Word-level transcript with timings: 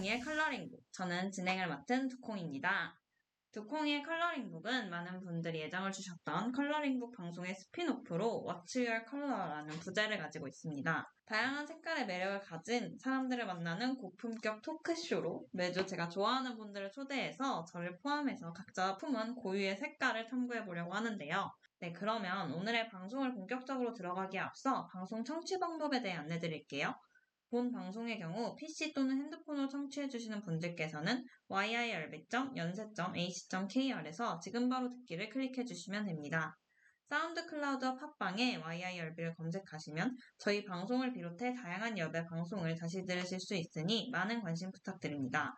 두콩이의 0.00 0.20
컬러링북. 0.20 0.80
저는 0.92 1.30
진행을 1.30 1.68
맡은 1.68 2.08
두콩입니다. 2.08 2.98
두콩이의 3.52 4.02
컬러링북은 4.02 4.88
많은 4.88 5.20
분들이 5.20 5.62
애정을 5.64 5.92
주셨던 5.92 6.52
컬러링북 6.52 7.14
방송의 7.14 7.54
spin-off로 7.54 8.46
Your 8.46 9.04
Color라는 9.10 9.78
부제를 9.80 10.16
가지고 10.16 10.48
있습니다. 10.48 11.14
다양한 11.26 11.66
색깔의 11.66 12.06
매력을 12.06 12.40
가진 12.40 12.96
사람들을 12.98 13.44
만나는 13.44 13.96
고품격 13.96 14.62
토크쇼로 14.62 15.46
매주 15.52 15.86
제가 15.86 16.08
좋아하는 16.08 16.56
분들을 16.56 16.92
초대해서 16.92 17.66
저를 17.66 17.98
포함해서 17.98 18.54
각자 18.54 18.96
품은 18.96 19.34
고유의 19.34 19.76
색깔을 19.76 20.28
탐구해 20.28 20.64
보려고 20.64 20.94
하는데요. 20.94 21.52
네, 21.80 21.92
그러면 21.92 22.52
오늘의 22.52 22.88
방송을 22.88 23.34
본격적으로 23.34 23.92
들어가기에 23.92 24.40
앞서 24.40 24.86
방송 24.86 25.24
청취 25.24 25.58
방법에 25.58 26.00
대해 26.00 26.14
안내 26.16 26.38
드릴게요. 26.38 26.94
본 27.50 27.72
방송의 27.72 28.20
경우 28.20 28.54
PC 28.54 28.92
또는 28.92 29.18
핸드폰으로 29.18 29.66
청취해주시는 29.68 30.42
분들께서는 30.42 31.24
yirb.yonsei.ac.kr에서 31.48 34.38
지금 34.38 34.68
바로 34.68 34.92
듣기를 34.92 35.30
클릭해주시면 35.30 36.06
됩니다. 36.06 36.56
사운드 37.08 37.44
클라우드와 37.46 37.96
팟빵에 37.96 38.62
yirb를 38.62 39.34
검색하시면 39.34 40.16
저희 40.38 40.64
방송을 40.64 41.12
비롯해 41.12 41.54
다양한 41.54 41.98
여배 41.98 42.26
방송을 42.26 42.76
다시 42.76 43.04
들으실 43.04 43.40
수 43.40 43.56
있으니 43.56 44.10
많은 44.12 44.42
관심 44.42 44.70
부탁드립니다. 44.70 45.52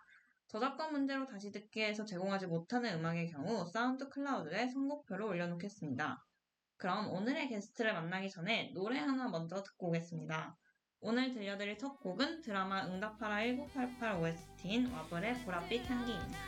저작권 0.48 0.92
문제로 0.92 1.26
다시 1.26 1.52
듣기에서 1.52 2.06
제공하지 2.06 2.46
못하는 2.46 2.98
음악의 2.98 3.32
경우 3.32 3.66
사운드 3.70 4.08
클라우드에 4.08 4.68
선곡표를 4.68 5.26
올려놓겠습니다. 5.26 6.24
그럼 6.78 7.10
오늘의 7.10 7.50
게스트를 7.50 7.92
만나기 7.92 8.30
전에 8.30 8.70
노래 8.72 8.98
하나 8.98 9.28
먼저 9.28 9.62
듣고 9.62 9.88
오겠습니다. 9.88 10.56
오늘 11.04 11.34
들려드릴 11.34 11.76
첫 11.78 12.00
곡은 12.00 12.42
드라마 12.42 12.86
응답하라 12.86 13.34
1988 13.40 14.22
OST인 14.22 14.86
와블의 14.92 15.34
보랏빛 15.44 15.84
향기입니다. 15.86 16.38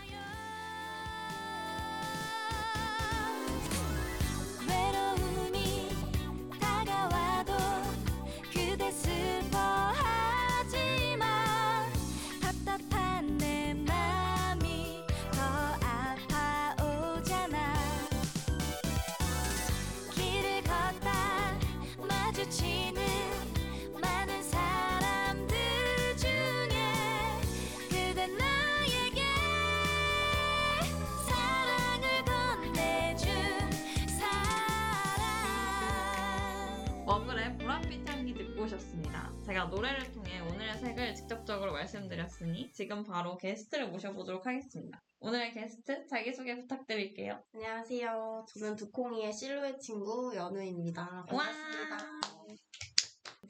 제가 39.47 39.67
노래를 39.67 40.11
통해 40.13 40.41
오늘의 40.41 40.79
색을 40.79 41.15
직접적으로 41.15 41.73
말씀드렸으니 41.73 42.73
지금 42.73 43.05
바로 43.05 43.37
게스트를 43.37 43.89
모셔보도록 43.89 44.47
하겠습니다. 44.47 45.03
오늘의 45.21 45.53
게스트 45.53 46.07
자기소개 46.07 46.57
부탁드릴게요. 46.57 47.43
안녕하세요. 47.55 48.47
저는 48.49 48.77
두콩이의 48.77 49.33
실루엣 49.33 49.81
친구 49.81 50.33
연우입니다. 50.35 51.27
반갑습니다. 51.29 51.99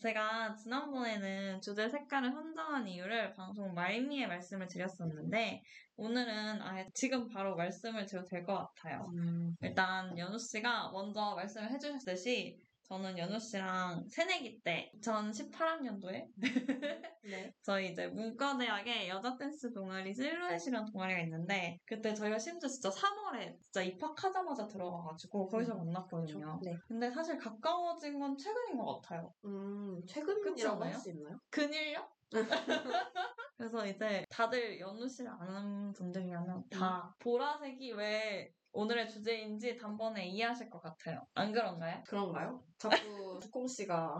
제가 0.02 0.56
지난번에는 0.56 1.60
주제 1.60 1.88
색깔을 1.88 2.32
선정한 2.32 2.88
이유를 2.88 3.32
방송 3.34 3.72
말미에 3.72 4.26
말씀을 4.26 4.66
드렸었는데 4.66 5.62
오늘은 5.96 6.60
아예 6.60 6.90
지금 6.92 7.28
바로 7.28 7.54
말씀을 7.56 8.04
드려도 8.06 8.26
될 8.28 8.44
것 8.44 8.54
같아요. 8.74 9.10
음, 9.14 9.56
일단 9.62 10.18
연우 10.18 10.38
씨가 10.38 10.90
먼저 10.90 11.34
말씀을 11.36 11.70
해주셨듯이 11.70 12.58
저는 12.94 13.18
연우 13.18 13.40
씨랑 13.40 14.04
새내기 14.08 14.60
때 14.62 14.92
2018학년도에 15.02 16.28
네. 17.24 17.52
저희 17.60 17.90
이제 17.90 18.06
문과대학에 18.06 19.08
여자 19.08 19.36
댄스 19.36 19.72
동아리 19.72 20.14
실루엣이라는 20.14 20.92
동아리가 20.92 21.18
있는데 21.22 21.80
그때 21.86 22.14
저희가 22.14 22.38
심지어 22.38 22.68
진짜 22.68 22.90
3월에 22.90 23.58
진짜 23.60 23.82
입학하자마자 23.82 24.68
들어가가지고 24.68 25.48
거기서 25.48 25.74
만났거든요. 25.74 26.60
네. 26.62 26.76
근데 26.86 27.10
사실 27.10 27.36
가까워진 27.36 28.20
건 28.20 28.36
최근인 28.36 28.76
것 28.78 29.00
같아요. 29.00 29.34
음, 29.44 30.00
최근이라고? 30.06 30.84
할 30.84 30.94
수 30.94 31.10
있나요? 31.10 31.36
근일요? 31.50 32.08
그래서 33.56 33.86
이제 33.86 34.24
다들 34.30 34.78
연우 34.78 35.08
씨를 35.08 35.32
아는 35.40 35.92
분들이라면 35.94 36.68
다 36.70 37.12
보라색이 37.18 37.92
왜 37.94 38.52
오늘의 38.74 39.08
주제인지 39.08 39.76
단번에 39.76 40.26
이해하실 40.28 40.68
것 40.68 40.82
같아요. 40.82 41.24
안 41.34 41.52
그런가요? 41.52 42.02
그런가요? 42.06 42.60
자꾸 42.78 42.88
두콩 43.40 43.66
씨가 43.68 44.18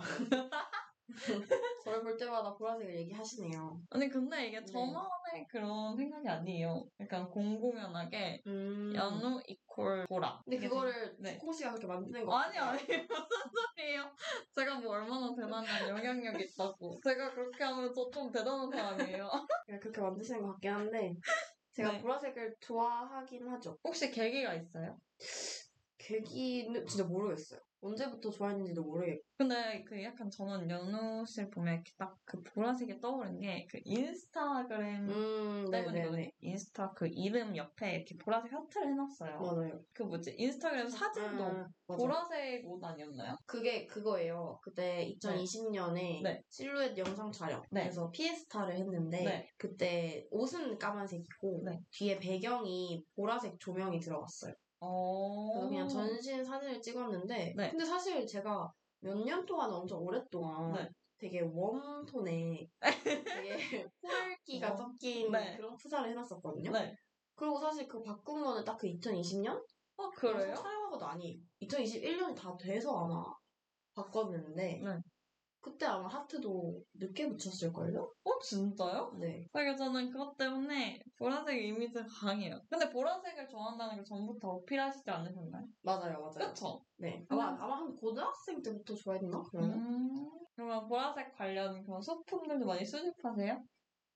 저를 1.85 2.03
볼 2.03 2.17
때마다 2.17 2.55
보라색을 2.55 2.97
얘기하시네요. 3.01 3.79
아니 3.91 4.09
근데 4.09 4.47
이게 4.49 4.59
네. 4.61 4.65
저만의 4.65 5.47
그런 5.51 5.95
생각이 5.97 6.27
아니에요. 6.29 6.83
약간 7.01 7.29
공공연하게 7.31 8.43
음. 8.47 8.93
연우 8.95 9.41
이퀄 9.47 10.07
보라. 10.09 10.41
근데 10.45 10.59
그거를 10.59 11.15
네. 11.19 11.33
두콩 11.35 11.53
씨가 11.53 11.71
그렇게 11.71 11.87
만드는 11.87 12.25
거 12.25 12.37
아니 12.37 12.57
아니 12.57 12.79
무슨 13.11 13.51
소리예요? 13.77 14.11
제가 14.55 14.77
뭐 14.81 14.95
얼마나 14.95 15.35
대단한 15.35 15.89
영향력이 15.91 16.45
있다고. 16.45 16.99
제가 17.05 17.33
그렇게 17.35 17.65
하면 17.65 17.93
저 17.93 18.11
좀 18.11 18.31
대단한 18.31 18.71
사람이에요. 18.71 19.29
그냥 19.67 19.81
그렇게 19.81 20.01
만드시는 20.01 20.41
것 20.43 20.53
같긴 20.53 20.71
한데 20.73 21.17
제가 21.75 21.93
네. 21.93 22.03
보라색을 22.03 22.57
좋아하긴 22.61 23.49
하죠. 23.49 23.79
혹시 23.85 24.11
계기가 24.11 24.55
있어요? 24.55 25.01
계기는 25.99 26.87
진짜 26.87 27.05
모르겠어요. 27.05 27.61
언제부터 27.85 28.31
좋아했는지도 28.31 28.83
모르겠고. 28.83 29.23
근데 29.37 29.85
그 29.85 30.03
약간 30.03 30.31
저는 30.31 30.71
연우 30.71 31.25
씨를 31.27 31.51
보면 31.51 31.75
이렇게 31.75 31.93
딱 31.99 32.15
그 32.25 32.43
보라색이 32.43 33.01
떠오르는 33.01 33.41
게그 33.41 33.81
인스타그램 33.85 35.09
음, 35.09 35.71
때문이거든요. 35.71 36.11
네네네. 36.11 36.31
인스타 36.41 36.93
그 36.95 37.07
이름 37.07 37.55
옆에 37.57 37.97
이렇게 37.97 38.17
보라색 38.17 38.53
하트를 38.53 38.89
해놨어요. 38.93 39.39
맞아요. 39.41 39.81
그 39.93 40.03
뭐지? 40.05 40.35
인스타그램 40.39 40.89
사진도 40.89 41.45
음, 41.45 41.67
맞아. 41.87 42.03
보라색 42.03 42.67
옷 42.67 42.83
아니었나요? 42.83 43.37
그게 43.47 43.87
그거예요. 43.87 44.59
그때 44.63 45.07
2020년에 45.21 46.23
네. 46.23 46.43
실루엣 46.49 46.97
영상 46.99 47.31
촬영. 47.31 47.63
네. 47.71 47.83
그래서 47.83 48.11
피에스타를 48.11 48.75
했는데 48.77 49.25
네. 49.25 49.49
그때 49.59 50.27
옷은 50.31 50.79
까만색이고 50.79 51.63
네. 51.67 51.79
뒤에 51.93 52.19
배경이 52.19 53.05
보라색 53.17 53.61
조명이 53.61 54.01
들어갔어요. 54.01 54.55
어. 54.85 55.51
그래서 55.53 55.69
그냥 55.69 55.89
전신 55.89 56.45
사진을 56.45 56.81
찍었는데 56.81 57.55
네. 57.57 57.71
근데 57.71 57.85
사실 57.85 58.27
제가 58.27 58.71
몇 59.01 59.17
년 59.25 59.45
동안 59.47 59.71
엄청 59.73 60.01
오랫동안 60.03 60.73
네. 60.73 60.89
되게 61.19 61.41
웜톤에 61.41 62.69
되게 62.81 63.89
폴기가 64.01 64.73
어. 64.73 64.77
섞인 64.77 65.31
네. 65.33 65.57
그런 65.57 65.77
투자를 65.77 66.11
해놨었거든요. 66.11 66.71
네. 66.73 66.95
그리고 67.35 67.59
사실 67.61 67.87
그 67.89 68.03
바꾼 68.03 68.43
거는 68.43 68.65
딱 68.65 68.79
그 68.79 68.87
2020년? 68.87 69.61
어, 69.97 70.11
그래요? 70.11 70.55
촬영하고도 70.55 71.07
아니에요. 71.07 71.39
2021년이 71.63 72.35
다 72.37 72.57
돼서 72.57 72.97
아마 73.05 73.25
바꿨는데 73.95 74.81
네. 74.83 74.99
그때 75.65 75.87
아마 75.87 76.09
하트도 76.09 76.83
늦게 76.93 77.27
붙였을걸요? 77.27 78.13
어, 78.25 78.39
진짜요? 78.39 79.17
네. 79.19 79.49
그러니까 79.51 79.77
저는 79.77 80.11
그것 80.11 80.37
때문에 80.37 81.03
보라색 81.19 81.65
이미지가 81.65 82.05
강해요. 82.07 82.61
근데 82.69 82.91
보라색을 82.91 83.49
좋아한다는 83.49 83.97
걸 83.97 84.05
전부터 84.05 84.49
어필하시지 84.49 85.11
않으셨나요? 85.11 85.65
맞아요, 85.81 86.21
맞아요. 86.21 86.35
그쵸? 86.51 86.85
네. 86.99 87.25
아마, 87.31 87.47
아마 87.49 87.79
한 87.79 87.97
고등학생 87.97 88.61
때부터 88.61 88.95
좋아했나? 88.95 89.43
그러면? 89.51 89.79
음. 89.79 90.31
그러면 90.55 90.87
보라색 90.87 91.35
관련 91.35 91.83
그런 91.83 92.03
소품들도 92.03 92.67
많이 92.67 92.85
수집하세요? 92.85 93.65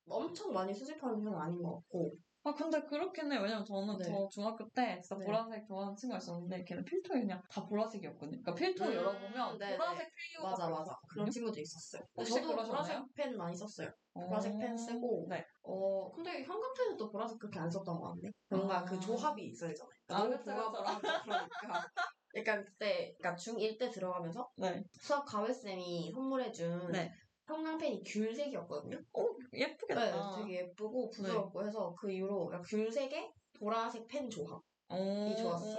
엄청 0.07 0.53
많이 0.53 0.75
수집하는 0.75 1.25
편은 1.25 1.39
아닌 1.39 1.63
것 1.63 1.77
같고. 1.77 2.13
아, 2.49 2.55
근데 2.55 2.81
그렇긴 2.83 3.31
해요. 3.31 3.41
왜냐면 3.43 3.63
저는 3.65 3.99
네. 3.99 4.05
저 4.05 4.27
중학교 4.31 4.67
때 4.71 4.99
진짜 5.03 5.17
네. 5.17 5.25
보라색 5.27 5.67
좋아하는 5.67 5.95
친구가 5.95 6.17
있었는데 6.19 6.65
걔는 6.65 6.85
필통이 6.85 7.21
그냥 7.21 7.43
다 7.51 7.67
보라색이었거든요. 7.67 8.41
그러니까 8.43 8.55
필통 8.55 8.87
음, 8.89 8.95
열어보면 8.95 9.59
네네. 9.59 9.77
보라색 9.77 10.09
필요가 10.15 10.51
맞아, 10.51 10.69
맞아. 10.71 10.97
그런 11.11 11.31
친구도 11.31 11.61
있었어요. 11.61 12.03
혹시 12.17 12.33
저도 12.33 12.49
그러셨나요? 12.49 12.69
보라색 12.69 13.15
펜 13.15 13.37
많이 13.37 13.55
썼어요. 13.55 13.91
어. 14.15 14.29
보라색 14.29 14.59
펜 14.59 14.77
쓰고. 14.77 15.27
네. 15.29 15.45
어, 15.63 16.11
근데 16.13 16.43
형광펜은 16.43 16.97
또 16.97 17.11
보라색 17.11 17.39
그렇게 17.39 17.59
안 17.59 17.71
썼던 17.71 18.01
것 18.01 18.09
같네. 18.09 18.31
뭔가 18.49 18.79
아. 18.79 18.85
그 18.85 18.99
조합이 18.99 19.45
있어야잖아요. 19.45 19.91
아, 20.09 20.19
너무 20.23 20.31
그쵸, 20.31 20.45
보라 20.45 20.71
보라 20.71 20.99
그러니까. 20.99 21.89
약간 22.37 22.65
그때, 22.65 23.15
그러니까 23.19 23.37
중1 23.37 23.79
때 23.79 23.91
들어가면서 23.91 24.49
네. 24.57 24.83
수학 25.01 25.25
가외쌤이 25.25 26.13
선물해준 26.15 26.93
네. 26.93 27.13
형광펜이 27.49 28.03
귤색이었거든요. 28.05 28.99
어, 29.15 29.27
예쁘겠다. 29.55 30.05
네, 30.37 30.43
되게 30.43 30.59
예쁘고 30.61 31.11
부드럽고 31.11 31.65
해서 31.67 31.95
그 31.99 32.11
이후로 32.11 32.51
귤색에 32.69 33.33
보라색 33.59 34.07
펜 34.09 34.29
조합 34.31 34.61
이 34.91 35.37
좋았어요. 35.37 35.77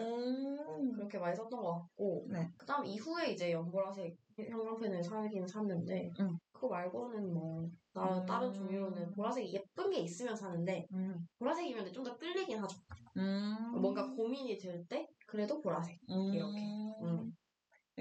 그렇게 0.93 1.17
많이 1.17 1.35
썼던 1.35 1.61
것 1.61 1.73
같고 1.73 2.25
네. 2.29 2.47
그 2.57 2.65
다음 2.65 2.85
이후에 2.85 3.31
이제 3.31 3.51
연보라색 3.51 4.15
형광펜을 4.37 5.03
사긴 5.03 5.47
샀는데 5.47 6.09
음. 6.19 6.37
그거 6.51 6.67
말고는 6.69 7.33
뭐 7.33 7.69
나 7.93 8.19
음. 8.19 8.25
다른 8.25 8.53
종류로는 8.53 9.11
보라색이 9.11 9.51
예쁜 9.53 9.89
게 9.89 9.99
있으면 9.99 10.35
사는데 10.35 10.85
음. 10.93 11.25
보라색이면 11.39 11.91
좀 11.91 12.03
더 12.03 12.15
끌리긴 12.17 12.59
하죠. 12.59 12.77
음. 13.17 13.71
뭔가 13.81 14.07
고민이 14.11 14.57
될 14.57 14.85
때 14.87 15.07
그래도 15.25 15.59
보라색. 15.59 15.97
이렇게. 16.33 16.59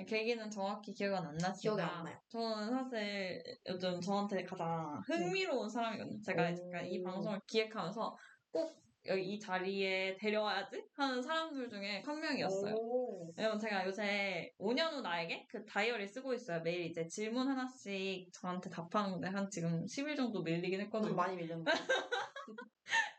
음. 0.02 0.06
계기는 0.06 0.50
정확히 0.50 0.92
기억은 0.92 1.18
안 1.18 1.34
나지만 1.36 1.54
기억이 1.54 1.82
안 1.82 2.04
나요. 2.04 2.18
저는 2.28 2.70
사실 2.70 3.42
요즘 3.68 4.00
저한테 4.00 4.44
가장 4.44 5.02
흥미로운 5.06 5.68
사람이거든요. 5.68 6.20
제가 6.22 6.42
오. 6.42 6.46
약간 6.46 6.86
이 6.86 7.02
방송을 7.02 7.40
기획하면서 7.46 8.16
꼭 8.50 8.88
여기 9.06 9.34
이 9.34 9.40
자리에 9.40 10.16
데려와야지 10.18 10.84
하는 10.94 11.22
사람들 11.22 11.68
중에 11.68 12.02
한 12.04 12.20
명이었어요. 12.20 12.74
오. 12.74 13.32
왜냐면 13.36 13.58
제가 13.58 13.86
요새 13.86 14.52
5년 14.58 14.92
후 14.92 15.00
나에게 15.00 15.46
그 15.48 15.64
다이어리 15.64 16.06
쓰고 16.06 16.34
있어요. 16.34 16.60
매일 16.62 16.86
이제 16.86 17.06
질문 17.08 17.48
하나씩 17.48 18.30
저한테 18.32 18.68
답하는 18.70 19.12
건데 19.12 19.28
한 19.28 19.48
지금 19.50 19.86
10일 19.86 20.16
정도 20.16 20.42
밀리긴 20.42 20.80
했거든요. 20.82 21.10
좀 21.10 21.16
많이 21.16 21.36
밀렸는데. 21.36 21.70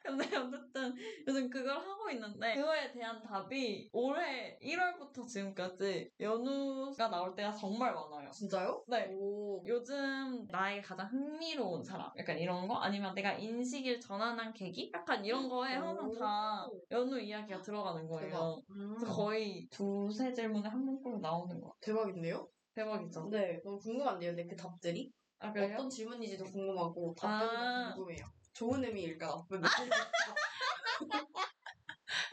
근데 0.09 0.35
어쨌든 0.35 0.95
요즘 1.27 1.50
그걸 1.50 1.77
하고 1.77 2.09
있는데 2.09 2.56
그거에 2.56 2.91
대한 2.91 3.21
답이 3.21 3.89
올해 3.94 4.57
1월부터 4.61 5.25
지금까지 5.25 6.11
연우가 6.19 7.09
나올 7.09 7.35
때가 7.35 7.51
정말 7.53 7.94
많아요. 7.94 8.29
진짜요? 8.31 8.83
네. 8.88 9.07
오. 9.11 9.63
요즘 9.67 10.45
나에게 10.50 10.81
가장 10.81 11.07
흥미로운 11.07 11.83
사람 11.83 12.11
약간 12.17 12.38
이런 12.38 12.67
거 12.67 12.75
아니면 12.75 13.13
내가 13.13 13.33
인식을 13.33 14.00
전환한 14.00 14.53
계기 14.53 14.91
약간 14.94 15.23
이런 15.23 15.47
거에 15.47 15.73
항상 15.73 16.11
다 16.19 16.67
연우 16.91 17.19
이야기가 17.19 17.61
들어가는. 17.61 18.07
거예요. 18.07 18.61
음. 18.71 18.95
그래서 18.97 19.13
거의 19.13 19.67
두세 19.69 20.33
질문에 20.33 20.67
한 20.67 20.85
번꼴 20.85 21.21
나오는 21.21 21.59
거 21.59 21.73
대박인데요? 21.81 22.47
대박이죠. 22.73 23.29
네. 23.29 23.61
너무 23.63 23.77
궁금한데요, 23.77 24.31
근데 24.35 24.47
그 24.47 24.56
답들이? 24.56 25.11
아 25.39 25.51
그래요? 25.51 25.75
어떤 25.75 25.89
질문인지도 25.89 26.45
궁금하고 26.45 27.15
답변도 27.17 27.56
아. 27.56 27.94
궁금해요. 27.95 28.25
좋은 28.59 28.83
의미일까 28.83 29.25
나쁜 29.25 29.63
의미일까? 29.63 30.35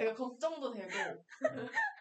약간 0.00 0.14
걱정도 0.16 0.72
되고 0.72 0.88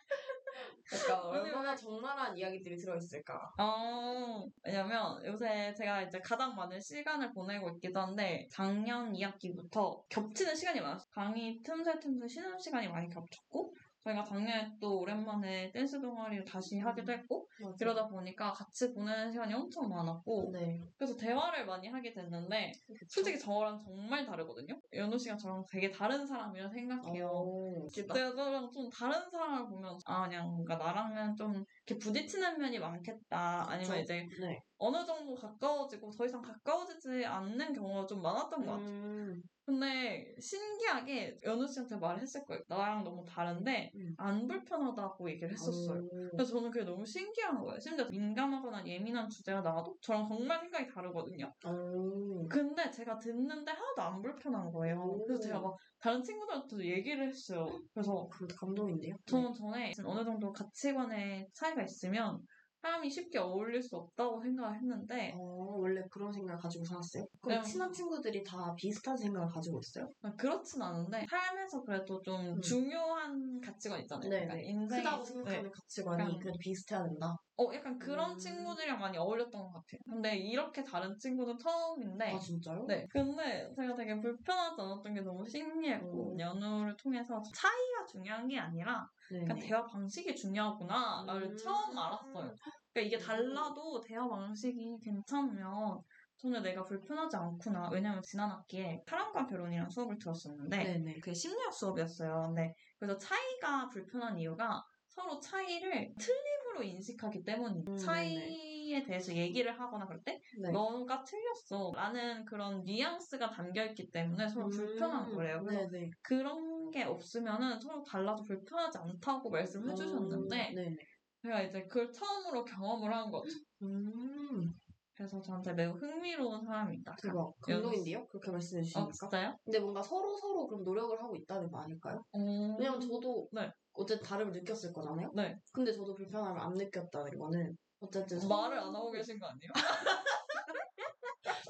약간 0.94 1.19
얼마나 1.25 1.75
적나라한 1.75 2.36
이야기들이 2.36 2.75
들어있을까. 2.77 3.54
어, 3.60 4.48
왜냐면 4.63 5.24
요새 5.25 5.72
제가 5.75 6.01
이제 6.01 6.19
가장 6.22 6.56
많은 6.56 6.81
시간을 6.81 7.33
보내고 7.33 7.69
있기도 7.72 8.00
한데 8.00 8.48
작년 8.51 9.13
2학기부터 9.13 10.04
겹치는 10.10 10.56
시간이 10.56 10.81
많았어요. 10.81 11.07
강의 11.13 11.62
틈새 11.63 12.00
틈새 12.00 12.27
쉬는 12.27 12.57
시간이 12.57 12.88
많이 12.88 13.07
겹쳤고 13.10 13.75
저희가 14.06 14.24
작년에 14.24 14.78
또 14.80 15.00
오랜만에 15.00 15.72
댄스 15.72 16.00
동아리를 16.00 16.46
다시 16.46 16.80
하기도 16.80 17.12
했고 17.12 17.48
그러다 17.80 18.07
보니까 18.07 18.54
같이 18.54 18.94
보내는 18.94 19.31
시간이 19.31 19.54
엄청 19.54 19.90
많았고 19.90 20.52
네. 20.54 20.80
그래서 20.96 21.16
대화를 21.18 21.66
많이 21.66 21.88
하게 21.88 22.13
됐는데 22.13 22.72
솔직히 23.07 23.40
저랑 23.40 23.80
정말 23.84 24.24
다르거든요. 24.24 24.80
연우 24.94 25.18
씨가 25.18 25.38
저랑 25.38 25.66
되게 25.68 25.90
다른 25.90 26.25
사람이라 26.25 26.69
생각해요. 26.69 27.28
오, 27.28 27.88
진짜. 27.92 28.13
내가 28.13 28.36
저랑 28.36 28.72
좀 28.72 28.90
다른 28.92 29.28
사람을 29.30 29.69
보면 29.69 29.98
아 30.06 30.28
그냥 30.28 30.50
뭔가 30.51 30.75
나랑은 30.75 31.36
좀 31.36 31.66
이렇게 31.88 32.00
부딪히는 32.00 32.58
면이 32.58 32.80
많겠다 32.80 33.70
아니면 33.70 33.92
그쵸? 33.92 34.02
이제 34.02 34.28
네. 34.40 34.60
어느 34.78 35.06
정도 35.06 35.36
가까워지고 35.36 36.12
더 36.12 36.26
이상 36.26 36.42
가까워지지 36.42 37.26
않는 37.26 37.74
경우가 37.74 38.08
좀 38.08 38.22
많았던 38.22 38.66
것 38.66 38.72
같아요. 38.72 38.88
음, 38.88 39.42
근데 39.66 40.36
신기하게 40.40 41.38
연우 41.44 41.68
씨한테 41.68 41.96
말을 41.98 42.22
했을 42.22 42.44
거예요. 42.46 42.62
나랑 42.68 43.04
너무 43.04 43.24
다른데 43.24 43.92
음. 43.96 44.14
안 44.18 44.48
불편하다고 44.48 45.30
얘기를 45.30 45.52
했었어요. 45.52 46.02
오. 46.02 46.30
그래서 46.32 46.54
저는 46.54 46.72
그게 46.72 46.84
너무 46.84 47.06
신기한 47.06 47.62
거예요. 47.62 47.80
심지어 47.80 48.06
민감하거나 48.10 48.86
예민한 48.86 49.30
주제가 49.30 49.62
나와도 49.62 49.96
저랑 50.02 50.28
정말 50.28 50.60
생각이 50.60 50.88
다르거든요. 50.92 51.54
오. 51.66 52.48
근데 52.50 52.92
제가 52.92 53.18
듣는데 53.20 53.72
하나도 53.72 54.02
안 54.02 54.22
불편한 54.22 54.72
거예요. 54.72 55.24
그래서 55.26 55.42
제가 55.44 55.60
막 55.60 55.78
다른 56.00 56.22
친구들한테도 56.22 56.86
얘기를 56.86 57.28
했어요. 57.28 57.66
그래서 57.94 58.28
그 58.32 58.46
감동인데요? 58.48 59.16
저는 59.26 59.54
전에 59.54 59.94
어느 60.04 60.24
정도 60.24 60.52
가치관의 60.52 61.48
차이 61.54 61.75
가 61.75 61.83
있으면 61.83 62.39
사람이 62.81 63.10
쉽게 63.10 63.39
어울릴 63.39 63.81
수 63.81 63.95
없다고 63.95 64.42
생각을 64.42 64.75
했는데 64.77 65.33
어, 65.36 65.39
원래 65.80 66.01
그런 66.12 66.31
생각을 66.31 66.60
가지고 66.62 66.86
살았어요? 66.86 67.25
그럼 67.42 67.62
네. 67.63 67.68
친한 67.68 67.92
친구들이 67.92 68.44
다 68.44 68.74
비슷한 68.75 69.18
생각을 69.18 69.48
가지고 69.48 69.80
있어요? 69.80 70.07
그렇진 70.38 70.81
않은데 70.81 71.25
삶에서 71.27 71.83
그래도 71.83 72.22
좀 72.22 72.36
음. 72.56 72.62
중요한 72.62 73.60
가치관 73.60 74.01
있잖아요. 74.01 74.30
네, 74.30 74.45
그러니까 74.45 74.56
네. 74.56 74.63
인생에 74.66 75.04
크다고 75.04 75.24
있- 75.24 75.25
생각하는 75.25 75.63
네. 75.63 75.69
가치관이 75.74 76.39
그래도 76.39 76.57
비슷해야 76.60 77.04
된다. 77.04 77.36
어, 77.57 77.74
약간 77.74 77.98
그런 78.00 78.34
음. 78.34 78.38
친구들이랑 78.38 79.00
많이 79.00 79.18
어울렸던 79.18 79.52
것 79.52 79.72
같아요. 79.72 80.00
근데 80.10 80.36
이렇게 80.38 80.84
다른 80.84 81.18
친구는 81.18 81.57
처음인데 81.57 82.34
아, 82.34 82.40
진짜요? 82.40 82.86
네. 82.86 83.07
근데 83.10 83.69
제가 83.75 83.96
되게 83.96 84.19
불편하지 84.19 84.81
않았던 84.81 85.13
게 85.13 85.22
너무 85.22 85.46
신기했고, 85.48 86.34
음. 86.34 86.40
연우를 86.40 86.98
통해서 86.98 87.42
차이가 87.54 88.06
중요한 88.12 88.48
게 88.48 88.60
아니라, 88.60 89.07
네. 89.30 89.40
그냥 89.46 89.60
대화 89.60 89.86
방식이 89.86 90.36
중요하구나, 90.36 91.25
를 91.28 91.48
음. 91.48 91.56
처음 91.57 91.98
알았어요. 91.98 92.56
그러니까 92.94 93.02
이게 93.02 93.18
달라도 93.18 94.01
대화 94.01 94.28
방식이 94.28 95.00
괜찮으면, 95.01 96.01
전혀 96.38 96.60
내가 96.62 96.84
불편하지 96.84 97.38
않구나. 97.38 97.90
왜냐면 97.92 98.22
지난 98.22 98.51
학기에 98.51 99.01
사람과 99.08 99.46
결혼이라는 99.48 99.90
수업을 99.90 100.18
들었었는데, 100.19 100.84
네네. 100.84 101.13
그게 101.22 101.34
심리학 101.34 101.74
수업이었어요. 101.74 102.44
근데 102.48 102.74
그래서 103.00 103.18
차이가 103.18 103.88
불편한 103.90 104.38
이유가 104.38 104.84
서로 105.08 105.40
차이를 105.40 106.13
틀 106.19 106.36
림으로 106.75 106.83
인식하기 106.83 107.44
때문이에요. 107.44 107.86
음, 107.88 107.98
차이에 107.98 109.04
대해서 109.04 109.33
얘기를 109.33 109.80
하거나 109.80 110.06
그럴 110.06 110.22
때 110.24 110.42
네. 110.62 110.72
너가 110.72 111.24
틀렸어 111.24 111.94
라는 111.95 112.45
그런 112.45 112.83
뉘앙스가 112.83 113.50
담겨있기 113.50 114.12
때문에 114.12 114.48
서로 114.48 114.69
불편한 114.69 115.34
거래요. 115.34 115.63
그래서 115.63 115.86
음, 115.86 115.91
네네. 115.91 116.12
그런 116.22 116.91
게 116.91 117.03
없으면은 117.03 117.79
서로 117.79 118.03
달라도 118.03 118.44
불편하지 118.44 118.98
않다고 118.98 119.50
말씀을 119.50 119.91
해주셨는데 119.91 120.70
음, 120.70 120.75
네네. 120.75 120.98
제가 121.41 121.62
이제 121.63 121.84
그걸 121.88 122.12
처음으로 122.12 122.65
경험을 122.65 123.13
한 123.13 123.32
거죠. 123.32 123.58
음, 123.82 124.74
그래서 125.15 125.41
저한테 125.41 125.74
매우 125.74 125.94
흥미로운 125.94 126.65
사람이다. 126.65 127.15
대박. 127.22 127.53
감동인데요? 127.62 128.27
그렇게 128.27 128.51
말씀해 128.51 128.82
어, 128.82 128.84
주시니까. 128.84 129.12
진짜요? 129.13 129.58
근데 129.63 129.79
뭔가 129.79 130.01
서로 130.01 130.36
서로 130.36 130.67
그럼 130.67 130.84
노력을 130.84 131.17
하고 131.22 131.36
있다는 131.36 131.72
거 131.72 131.79
아닐까요? 131.79 132.24
어... 132.34 132.75
왜냐면 132.77 133.00
저도 133.00 133.48
네. 133.51 133.72
어쨌든 133.96 134.25
다름을 134.25 134.52
느꼈을 134.54 134.92
거잖아요. 134.94 135.32
네. 135.36 135.58
근데 135.74 135.92
저도 135.94 136.14
불편함을 136.16 136.60
안 136.60 136.74
느꼈다는 136.74 137.38
거는 137.38 137.78
어쨌든 138.00 138.40
서로- 138.40 138.56
말을 138.56 138.78
안 138.80 138.94
하고 138.96 139.12
계신 139.12 139.40
거 139.40 139.48
아니에요? 139.48 139.72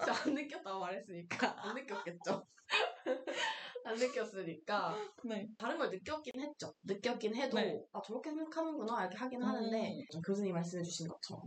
저 0.06 0.12
안 0.12 0.34
느꼈다고 0.34 0.80
말했으니까 0.80 1.56
안 1.64 1.76
느꼈겠죠. 1.76 2.46
안 3.86 3.96
느꼈으니까 3.96 4.96
네. 5.26 5.48
다른 5.58 5.78
걸 5.78 5.90
느꼈긴 5.92 6.40
했죠. 6.42 6.74
느꼈긴 6.84 7.36
해도 7.36 7.58
네. 7.58 7.80
아 7.94 8.02
저렇게 8.02 8.32
생각하는구나 8.32 9.02
이렇게 9.02 9.18
하긴 9.18 9.44
하는데 9.44 9.92
음. 10.16 10.22
교수님 10.22 10.54
말씀해 10.54 10.84
주신 10.84 11.08
것처럼 11.08 11.44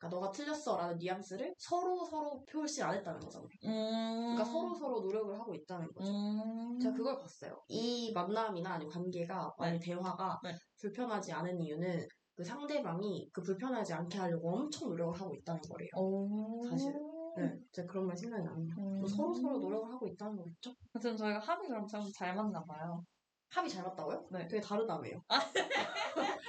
그러니까 0.00 0.08
너가 0.08 0.32
틀렸어라는 0.32 0.96
뉘앙스를 0.98 1.54
서로 1.58 2.04
서로 2.06 2.42
표시 2.46 2.82
안 2.82 2.94
했다는 2.94 3.20
거잖아요. 3.20 3.48
음... 3.66 4.34
그러니까 4.34 4.44
서로 4.44 4.74
서로 4.74 5.00
노력을 5.00 5.38
하고 5.38 5.54
있다는 5.54 5.86
거죠. 5.92 6.10
음... 6.10 6.78
제가 6.80 6.94
그걸 6.96 7.18
봤어요. 7.18 7.62
이 7.68 8.10
만남이나 8.14 8.72
아니면 8.74 8.90
관계가 8.92 9.54
아니 9.58 9.78
대화가 9.78 10.40
네. 10.42 10.54
불편하지 10.80 11.32
않은 11.32 11.60
이유는 11.60 12.08
그 12.34 12.42
상대방이 12.44 13.28
그 13.32 13.42
불편하지 13.42 13.92
않게 13.92 14.18
하려고 14.18 14.56
엄청 14.56 14.88
노력을 14.88 15.20
하고 15.20 15.34
있다는 15.34 15.60
거래요. 15.68 15.90
오... 15.96 16.64
사실은. 16.68 16.98
네, 17.36 17.52
제가 17.72 17.86
그런 17.86 18.06
말 18.06 18.16
생각이 18.16 18.42
나네요. 18.42 18.74
음... 18.78 19.06
서로 19.06 19.34
서로 19.34 19.58
노력을 19.58 19.92
하고 19.92 20.06
있다는 20.08 20.36
거겠죠? 20.36 20.72
하여튼 20.94 21.16
저희가 21.16 21.38
합이 21.38 21.68
그럼 21.68 21.86
참 21.86 22.00
잘 22.14 22.34
맞나 22.34 22.64
봐요. 22.64 23.04
합이 23.50 23.68
잘 23.68 23.84
맞다고요? 23.84 24.26
네. 24.30 24.48
되게 24.48 24.60
다르다며요. 24.60 25.22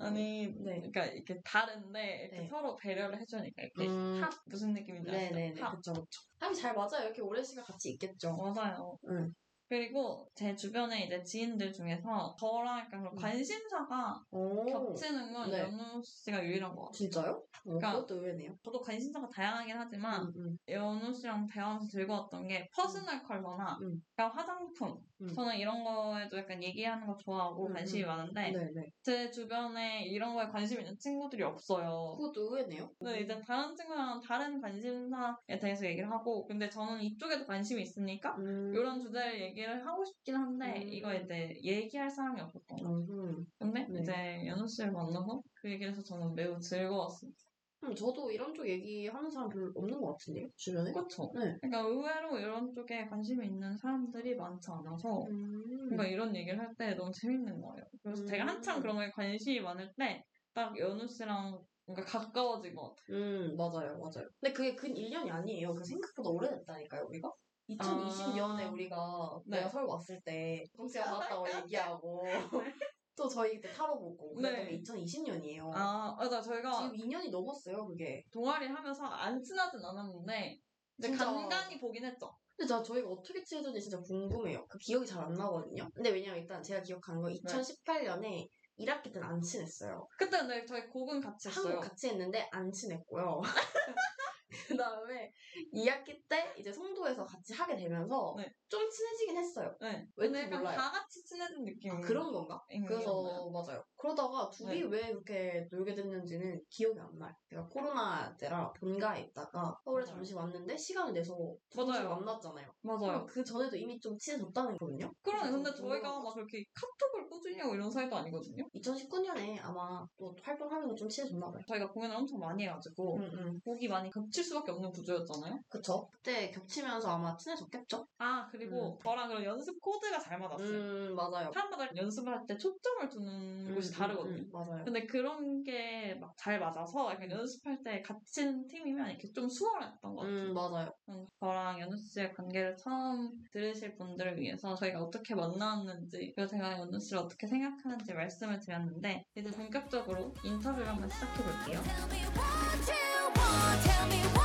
아니, 0.00 0.48
네. 0.48 0.76
그러니까 0.80 1.04
이렇게 1.06 1.40
다른데 1.42 2.22
이렇게 2.22 2.36
네. 2.42 2.48
서로 2.48 2.76
배려를 2.76 3.20
해주니까 3.20 3.62
이렇게 3.62 3.86
음. 3.86 4.20
합 4.22 4.32
무슨 4.46 4.72
느낌인지 4.72 5.10
아시죠? 5.10 5.34
네네네. 5.34 5.60
합. 5.60 5.76
그쵸, 5.76 5.92
그쵸. 5.92 6.20
합이 6.40 6.54
잘 6.54 6.74
맞아요. 6.74 7.04
이렇게 7.04 7.20
오랜 7.22 7.44
시간 7.44 7.64
같이 7.64 7.90
있겠죠. 7.90 8.36
맞아요. 8.36 8.98
응. 9.08 9.34
그리고 9.70 10.28
제 10.34 10.56
주변에 10.56 11.04
이제 11.04 11.22
지인들 11.22 11.72
중에서 11.72 12.34
저랑 12.40 12.80
약간 12.80 13.02
그런 13.02 13.12
음. 13.12 13.16
관심사가 13.16 14.20
오. 14.32 14.64
겹치는 14.66 15.32
건 15.32 15.48
네. 15.48 15.60
연우 15.60 16.02
씨가 16.04 16.44
유일한 16.44 16.74
것 16.74 16.86
같아요. 16.86 16.92
진짜요? 16.92 17.30
어, 17.30 17.44
그러니까- 17.62 17.92
그것도 17.92 18.16
의외네요. 18.16 18.52
저도 18.64 18.80
관심사가 18.80 19.28
다양하긴 19.28 19.76
하지만 19.76 20.22
음, 20.24 20.32
음. 20.36 20.56
연우 20.68 21.14
씨랑 21.14 21.46
대화하면서 21.46 21.86
즐거웠던 21.88 22.48
게 22.48 22.68
personal 22.74 23.22
color나 23.22 23.78
음. 23.80 24.02
그냥 24.16 24.30
화장품. 24.34 24.98
음. 25.22 25.28
저는 25.34 25.56
이런 25.56 25.84
거에도 25.84 26.38
약간 26.38 26.60
얘기하는 26.60 27.06
거 27.06 27.16
좋아하고 27.16 27.68
음, 27.68 27.72
관심이 27.74 28.02
음. 28.02 28.08
많은데 28.08 28.50
네네. 28.50 28.90
제 29.02 29.30
주변에 29.30 30.02
이런 30.06 30.34
거에 30.34 30.48
관심 30.48 30.80
있는 30.80 30.96
친구들이 30.98 31.44
없어요. 31.44 32.16
그것도 32.18 32.40
의외네요. 32.56 32.90
근데 32.98 33.20
이제 33.20 33.40
다른 33.46 33.76
친구랑 33.76 34.20
다른 34.26 34.60
관심사에 34.60 35.58
대해서 35.60 35.86
얘기를 35.86 36.10
하고 36.10 36.44
근데 36.46 36.68
저는 36.68 37.00
이쪽에도 37.02 37.46
관심이 37.46 37.82
있으니까 37.82 38.34
음. 38.36 38.72
이런 38.74 39.00
주제를 39.00 39.40
얘기 39.40 39.59
를 39.66 39.86
하고 39.86 40.04
싶긴 40.04 40.36
한데 40.36 40.82
음. 40.82 40.88
이거 40.88 41.14
이제 41.14 41.58
얘기할 41.62 42.10
사람이 42.10 42.40
없었던 42.40 42.78
거 42.78 42.90
음. 42.90 43.46
근데 43.58 43.86
네. 43.88 44.00
이제 44.00 44.46
연우 44.46 44.66
씨를 44.66 44.92
만나서 44.92 45.42
그 45.54 45.70
얘기를 45.70 45.92
해서 45.92 46.02
저는 46.02 46.34
매우 46.34 46.58
즐거웠습니다. 46.58 47.38
음, 47.82 47.94
저도 47.94 48.30
이런 48.30 48.52
쪽 48.54 48.68
얘기하는 48.68 49.30
사람 49.30 49.48
별로 49.48 49.72
없는 49.74 50.00
것 50.00 50.08
같은데요? 50.12 50.48
주변에? 50.56 50.92
그렇죠. 50.92 51.32
네. 51.34 51.56
그러니까 51.62 51.80
의외로 51.80 52.38
이런 52.38 52.74
쪽에 52.74 53.06
관심이 53.06 53.46
있는 53.46 53.76
사람들이 53.78 54.36
많지 54.36 54.70
않아서 54.70 55.22
음. 55.30 55.64
그러니까 55.88 56.06
이런 56.06 56.36
얘기를 56.36 56.58
할 56.58 56.74
때 56.76 56.94
너무 56.94 57.10
재밌는 57.12 57.60
거예요. 57.60 57.84
그래서 58.02 58.24
제가 58.26 58.44
음. 58.44 58.48
한참 58.48 58.80
그런 58.82 58.96
거에 58.96 59.10
관심이 59.10 59.60
많을 59.60 59.92
때 59.96 60.24
딱 60.54 60.76
연우 60.78 61.06
씨랑 61.06 61.64
뭔가 61.86 62.04
가까워진 62.04 62.74
것 62.74 62.94
같아요. 62.94 63.16
음, 63.16 63.56
맞아요, 63.56 63.98
맞아요. 63.98 64.28
근데 64.40 64.52
그게 64.52 64.74
근 64.74 64.94
1년이 64.94 65.30
아니에요. 65.30 65.74
그 65.74 65.84
생각보다 65.84 66.30
오래됐다니까요, 66.30 67.06
우리가? 67.08 67.32
2020년에 67.76 68.66
아. 68.66 68.70
우리가 68.70 69.40
네. 69.46 69.58
내가 69.58 69.68
서울 69.68 69.84
왔을 69.86 70.20
때 70.22 70.64
동시에 70.76 71.00
만났다고 71.02 71.46
얘기하고 71.48 72.22
또 73.16 73.28
저희 73.28 73.60
그때 73.60 73.72
타러 73.74 73.98
보고 73.98 74.34
그랬던 74.34 74.64
네. 74.64 74.70
게 74.70 74.82
2020년이에요. 74.82 75.70
아, 75.74 76.14
맞아. 76.18 76.40
저희가 76.40 76.72
지금 76.72 76.92
2년이 76.96 77.30
넘었어요, 77.30 77.86
그게. 77.86 78.24
동아리 78.32 78.66
하면서 78.66 79.04
안 79.04 79.42
친하진 79.42 79.78
않았는데 79.84 80.58
이제 80.98 81.08
진짜. 81.08 81.26
간간히 81.26 81.78
보긴 81.78 82.04
했죠. 82.04 82.34
근데 82.56 82.72
나 82.74 82.82
저희가 82.82 83.08
어떻게 83.08 83.42
친해졌는지 83.44 83.88
진짜 83.90 84.00
궁금해요. 84.02 84.66
그 84.68 84.78
기억이 84.78 85.06
잘 85.06 85.22
안 85.24 85.32
나거든요. 85.34 85.88
근데 85.94 86.10
왜냐면 86.10 86.40
일단 86.40 86.62
제가 86.62 86.82
기억하는 86.82 87.20
건 87.20 87.32
2018년에 87.32 88.48
1학기 88.78 89.12
때는 89.12 89.22
안 89.22 89.40
친했어요. 89.42 90.06
그때 90.16 90.38
근데 90.38 90.64
저희 90.64 90.86
곡은 90.88 91.20
같이 91.20 91.48
했어요. 91.48 91.74
한국 91.74 91.88
같이 91.88 92.08
했는데 92.08 92.48
안 92.52 92.70
친했고요. 92.72 93.40
그 94.68 94.76
다음에 94.76 95.30
2학기 95.72 96.20
때 96.28 96.52
이제 96.58 96.72
송도에서 96.72 97.24
같이 97.24 97.52
하게 97.54 97.76
되면서 97.76 98.34
네. 98.36 98.52
좀 98.68 98.88
친해지긴 98.88 99.36
했어요. 99.36 99.74
네. 99.80 100.06
왠지 100.16 100.38
약간 100.40 100.58
몰라요. 100.60 100.76
다 100.76 100.90
같이 100.90 101.24
친해진 101.24 101.64
느낌. 101.64 101.92
아, 101.92 102.00
그런 102.00 102.32
건가? 102.32 102.62
그래서 102.86 103.50
맞아요. 103.50 103.82
그러다가 103.96 104.50
둘이 104.50 104.80
네. 104.80 104.86
왜 104.86 105.12
그렇게 105.12 105.66
놀게 105.70 105.94
됐는지는 105.94 106.60
기억이 106.68 106.98
안 106.98 107.18
나요. 107.18 107.32
제가 107.48 107.66
코로나 107.68 108.36
때라 108.36 108.72
본가에 108.72 109.22
있다가 109.22 109.76
서울에. 109.84 110.04
잠시 110.04 110.34
왔는데 110.34 110.76
시간을 110.76 111.12
내서 111.12 111.36
잠시. 111.74 112.02
만났잖아요. 112.02 112.66
맞아요. 112.82 113.26
그 113.26 113.44
전에도 113.44 113.76
이미 113.76 113.98
좀 114.00 114.16
친해졌다는 114.18 114.78
거거든요. 114.78 115.12
그러네. 115.22 115.50
근데 115.50 115.74
저희가 115.74 116.20
막 116.20 116.34
그렇게 116.34 116.64
카톡을 116.74 117.28
꾸준히 117.28 117.58
하고 117.58 117.74
이런 117.74 117.90
사이도 117.90 118.16
아니거든요. 118.16 118.64
2019년에 118.74 119.58
아마 119.62 120.06
또 120.16 120.34
활동하면서 120.42 120.94
좀 120.94 121.08
친해졌나 121.08 121.50
봐요. 121.50 121.62
저희가 121.68 121.90
공연을 121.90 122.16
엄청 122.16 122.38
많이 122.38 122.64
해가지고 122.64 123.18
응, 123.18 123.30
응. 123.34 123.60
곡이 123.64 123.88
많이 123.88 124.10
겹칠 124.10 124.44
수밖에 124.44 124.70
없는 124.72 124.90
구조였잖아요. 124.92 125.49
그쵸? 125.68 126.08
그때 126.12 126.50
겹치면서 126.50 127.08
아마 127.10 127.36
친해졌겠죠? 127.36 128.06
아 128.18 128.48
그리고 128.50 128.98
저랑 129.02 129.28
그런 129.28 129.44
연습 129.44 129.80
코드가 129.80 130.18
잘 130.18 130.38
맞았어요. 130.38 130.68
음, 130.68 131.14
맞아요. 131.14 131.50
사람마다 131.52 131.88
연습을 131.96 132.32
할 132.32 132.46
때 132.46 132.56
초점을 132.56 133.08
두는 133.08 133.74
곳이 133.74 133.90
음, 133.90 133.98
다르거든요. 133.98 134.36
음, 134.36 134.40
음, 134.40 134.50
맞아요. 134.52 134.84
근데 134.84 135.06
그런 135.06 135.62
게 135.64 136.16
막 136.20 136.34
잘 136.36 136.58
맞아서 136.58 137.10
약간 137.12 137.30
연습할 137.30 137.82
때 137.82 138.02
같은 138.02 138.66
팀이면 138.66 139.10
이렇게 139.10 139.30
좀 139.32 139.48
수월했던 139.48 140.14
것 140.14 140.16
같아요. 140.22 140.34
음, 140.48 140.54
맞아요. 140.54 140.94
음, 141.10 141.26
저랑 141.40 141.80
연우 141.80 141.96
씨의 141.96 142.32
관계를 142.34 142.76
처음 142.76 143.30
들으실 143.52 143.96
분들을 143.96 144.38
위해서 144.40 144.74
저희가 144.74 145.00
어떻게 145.02 145.34
만나왔는지 145.34 146.32
그리고 146.34 146.46
제가 146.46 146.78
연우 146.78 146.98
씨를 146.98 147.18
어떻게 147.18 147.46
생각하는지 147.46 148.12
말씀을 148.14 148.58
드렸는데 148.60 149.22
이제 149.34 149.50
본격적으로 149.50 150.34
인터뷰를 150.44 150.88
한번 150.88 151.08
시작해 151.10 151.42
볼게요. 151.42 151.80
Tell 151.82 152.08
me 152.10 152.20
what 152.36 152.90
you 152.90 153.32
want, 153.36 153.82
tell 153.84 154.06
me 154.08 154.20
what 154.22 154.39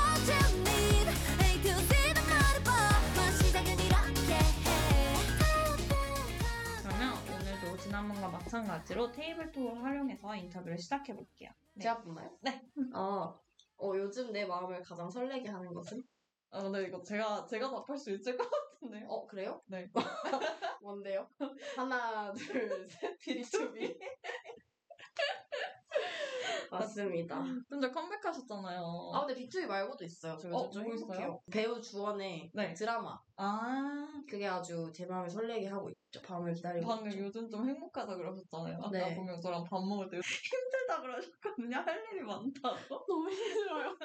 지난번과 7.96 8.28
마찬가지로 8.28 9.10
테이블 9.14 9.54
톡을 9.54 9.82
활용해서 9.82 10.36
인터뷰를 10.36 10.78
시작해 10.78 11.16
볼게요. 11.16 11.50
네. 11.76 11.84
제가 11.84 12.02
뽑나요? 12.02 12.30
네. 12.42 12.62
아, 12.94 13.34
어, 13.78 13.94
요즘 13.96 14.34
내 14.34 14.46
마음을 14.46 14.82
가장 14.82 15.10
설레게 15.10 15.48
하는 15.48 15.74
것은? 15.74 16.04
아, 16.52 16.62
근데 16.62 16.84
이거 16.84 17.02
제가 17.02 17.46
제가 17.46 17.70
답할 17.70 17.98
수 17.98 18.12
있을 18.12 18.36
것 18.36 18.50
같은데요. 18.50 19.08
어, 19.08 19.26
그래요? 19.26 19.62
네. 19.68 19.90
뭔데요? 20.82 21.26
하나, 21.78 22.34
둘, 22.34 22.86
셋, 22.90 23.18
B2B. 23.20 23.98
맞습니다. 26.72 27.46
근데 27.70 27.90
컴백하셨잖아요. 27.90 29.12
아, 29.14 29.26
근데 29.26 29.42
B2B 29.42 29.68
말고도 29.68 30.04
있어요. 30.04 30.38
저 30.38 30.50
어, 30.50 30.66
요즘 30.66 30.82
좀뭐 30.82 30.96
있어요? 30.96 31.22
행복해요. 31.22 31.42
배우 31.50 31.82
주원의 31.82 32.52
네. 32.54 32.74
드라마. 32.74 33.18
아, 33.38 34.06
그게 34.30 34.48
아주 34.48 34.92
제 34.94 35.06
마음을 35.06 35.30
설레게 35.30 35.68
하고 35.68 35.90
있죠. 35.90 36.05
밤을 36.22 36.54
기다리고 36.54 36.88
방금 36.88 37.12
있죠. 37.12 37.24
요즘 37.26 37.50
좀 37.50 37.68
행복하다 37.68 38.16
그러셨잖아요. 38.16 38.78
아까 38.78 38.90
네. 38.90 39.16
보면 39.16 39.42
저랑 39.42 39.64
밥 39.64 39.80
먹을 39.86 40.10
때 40.10 40.20
힘들다 40.22 41.02
그러셨거든요. 41.02 41.78
할 41.78 42.04
일이 42.12 42.22
많다고. 42.24 42.76
너무 43.08 43.30
힘들어요. 43.30 43.96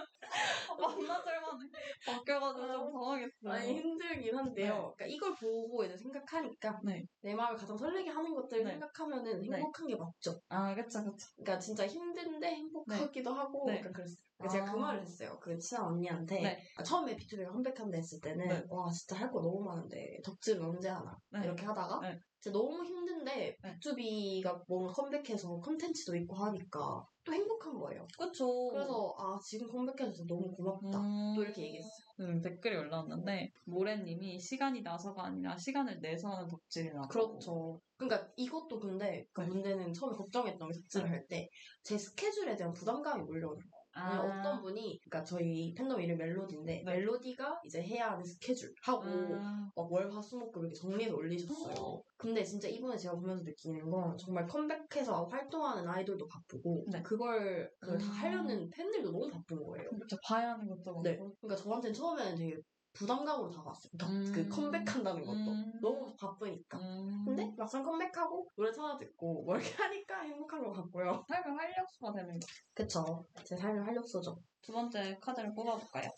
만나줄 0.78 1.40
만해. 1.40 1.68
바뀌어가지고 2.06 2.66
좀 2.66 2.92
당황했어요. 2.92 3.30
많이 3.42 3.74
힘들긴 3.74 4.36
한데요. 4.36 4.94
그러니까 4.96 5.06
이걸 5.06 5.34
보고 5.34 5.84
이제 5.84 5.96
생각하니까 5.96 6.80
네. 6.84 7.04
내 7.22 7.34
마음을 7.34 7.58
가장 7.58 7.76
설레게 7.76 8.10
하는 8.10 8.34
것들을 8.34 8.64
네. 8.64 8.70
생각하면은 8.72 9.40
네. 9.42 9.56
행복한 9.56 9.86
게 9.86 9.96
맞죠. 9.96 10.40
아, 10.48 10.74
그쵸, 10.74 11.04
그쵸. 11.04 11.26
그러니까 11.36 11.58
진짜 11.58 11.86
힘든데 11.86 12.46
행복하기도 12.46 13.32
하고 13.32 13.64
네. 13.66 13.78
약간 13.78 13.92
그랬어요. 13.92 14.29
그러니까 14.40 14.48
제가 14.48 14.72
그 14.72 14.78
아. 14.78 14.86
말을 14.86 15.02
했어요. 15.02 15.38
그 15.40 15.58
친한 15.58 15.86
언니한테 15.86 16.40
네. 16.40 16.58
아, 16.76 16.82
처음에 16.82 17.14
B2B가 17.16 17.52
컴백한다 17.52 17.96
했을 17.96 18.20
때는 18.20 18.48
네. 18.48 18.64
와 18.68 18.90
진짜 18.90 19.16
할 19.16 19.30
거 19.30 19.40
너무 19.40 19.62
많은데 19.64 20.18
덕질은 20.24 20.64
언제 20.64 20.88
하나 20.88 21.16
네. 21.30 21.40
이렇게 21.44 21.64
하다가 21.64 22.00
네. 22.00 22.18
진짜 22.40 22.58
너무 22.58 22.84
힘든데 22.84 23.56
네. 23.62 23.78
B2B가 23.84 24.64
뭔가 24.66 24.92
컴백해서 24.92 25.60
컨텐츠도 25.60 26.16
있고 26.16 26.36
하니까 26.36 27.04
또 27.24 27.32
행복한 27.34 27.74
거예요. 27.78 28.06
그쵸. 28.18 28.70
그래서 28.70 29.14
아 29.18 29.38
지금 29.44 29.68
컴백해줘서 29.68 30.24
너무 30.26 30.50
고맙다. 30.56 30.98
음, 31.00 31.34
또 31.36 31.42
이렇게 31.42 31.62
얘기했어요. 31.64 31.90
음, 32.20 32.40
댓글이 32.40 32.76
올라왔는데, 32.76 33.50
모래님이 33.66 34.38
시간이 34.40 34.82
나서가 34.82 35.26
아니라 35.26 35.56
시간을 35.58 36.00
내서 36.00 36.28
하는 36.28 36.48
덕질이라고. 36.48 37.08
그렇죠. 37.08 37.80
그러니까 37.98 38.28
이것도 38.36 38.80
근데 38.80 39.26
그 39.32 39.42
네. 39.42 39.48
문제는 39.48 39.92
처음에 39.92 40.16
걱정했던 40.16 40.68
게 40.68 40.74
삭제를 40.74 41.10
할때 41.10 41.48
제 41.82 41.98
스케줄에 41.98 42.56
대한 42.56 42.72
부담감이 42.72 43.22
몰려오는 43.24 43.58
거예요. 43.58 43.79
아, 44.00 44.20
어떤 44.20 44.60
분이 44.60 45.00
그러니까 45.04 45.24
저희 45.24 45.74
팬덤 45.74 46.00
이름 46.00 46.18
멜로디인데 46.18 46.72
네. 46.72 46.82
멜로디가 46.84 47.60
이제 47.64 47.82
해야 47.82 48.12
하는 48.12 48.24
스케줄 48.24 48.74
하고 48.82 49.04
아, 49.04 49.70
막 49.74 49.92
월, 49.92 50.10
화, 50.12 50.22
수, 50.22 50.36
목, 50.38 50.52
금 50.52 50.62
이렇게 50.62 50.74
정리해서 50.74 51.14
올리셨어요. 51.14 52.02
근데 52.16 52.42
진짜 52.44 52.68
이번에 52.68 52.96
제가 52.96 53.14
보면서 53.14 53.42
느끼는 53.44 53.90
건 53.90 54.16
정말 54.18 54.46
컴백해서 54.46 55.26
활동하는 55.26 55.88
아이돌도 55.88 56.26
바쁘고 56.26 56.86
네. 56.92 57.02
그걸 57.02 57.70
그걸 57.80 57.98
다 57.98 58.06
음. 58.06 58.10
하려는 58.10 58.70
팬들도 58.70 59.10
너무 59.10 59.28
바쁜 59.28 59.62
거예요. 59.62 59.90
그쵸. 59.90 60.16
봐야 60.24 60.52
하는 60.52 60.68
것도 60.68 60.92
많고. 60.92 61.02
네. 61.02 61.16
그러니까 61.40 61.56
저한테는 61.56 61.94
처음에는 61.94 62.36
되게 62.36 62.56
부담감으로 62.92 63.50
다가왔어요. 63.50 63.92
더- 63.98 64.06
음. 64.08 64.32
그 64.34 64.48
컴백한다는 64.48 65.24
것도 65.24 65.50
음. 65.50 65.72
너무 65.80 66.14
바쁘니까. 66.16 66.78
음, 66.78 67.24
근데 67.24 67.52
막상 67.56 67.82
컴백하고 67.82 68.48
노래 68.56 68.70
하나 68.76 68.96
듣고 68.96 69.44
뭐 69.44 69.56
이렇게 69.56 69.72
하니까 69.74 70.20
행복한 70.22 70.62
것 70.62 70.72
같고요. 70.72 71.24
삶의 71.28 71.56
활력소가 71.56 72.12
되는 72.12 72.38
거. 72.38 72.46
그쵸. 72.74 73.24
제 73.44 73.56
삶의 73.56 73.84
활력소죠. 73.84 74.36
두 74.60 74.72
번째 74.72 75.18
카드를 75.20 75.54
뽑아볼까요? 75.54 76.10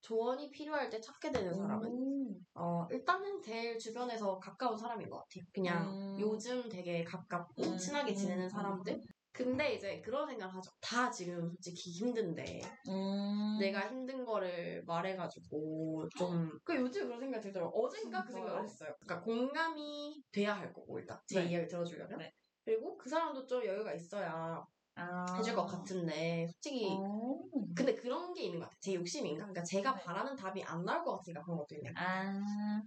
조언이 0.00 0.50
필요할 0.50 0.88
때 0.88 1.00
찾게 1.00 1.32
되는 1.32 1.52
사람은 1.52 1.88
음. 1.90 2.46
어, 2.54 2.86
일단은 2.92 3.42
제일 3.42 3.76
주변에서 3.76 4.38
가까운 4.38 4.78
사람인 4.78 5.10
것 5.10 5.18
같아요. 5.18 5.44
그냥 5.52 5.90
음. 5.90 6.16
요즘 6.20 6.68
되게 6.68 7.02
가깝고 7.02 7.62
음. 7.64 7.76
친하게 7.76 8.14
지내는 8.14 8.44
음. 8.44 8.48
사람들. 8.48 9.00
근데 9.36 9.74
이제 9.74 10.00
그런 10.00 10.26
생각을 10.26 10.54
하죠. 10.54 10.70
다 10.80 11.10
지금 11.10 11.48
솔직히 11.50 11.90
힘든데 11.90 12.62
음. 12.88 13.58
내가 13.60 13.88
힘든 13.88 14.24
거를 14.24 14.82
말해가지고 14.86 16.08
좀. 16.16 16.58
그 16.64 16.74
요즘 16.76 17.06
그런 17.06 17.20
생각 17.20 17.38
이 17.38 17.40
들더라고요. 17.42 17.78
어젠가 17.78 18.24
그? 18.24 18.32
생각을 18.32 18.64
했어요. 18.64 18.94
그러니까 19.00 19.24
공감이 19.24 20.22
돼야 20.32 20.54
할 20.54 20.72
거고 20.72 20.98
일단 20.98 21.18
제 21.26 21.42
네. 21.42 21.50
이야기 21.50 21.68
들어주려면. 21.68 22.18
네. 22.18 22.32
그리고 22.64 22.96
그 22.96 23.10
사람도 23.10 23.46
좀 23.46 23.64
여유가 23.64 23.92
있어야 23.92 24.64
아. 24.94 25.36
해줄 25.36 25.54
것 25.54 25.66
같은데 25.66 26.46
솔직히 26.48 26.86
어. 26.90 27.38
근데 27.76 27.94
그런 27.94 28.32
게 28.32 28.44
있는 28.44 28.58
것 28.58 28.64
같아요. 28.64 28.78
제 28.80 28.94
욕심인가? 28.94 29.44
그러니까 29.44 29.62
제가 29.62 29.94
네. 29.94 30.02
바라는 30.02 30.34
답이 30.34 30.62
안 30.64 30.82
나올 30.84 31.04
것 31.04 31.18
같으니까 31.18 31.42
그런 31.42 31.58
것도 31.58 31.74
있네요. 31.76 31.92
아. 31.96 32.82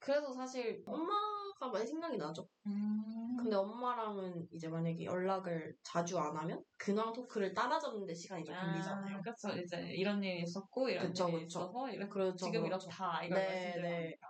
그래서 0.00 0.32
사실 0.32 0.82
엄마가 0.84 1.68
많이 1.72 1.86
생각이 1.86 2.18
나죠. 2.18 2.46
음. 2.66 3.23
근데 3.44 3.56
엄마랑은 3.56 4.48
이제 4.52 4.68
만약에 4.68 5.04
연락을 5.04 5.76
자주 5.84 6.18
안 6.18 6.36
하면 6.36 6.64
근황 6.78 7.12
토크를 7.12 7.52
따라잡는데 7.54 8.14
시간이 8.14 8.44
좀 8.44 8.54
걸리잖아요. 8.56 9.18
아, 9.18 9.20
그렇죠. 9.22 9.50
이제 9.60 9.92
이런 9.94 10.22
일이 10.24 10.40
있었고 10.42 10.88
이런 10.88 11.10
그쵸, 11.12 11.26
일이 11.28 11.42
그쵸. 11.42 11.44
있어서 11.44 11.90
이렇게 11.90 12.12
그렇죠, 12.12 12.36
지금 12.36 12.62
그렇죠. 12.62 12.90
이렇다 12.90 13.22
이걸 13.24 13.38
네, 13.38 13.44
말씀드리니까. 13.44 14.26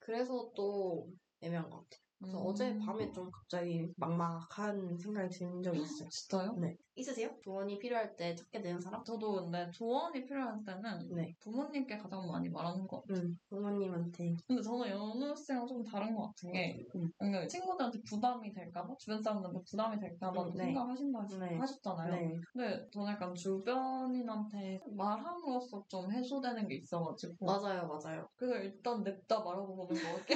그래서 0.00 0.52
또 0.56 1.12
애매한 1.42 1.70
것 1.70 1.78
같아요. 1.82 2.00
그래서 2.22 2.38
음. 2.38 2.44
어제 2.44 2.78
밤에 2.78 3.12
좀 3.12 3.30
갑자기 3.30 3.92
막막한 3.96 4.96
생각이 4.98 5.28
든 5.38 5.62
적이 5.62 5.82
있어요. 5.82 6.08
진짜요? 6.10 6.54
네. 6.60 6.76
있으세요? 6.96 7.30
조언이 7.42 7.78
필요할 7.78 8.16
때 8.16 8.34
찾게 8.34 8.62
되는 8.62 8.80
사람? 8.80 9.04
저도 9.04 9.42
근데 9.42 9.70
조언이 9.72 10.24
필요할 10.24 10.64
때는 10.64 11.14
네. 11.14 11.34
부모님께 11.40 11.98
가장 11.98 12.26
많이 12.26 12.48
말하는 12.48 12.86
거. 12.86 13.02
응. 13.10 13.36
부모님한테 13.48 14.14
저한테. 14.14 14.36
근데 14.46 14.62
저는 14.62 14.88
연우 14.88 15.34
씨랑 15.36 15.66
좀 15.66 15.82
다른 15.82 16.14
것 16.14 16.28
같은 16.28 16.52
게 16.52 16.86
음. 16.94 17.48
친구들한테 17.48 18.00
부담이 18.02 18.52
될까봐 18.52 18.94
주변 18.98 19.22
사람들한테 19.22 19.60
부담이 19.68 19.98
될까봐 19.98 20.42
음, 20.42 20.52
네. 20.54 20.64
생각하신다 20.64 21.26
네. 21.40 21.56
하셨잖아요. 21.56 22.14
네. 22.14 22.40
근데 22.52 22.88
저는 22.92 23.12
약간 23.12 23.34
주변인한테 23.34 24.80
말함으로써 24.92 25.84
좀 25.88 26.10
해소되는 26.10 26.68
게 26.68 26.76
있어가지고 26.76 27.44
맞아요, 27.44 27.88
맞아요. 27.88 28.28
그래서 28.36 28.58
일단 28.58 29.02
냅다 29.02 29.40
말하고 29.40 29.76
보는 29.76 30.02
거 30.02 30.16
같게. 30.18 30.34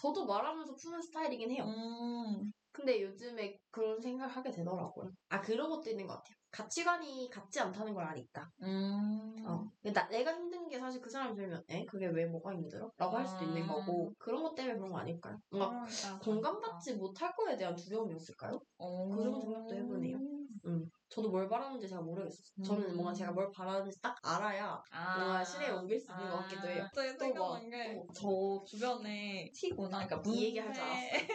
저도 0.00 0.26
말하면서 0.26 0.74
푸는 0.74 1.00
스타일이긴 1.02 1.50
해요. 1.52 1.64
음. 1.66 2.52
근데 2.72 3.02
요즘에 3.02 3.58
그런 3.70 4.00
생각을 4.00 4.34
하게 4.34 4.50
되더라고요. 4.50 5.10
아, 5.28 5.40
그런 5.40 5.68
것도 5.70 5.90
있는 5.90 6.06
것 6.06 6.14
같아요. 6.14 6.36
가치관이 6.52 7.30
같지 7.30 7.60
않다는 7.60 7.94
걸 7.94 8.04
아니까. 8.04 8.48
음. 8.62 9.34
어. 9.44 9.68
나, 9.92 10.06
내가 10.08 10.32
힘든 10.34 10.68
게 10.68 10.78
사실 10.78 11.00
그 11.00 11.10
사람이 11.10 11.34
들면, 11.34 11.64
에? 11.70 11.84
그게 11.86 12.06
왜 12.06 12.26
뭐가 12.26 12.52
힘들어? 12.52 12.90
라고 12.96 13.16
할 13.16 13.26
수도 13.26 13.44
있는 13.44 13.64
아. 13.64 13.66
거고, 13.68 14.12
그런 14.18 14.42
것 14.42 14.54
때문에 14.54 14.76
그런 14.76 14.92
거 14.92 14.98
아닐까요? 14.98 15.38
뭔가 15.50 15.84
그러니까 15.84 16.18
공감받지 16.20 16.94
못할 16.94 17.34
거에 17.34 17.56
대한 17.56 17.74
두려움이었을까요? 17.74 18.60
어. 18.78 19.08
그런 19.08 19.40
생각도 19.40 19.74
해보네요. 19.74 20.18
음. 20.64 20.90
저도 21.08 21.30
뭘 21.30 21.48
바라는지 21.48 21.88
제가 21.88 22.00
모르겠어요. 22.02 22.64
저는 22.64 22.90
음. 22.90 22.96
뭔가 22.96 23.12
제가 23.12 23.32
뭘 23.32 23.50
바라는지 23.50 24.00
딱 24.00 24.16
알아야 24.22 24.80
아. 24.90 25.18
뭔가 25.18 25.44
실에 25.44 25.70
옮길 25.70 25.98
수 25.98 26.10
있는 26.12 26.30
것 26.30 26.36
같기도 26.42 26.68
해요. 26.68 26.84
갑자기 26.84 27.18
또 27.18 27.34
막, 27.34 27.68
게, 27.68 27.94
또. 27.94 28.06
저 28.14 28.64
주변에 28.64 29.50
T구나. 29.54 30.06
그러니까 30.06 30.30
이 30.30 30.44
얘기할 30.44 30.72
줄 30.72 30.84
문제 30.84 31.26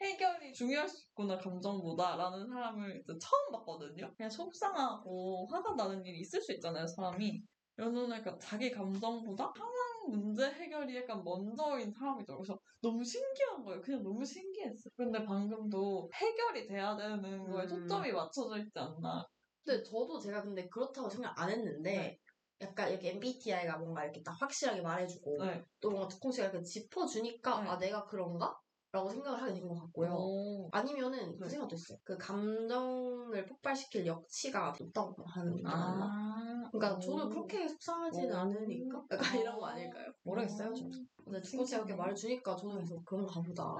해결 0.00 0.37
이 0.48 0.52
중요할 0.52 0.88
수 0.88 1.04
있구나, 1.04 1.36
감정보다. 1.36 2.16
라는 2.16 2.46
사람을 2.48 3.04
처음 3.06 3.52
봤거든요. 3.52 4.12
그냥 4.16 4.30
속상하고 4.30 5.46
화가 5.50 5.74
나는 5.74 6.04
일이 6.04 6.20
있을 6.20 6.40
수 6.40 6.52
있잖아요, 6.52 6.86
사람이. 6.86 7.42
연우는 7.78 8.16
약간 8.16 8.38
자기 8.40 8.70
감정보다 8.70 9.52
상황 9.56 10.10
문제 10.10 10.50
해결이 10.50 10.96
약간 10.96 11.22
먼저인 11.22 11.92
사람이죠. 11.92 12.36
그래서 12.36 12.58
너무 12.80 13.04
신기한 13.04 13.62
거예요. 13.64 13.80
그냥 13.80 14.02
너무 14.02 14.24
신기했어요. 14.24 14.90
근데 14.96 15.24
방금도 15.24 16.10
해결이 16.12 16.66
돼야 16.66 16.96
되는 16.96 17.48
거에 17.48 17.64
음. 17.64 17.68
초점이 17.68 18.10
맞춰져 18.12 18.58
있지 18.58 18.72
않나. 18.74 19.24
근데 19.64 19.82
저도 19.82 20.18
제가 20.18 20.42
근데 20.42 20.66
그렇다고 20.68 21.08
생각 21.08 21.38
안 21.40 21.50
했는데 21.50 21.92
네. 21.92 22.18
약간 22.60 22.90
이렇게 22.90 23.10
MBTI가 23.10 23.78
뭔가 23.78 24.02
이렇게 24.02 24.22
딱 24.22 24.32
확실하게 24.40 24.80
말해주고 24.80 25.44
네. 25.44 25.62
또 25.80 25.90
뭔가 25.90 26.08
두콩씨가 26.08 26.48
이렇게 26.48 26.64
짚어주니까 26.64 27.62
네. 27.62 27.68
아 27.68 27.78
내가 27.78 28.04
그런가? 28.06 28.58
라고 28.98 29.10
생각을 29.10 29.40
하게 29.40 29.54
된 29.54 29.68
것 29.68 29.74
같고요. 29.80 30.12
오. 30.12 30.68
아니면은 30.72 31.36
그 31.38 31.44
네. 31.44 31.50
생각도 31.50 31.76
있어요. 31.76 31.98
그 32.04 32.16
감정을 32.18 33.46
폭발시킬 33.46 34.06
역치가 34.06 34.74
높다고 34.78 35.24
하는 35.24 35.62
거 35.62 35.70
아. 35.70 36.68
그러니까 36.72 36.96
오. 36.96 37.00
저는 37.00 37.28
그렇게 37.30 37.68
속상하지는 37.68 38.32
오. 38.34 38.38
않으니까 38.38 39.04
약간 39.12 39.26
아. 39.32 39.36
이런 39.40 39.58
거 39.58 39.66
아닐까요? 39.66 40.12
모르겠어요. 40.24 40.74
저도. 40.74 40.90
근데 41.24 41.40
두콩씨가 41.42 41.78
그렇게 41.78 41.92
신기하네. 41.92 41.96
말해주니까 41.96 42.56
저도 42.56 42.74
그래서 42.74 43.00
그런가 43.04 43.40
보다. 43.40 43.76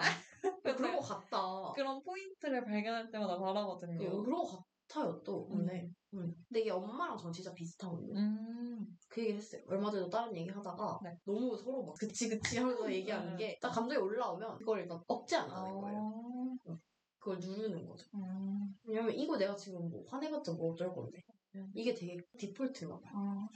근데 0.62 0.76
그런 0.76 0.96
것 0.96 1.00
같다. 1.02 1.72
그런 1.75 2.00
포인트를 2.02 2.64
발견할 2.64 3.10
때마다 3.10 3.38
바라거든요. 3.38 4.00
예, 4.02 4.08
그런 4.08 4.30
것 4.44 4.64
같아요 4.88 5.20
또. 5.25 5.48
근데 5.48 5.82
음. 5.82 5.94
근데 6.10 6.60
이게 6.60 6.70
엄마랑 6.70 7.16
전 7.18 7.32
진짜 7.32 7.52
비슷하거든요. 7.52 8.14
음. 8.18 8.98
그 9.08 9.22
얘기 9.22 9.34
했어요. 9.34 9.62
얼마 9.66 9.90
전에 9.90 10.08
다른 10.08 10.34
얘기 10.36 10.48
하다가 10.50 11.00
네. 11.02 11.10
너무 11.24 11.56
서로 11.56 11.84
막 11.84 11.94
그치 11.98 12.28
그치 12.28 12.58
하면서 12.58 12.90
얘기하는 12.92 13.36
네. 13.36 13.54
게딱 13.54 13.72
감정이 13.72 14.00
올라오면 14.00 14.58
그걸 14.58 14.80
일단 14.80 15.00
억제 15.06 15.36
안 15.36 15.50
하는 15.50 15.80
거예요. 15.80 15.99
아. 16.66 16.78
그걸 17.18 17.38
누르는 17.40 17.86
거죠. 17.86 18.06
음. 18.14 18.75
왜냐면 18.84 19.12
이거 19.14 19.36
내가 19.36 19.54
지금 19.56 19.88
뭐 19.90 20.04
화내봤자 20.08 20.52
뭐 20.52 20.73
어쩔 20.73 20.94
건데. 20.94 21.21
네. 21.52 21.66
이게 21.75 21.94
되게 21.94 22.16
디폴트인가 22.38 22.99
봐요. 23.00 23.12
아. 23.14 23.49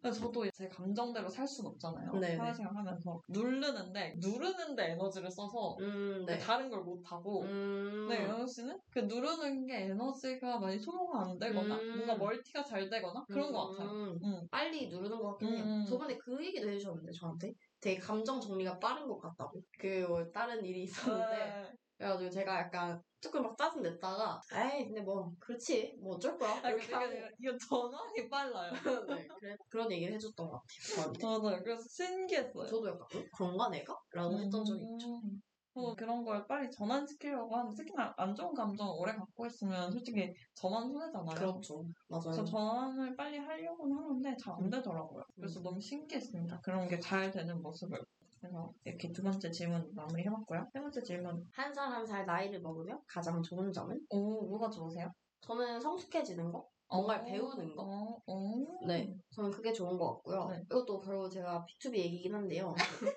근데 0.00 0.12
저도 0.12 0.48
제 0.50 0.68
감정대로 0.68 1.28
살 1.28 1.46
순 1.46 1.66
없잖아요. 1.66 2.12
네네. 2.12 2.36
사회생활 2.36 2.76
하면서. 2.76 3.20
누르는데, 3.28 4.14
누르는데 4.18 4.92
에너지를 4.92 5.30
써서 5.30 5.76
음, 5.80 6.24
네. 6.26 6.38
다른 6.38 6.68
걸 6.68 6.82
못하고. 6.82 7.42
음, 7.42 8.06
네, 8.08 8.24
연우 8.24 8.46
씨는 8.46 8.78
그 8.90 9.00
누르는 9.00 9.66
게 9.66 9.84
에너지가 9.86 10.58
많이 10.58 10.78
소모가 10.78 11.22
안 11.22 11.38
되거나, 11.38 11.76
음. 11.76 11.96
뭔가 11.96 12.16
멀티가 12.16 12.62
잘 12.64 12.88
되거나, 12.90 13.24
그런 13.28 13.50
것 13.52 13.70
같아요. 13.70 13.90
음, 13.90 14.18
음. 14.22 14.48
빨리 14.50 14.88
누르는 14.88 15.18
것 15.18 15.30
같긴 15.30 15.56
해요. 15.56 15.64
음. 15.64 15.84
저번에 15.86 16.16
그 16.18 16.44
얘기도 16.44 16.68
해주셨는데, 16.68 17.12
저한테. 17.12 17.52
되게 17.80 17.98
감정 18.00 18.40
정리가 18.40 18.78
빠른 18.78 19.06
것 19.06 19.18
같다고. 19.18 19.62
그, 19.78 20.04
뭐 20.08 20.24
다른 20.32 20.64
일이 20.64 20.82
있었는데. 20.82 21.72
네. 21.98 22.04
그래가지고 22.06 22.30
제가 22.30 22.58
약간 22.60 23.02
조금 23.20 23.42
막 23.42 23.56
짜증 23.58 23.82
냈다가, 23.82 24.40
에이, 24.54 24.86
근데 24.86 25.00
뭐, 25.00 25.32
그렇지. 25.40 25.98
뭐 26.00 26.14
어쩔 26.14 26.38
거야. 26.38 26.60
아, 26.62 26.70
이렇게 26.70 26.84
이게 26.84 26.94
하고. 26.94 27.06
이거 27.40 27.56
전환이 27.58 28.28
빨라요. 28.30 28.70
네, 29.08 29.26
그래, 29.40 29.56
그런 29.68 29.90
얘기를 29.90 30.14
해줬던 30.14 30.48
것 30.48 30.62
같아요. 30.62 31.12
저한테. 31.18 31.26
맞아요. 31.26 31.62
그래서 31.64 31.82
신기했어요. 31.88 32.66
저도 32.66 32.88
약간, 32.88 33.06
응? 33.16 33.24
그런가 33.36 33.68
내가? 33.70 33.98
라고 34.12 34.38
했던 34.38 34.64
적이 34.64 34.82
있죠. 34.92 35.20
음. 35.24 35.42
그런 35.96 36.24
걸 36.24 36.44
빨리 36.48 36.68
전환시키려고 36.72 37.54
하는데 37.56 37.76
특히나 37.76 38.12
안 38.16 38.34
좋은 38.34 38.52
감정을 38.52 38.94
오래 38.98 39.12
갖고 39.12 39.46
있으면 39.46 39.92
솔직히 39.92 40.32
저만 40.54 40.88
손해잖아요. 40.88 41.34
그렇죠. 41.36 41.84
맞아요. 42.08 42.22
그래서 42.24 42.44
전환을 42.44 43.14
빨리 43.16 43.38
하려고는 43.38 43.96
하는데 43.96 44.36
잘 44.42 44.54
안 44.54 44.70
되더라고요. 44.70 45.22
그래서 45.36 45.60
음. 45.60 45.62
너무 45.62 45.80
신기했습니다. 45.80 46.60
그런 46.62 46.88
게 46.88 46.98
잘 46.98 47.30
되는 47.30 47.62
모습을. 47.62 47.96
그래서 48.40 48.72
이렇게 48.84 49.12
두 49.12 49.22
번째 49.22 49.50
질문 49.50 49.88
마무리 49.94 50.22
해봤고요. 50.24 50.68
세 50.72 50.80
번째 50.80 51.02
질문. 51.02 51.44
한 51.52 51.72
살 51.72 51.90
한 51.92 52.06
살 52.06 52.26
나이를 52.26 52.60
먹으면 52.60 53.00
가장 53.06 53.42
좋은 53.42 53.72
점은? 53.72 54.00
오, 54.10 54.46
뭐가 54.48 54.70
좋으세요? 54.70 55.12
저는 55.40 55.80
성숙해지는 55.80 56.50
거? 56.52 56.66
뭔가를 56.90 57.22
어, 57.22 57.26
배우는 57.26 57.76
거? 57.76 57.82
어, 57.82 58.22
어. 58.26 58.86
네. 58.86 59.14
저는 59.30 59.50
그게 59.50 59.72
좋은 59.72 59.98
것 59.98 60.14
같고요. 60.14 60.46
네. 60.48 60.62
이것도 60.70 61.00
결국 61.00 61.30
제가 61.30 61.64
B2B 61.66 61.96
얘기긴 61.96 62.34
한데요. 62.34 62.74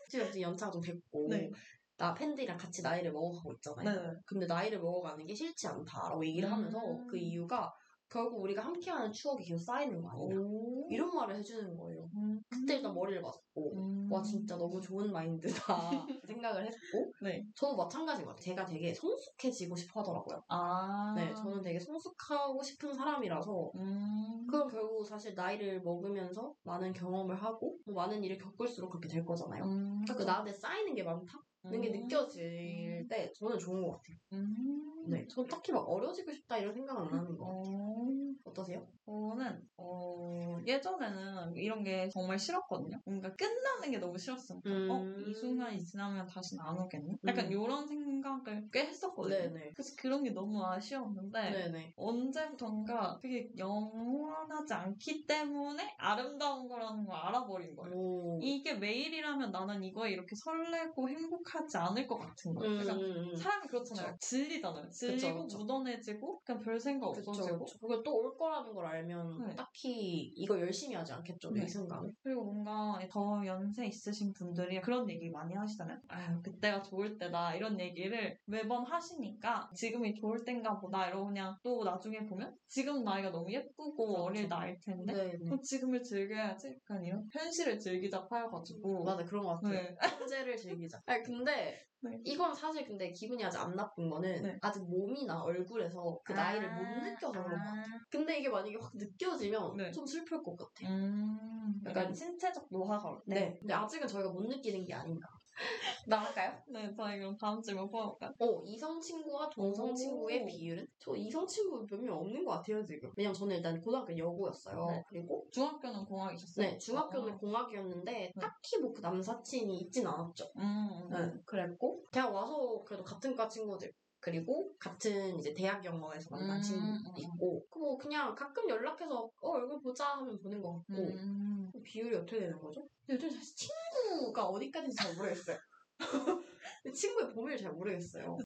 지금 0.10 0.42
연차가 0.42 0.72
좀 0.72 0.82
됐고. 0.82 1.28
네. 1.30 1.50
나 1.98 2.14
팬들이랑 2.14 2.58
같이 2.58 2.82
나이를 2.82 3.12
먹어가고 3.14 3.54
있잖아요. 3.54 3.90
네. 4.12 4.14
근데 4.26 4.46
나이를 4.48 4.80
먹어가는 4.80 5.26
게 5.26 5.34
싫지 5.36 5.68
않다라고 5.68 6.26
얘기를 6.26 6.50
음. 6.50 6.54
하면서 6.54 6.80
그 7.10 7.18
이유가 7.18 7.72
결국 8.10 8.42
우리가 8.42 8.62
함께하는 8.66 9.12
추억이 9.14 9.46
계속 9.46 9.60
쌓이는 9.64 10.02
거 10.02 10.10
아니냐. 10.10 10.36
오. 10.38 10.88
이런 10.92 11.14
말을 11.16 11.38
해주는 11.38 11.78
거예요. 11.78 12.10
음. 12.16 12.31
그때 12.52 12.76
일단 12.76 12.94
머리를 12.94 13.22
맞고 13.22 13.78
음. 13.78 14.12
와 14.12 14.22
진짜 14.22 14.58
너무 14.58 14.82
좋은 14.82 15.12
마인드다 15.12 15.42
생각을 16.28 16.66
했고 16.68 17.12
네. 17.22 17.44
저도 17.56 17.78
마찬가지인 17.78 18.26
것 18.26 18.32
같아요. 18.32 18.44
제가 18.44 18.66
되게 18.66 18.94
성숙해지고 18.94 19.76
싶어 19.76 20.02
하더라고요. 20.02 20.44
아. 20.50 21.14
네, 21.16 21.34
저는 21.34 21.62
되게 21.62 21.80
성숙하고 21.80 22.62
싶은 22.62 22.94
사람이라서 22.94 23.72
음. 23.76 24.48
그럼 24.50 24.68
결국 24.68 25.06
사실 25.06 25.34
나이를 25.34 25.82
먹으면서 25.82 26.54
많은 26.64 26.94
경험을 26.94 27.42
하고 27.42 27.78
뭐 27.86 27.96
많은 27.96 28.24
일을 28.24 28.38
겪을수록 28.38 28.92
그렇게 28.92 29.08
될 29.08 29.24
거잖아요. 29.26 29.64
음. 29.64 30.02
그 30.06 30.24
나한테 30.24 30.52
쌓이는 30.52 30.94
게 30.96 31.04
많다 31.04 31.40
는 31.64 31.80
게 31.82 31.90
음. 31.90 31.94
느껴질 31.94 33.08
때 33.08 33.32
저는 33.38 33.60
좋은 33.60 33.84
것 33.84 33.92
같아요. 33.92 34.18
음. 34.34 35.06
네, 35.08 35.28
저는 35.28 35.50
딱히 35.50 35.72
막 35.72 35.80
어려지고 35.80 36.32
싶다 36.32 36.58
이런 36.58 36.74
생각은 36.74 37.08
안 37.08 37.14
하는 37.14 37.38
거 37.38 37.46
같아요. 37.46 37.76
어. 37.76 38.08
어떠세요? 38.46 38.88
저는 39.06 39.62
어, 39.78 40.60
예전에는 40.66 41.56
이런 41.56 41.84
게 41.84 42.10
정말 42.10 42.40
싫었거든요. 42.40 43.00
뭔가 43.06 43.34
끝나는 43.36 43.92
게 43.92 43.98
너무 43.98 44.18
싫었어요. 44.18 44.62
음. 44.66 44.88
어, 44.90 45.04
이 45.28 45.34
순간이 45.34 45.84
지나면 45.84 46.26
다시는 46.28 46.64
안 46.64 46.78
오겠네? 46.80 47.18
약간 47.26 47.46
음. 47.46 47.52
이런 47.52 47.88
생각을 47.88 48.70
꽤 48.72 48.86
했었거든요. 48.86 49.36
네네. 49.36 49.72
그래서 49.76 49.96
그런 49.98 50.24
게 50.24 50.32
너무 50.32 50.64
아쉬웠는데 50.64 51.52
네네. 51.52 51.94
언제부턴가 51.96 53.20
되게 53.22 53.50
영원하지 53.58 54.74
않기 54.74 55.26
때문에 55.26 55.96
아름다운 55.98 56.68
거라는 56.68 57.06
걸 57.06 57.16
알아버린 57.16 57.76
거예요. 57.76 57.96
오. 57.96 58.40
이게 58.42 58.74
매일이라면 58.76 59.52
나는 59.52 59.84
이거에 59.84 60.12
이렇게 60.12 60.36
설레고 60.36 61.10
행복하지 61.10 61.78
않을 61.78 62.08
것 62.08 62.18
같은 62.18 62.54
거예요. 62.54 62.74
음, 62.74 62.80
그러니까 62.80 63.06
음, 63.06 63.30
음. 63.30 63.36
사람이 63.36 63.68
그렇잖아요. 63.68 64.18
질리잖아요. 64.22 64.90
질리고 64.90 65.44
그쵸. 65.44 65.58
묻어내지고 65.58 66.42
그냥 66.46 66.62
별 66.62 66.80
생각 66.80 67.08
없어지고 67.08 67.66
그쵸. 67.66 67.80
그걸 67.80 68.04
또올 68.04 68.38
거라는 68.38 68.74
걸 68.74 68.86
알면 68.86 69.48
네. 69.48 69.56
딱히 69.56 70.32
이거 70.36 70.60
열심히 70.60 70.96
하지 70.96 71.12
않겠죠, 71.12 71.52
네. 71.52 71.62
내 71.62 71.68
순간에. 71.68 72.08
그리고 72.24 72.44
뭔가 72.44 73.00
더 73.10 73.46
연세 73.46 73.88
있으신 73.88 74.32
분들이 74.34 74.80
그런 74.80 75.10
얘기 75.10 75.30
많이 75.30 75.56
하시잖아요. 75.56 76.00
아유, 76.08 76.42
그때가 76.44 76.84
좋을 76.84 77.18
때다. 77.18 77.56
이런 77.56 77.80
얘기를 77.80 78.38
매번 78.46 78.86
하시니까 78.86 79.72
지금이 79.76 80.14
좋을 80.14 80.46
땐가 80.46 80.80
보다. 80.80 81.08
이러고 81.08 81.26
그냥 81.26 81.58
또 81.64 81.84
나중에 81.84 82.26
보면 82.28 82.56
지금 82.68 83.04
나이가 83.04 83.32
너무 83.32 83.52
예쁘고 83.52 83.96
그렇죠. 83.96 84.24
어릴 84.24 84.48
나이일 84.48 84.80
텐데 84.82 85.14
네, 85.14 85.32
네. 85.32 85.46
그럼 85.46 85.62
지금을 85.62 86.04
즐겨야지. 86.04 86.78
약간 86.90 87.04
이런 87.04 87.28
현실을 87.34 87.80
즐기자 87.80 88.28
파여가지고. 88.28 89.04
맞아, 89.04 89.26
그런 89.26 89.44
것 89.44 89.56
같아요. 89.56 89.82
네. 89.82 89.96
현재를 90.00 90.56
즐기자. 90.58 91.02
아니, 91.08 91.24
근데, 91.24 91.80
네. 92.04 92.20
이건 92.26 92.54
사실 92.56 92.84
근데 92.86 93.12
기분이 93.12 93.44
아직 93.46 93.60
안 93.60 93.76
나쁜 93.76 94.10
거는, 94.10 94.42
네. 94.42 94.58
아직 94.62 94.84
몸이나 94.84 95.42
얼굴에서 95.44 96.20
그 96.26 96.34
나이를 96.34 96.70
아, 96.70 96.74
못 96.74 96.88
느껴서 97.04 97.44
그런 97.44 97.60
것 97.62 97.68
아. 97.68 97.76
같아요. 97.76 98.00
근데 98.10 98.40
이게 98.40 98.50
만약에 98.50 98.76
확 98.80 98.92
느껴지면 98.96 99.78
네. 99.78 99.92
좀 99.92 100.06
슬플 100.06 100.42
것 100.44 100.56
같아요. 100.58 100.90
음, 100.90 101.82
약간 101.86 102.14
신체적 102.14 102.68
노화가. 102.72 103.22
네. 103.28 103.58
근데 103.60 103.74
아직은 103.74 104.08
저희가 104.08 104.32
못 104.32 104.42
느끼는 104.48 104.84
게 104.86 104.94
아닌가. 104.94 105.28
나갈까요? 106.08 106.54
네, 106.68 106.92
저희 106.96 107.20
그럼 107.20 107.38
다음 107.38 107.62
질문 107.62 107.90
뽑아볼까요? 107.90 108.34
어, 108.40 108.64
이성 108.66 109.00
친구와 109.00 109.50
동성 109.50 109.92
오. 109.92 109.94
친구의 109.94 110.46
비율은? 110.46 110.88
저 111.00 111.16
이성 111.16 111.46
친구 111.48 111.86
몇 111.90 112.00
명 112.02 112.18
없는 112.20 112.44
것 112.44 112.52
같아요, 112.54 112.84
지금. 112.84 113.12
왜냐면 113.16 113.34
저는 113.34 113.58
일단 113.58 113.80
고등학교 113.82 114.18
여고였어요. 114.18 114.86
네. 114.88 115.04
그리고 115.10 115.46
중학교는 115.52 116.06
공학이셨어요? 116.06 116.66
네, 116.68 116.78
중학교는 116.78 117.38
공학이었는데 117.38 118.34
딱히 118.40 118.80
뭐 118.80 118.92
그 118.94 119.02
남사친이 119.02 119.78
있진 119.78 120.06
않았죠. 120.08 120.52
음, 120.58 121.08
네, 121.10 121.32
그랬고 121.46 122.04
대학 122.12 122.34
와서 122.34 122.84
그래도 122.86 123.04
같은 123.04 123.36
과 123.36 123.48
친구들 123.48 123.92
그리고 124.22 124.74
같은 124.78 125.38
이제 125.40 125.54
대학 125.54 125.84
연구원에서 125.84 126.30
만난 126.30 126.58
음, 126.58 126.62
친구 126.62 126.86
음. 126.86 127.14
있고 127.18 127.66
그뭐 127.70 127.98
그냥 127.98 128.36
가끔 128.36 128.70
연락해서 128.70 129.32
어 129.42 129.50
얼굴 129.50 129.82
보자 129.82 130.10
하면 130.18 130.40
보는 130.42 130.62
것 130.62 130.78
같고 130.78 130.94
음. 130.94 131.72
비율이 131.84 132.16
어떻게 132.16 132.40
되는 132.40 132.60
거죠? 132.60 132.88
요즘 133.10 133.30
사실 133.32 133.56
친구가 133.56 134.46
어디까지인지 134.46 134.96
잘 134.96 135.16
모르겠어요. 135.16 135.58
친구의 136.94 137.34
범위를 137.34 137.58
잘 137.58 137.74
모르겠어요. 137.74 138.38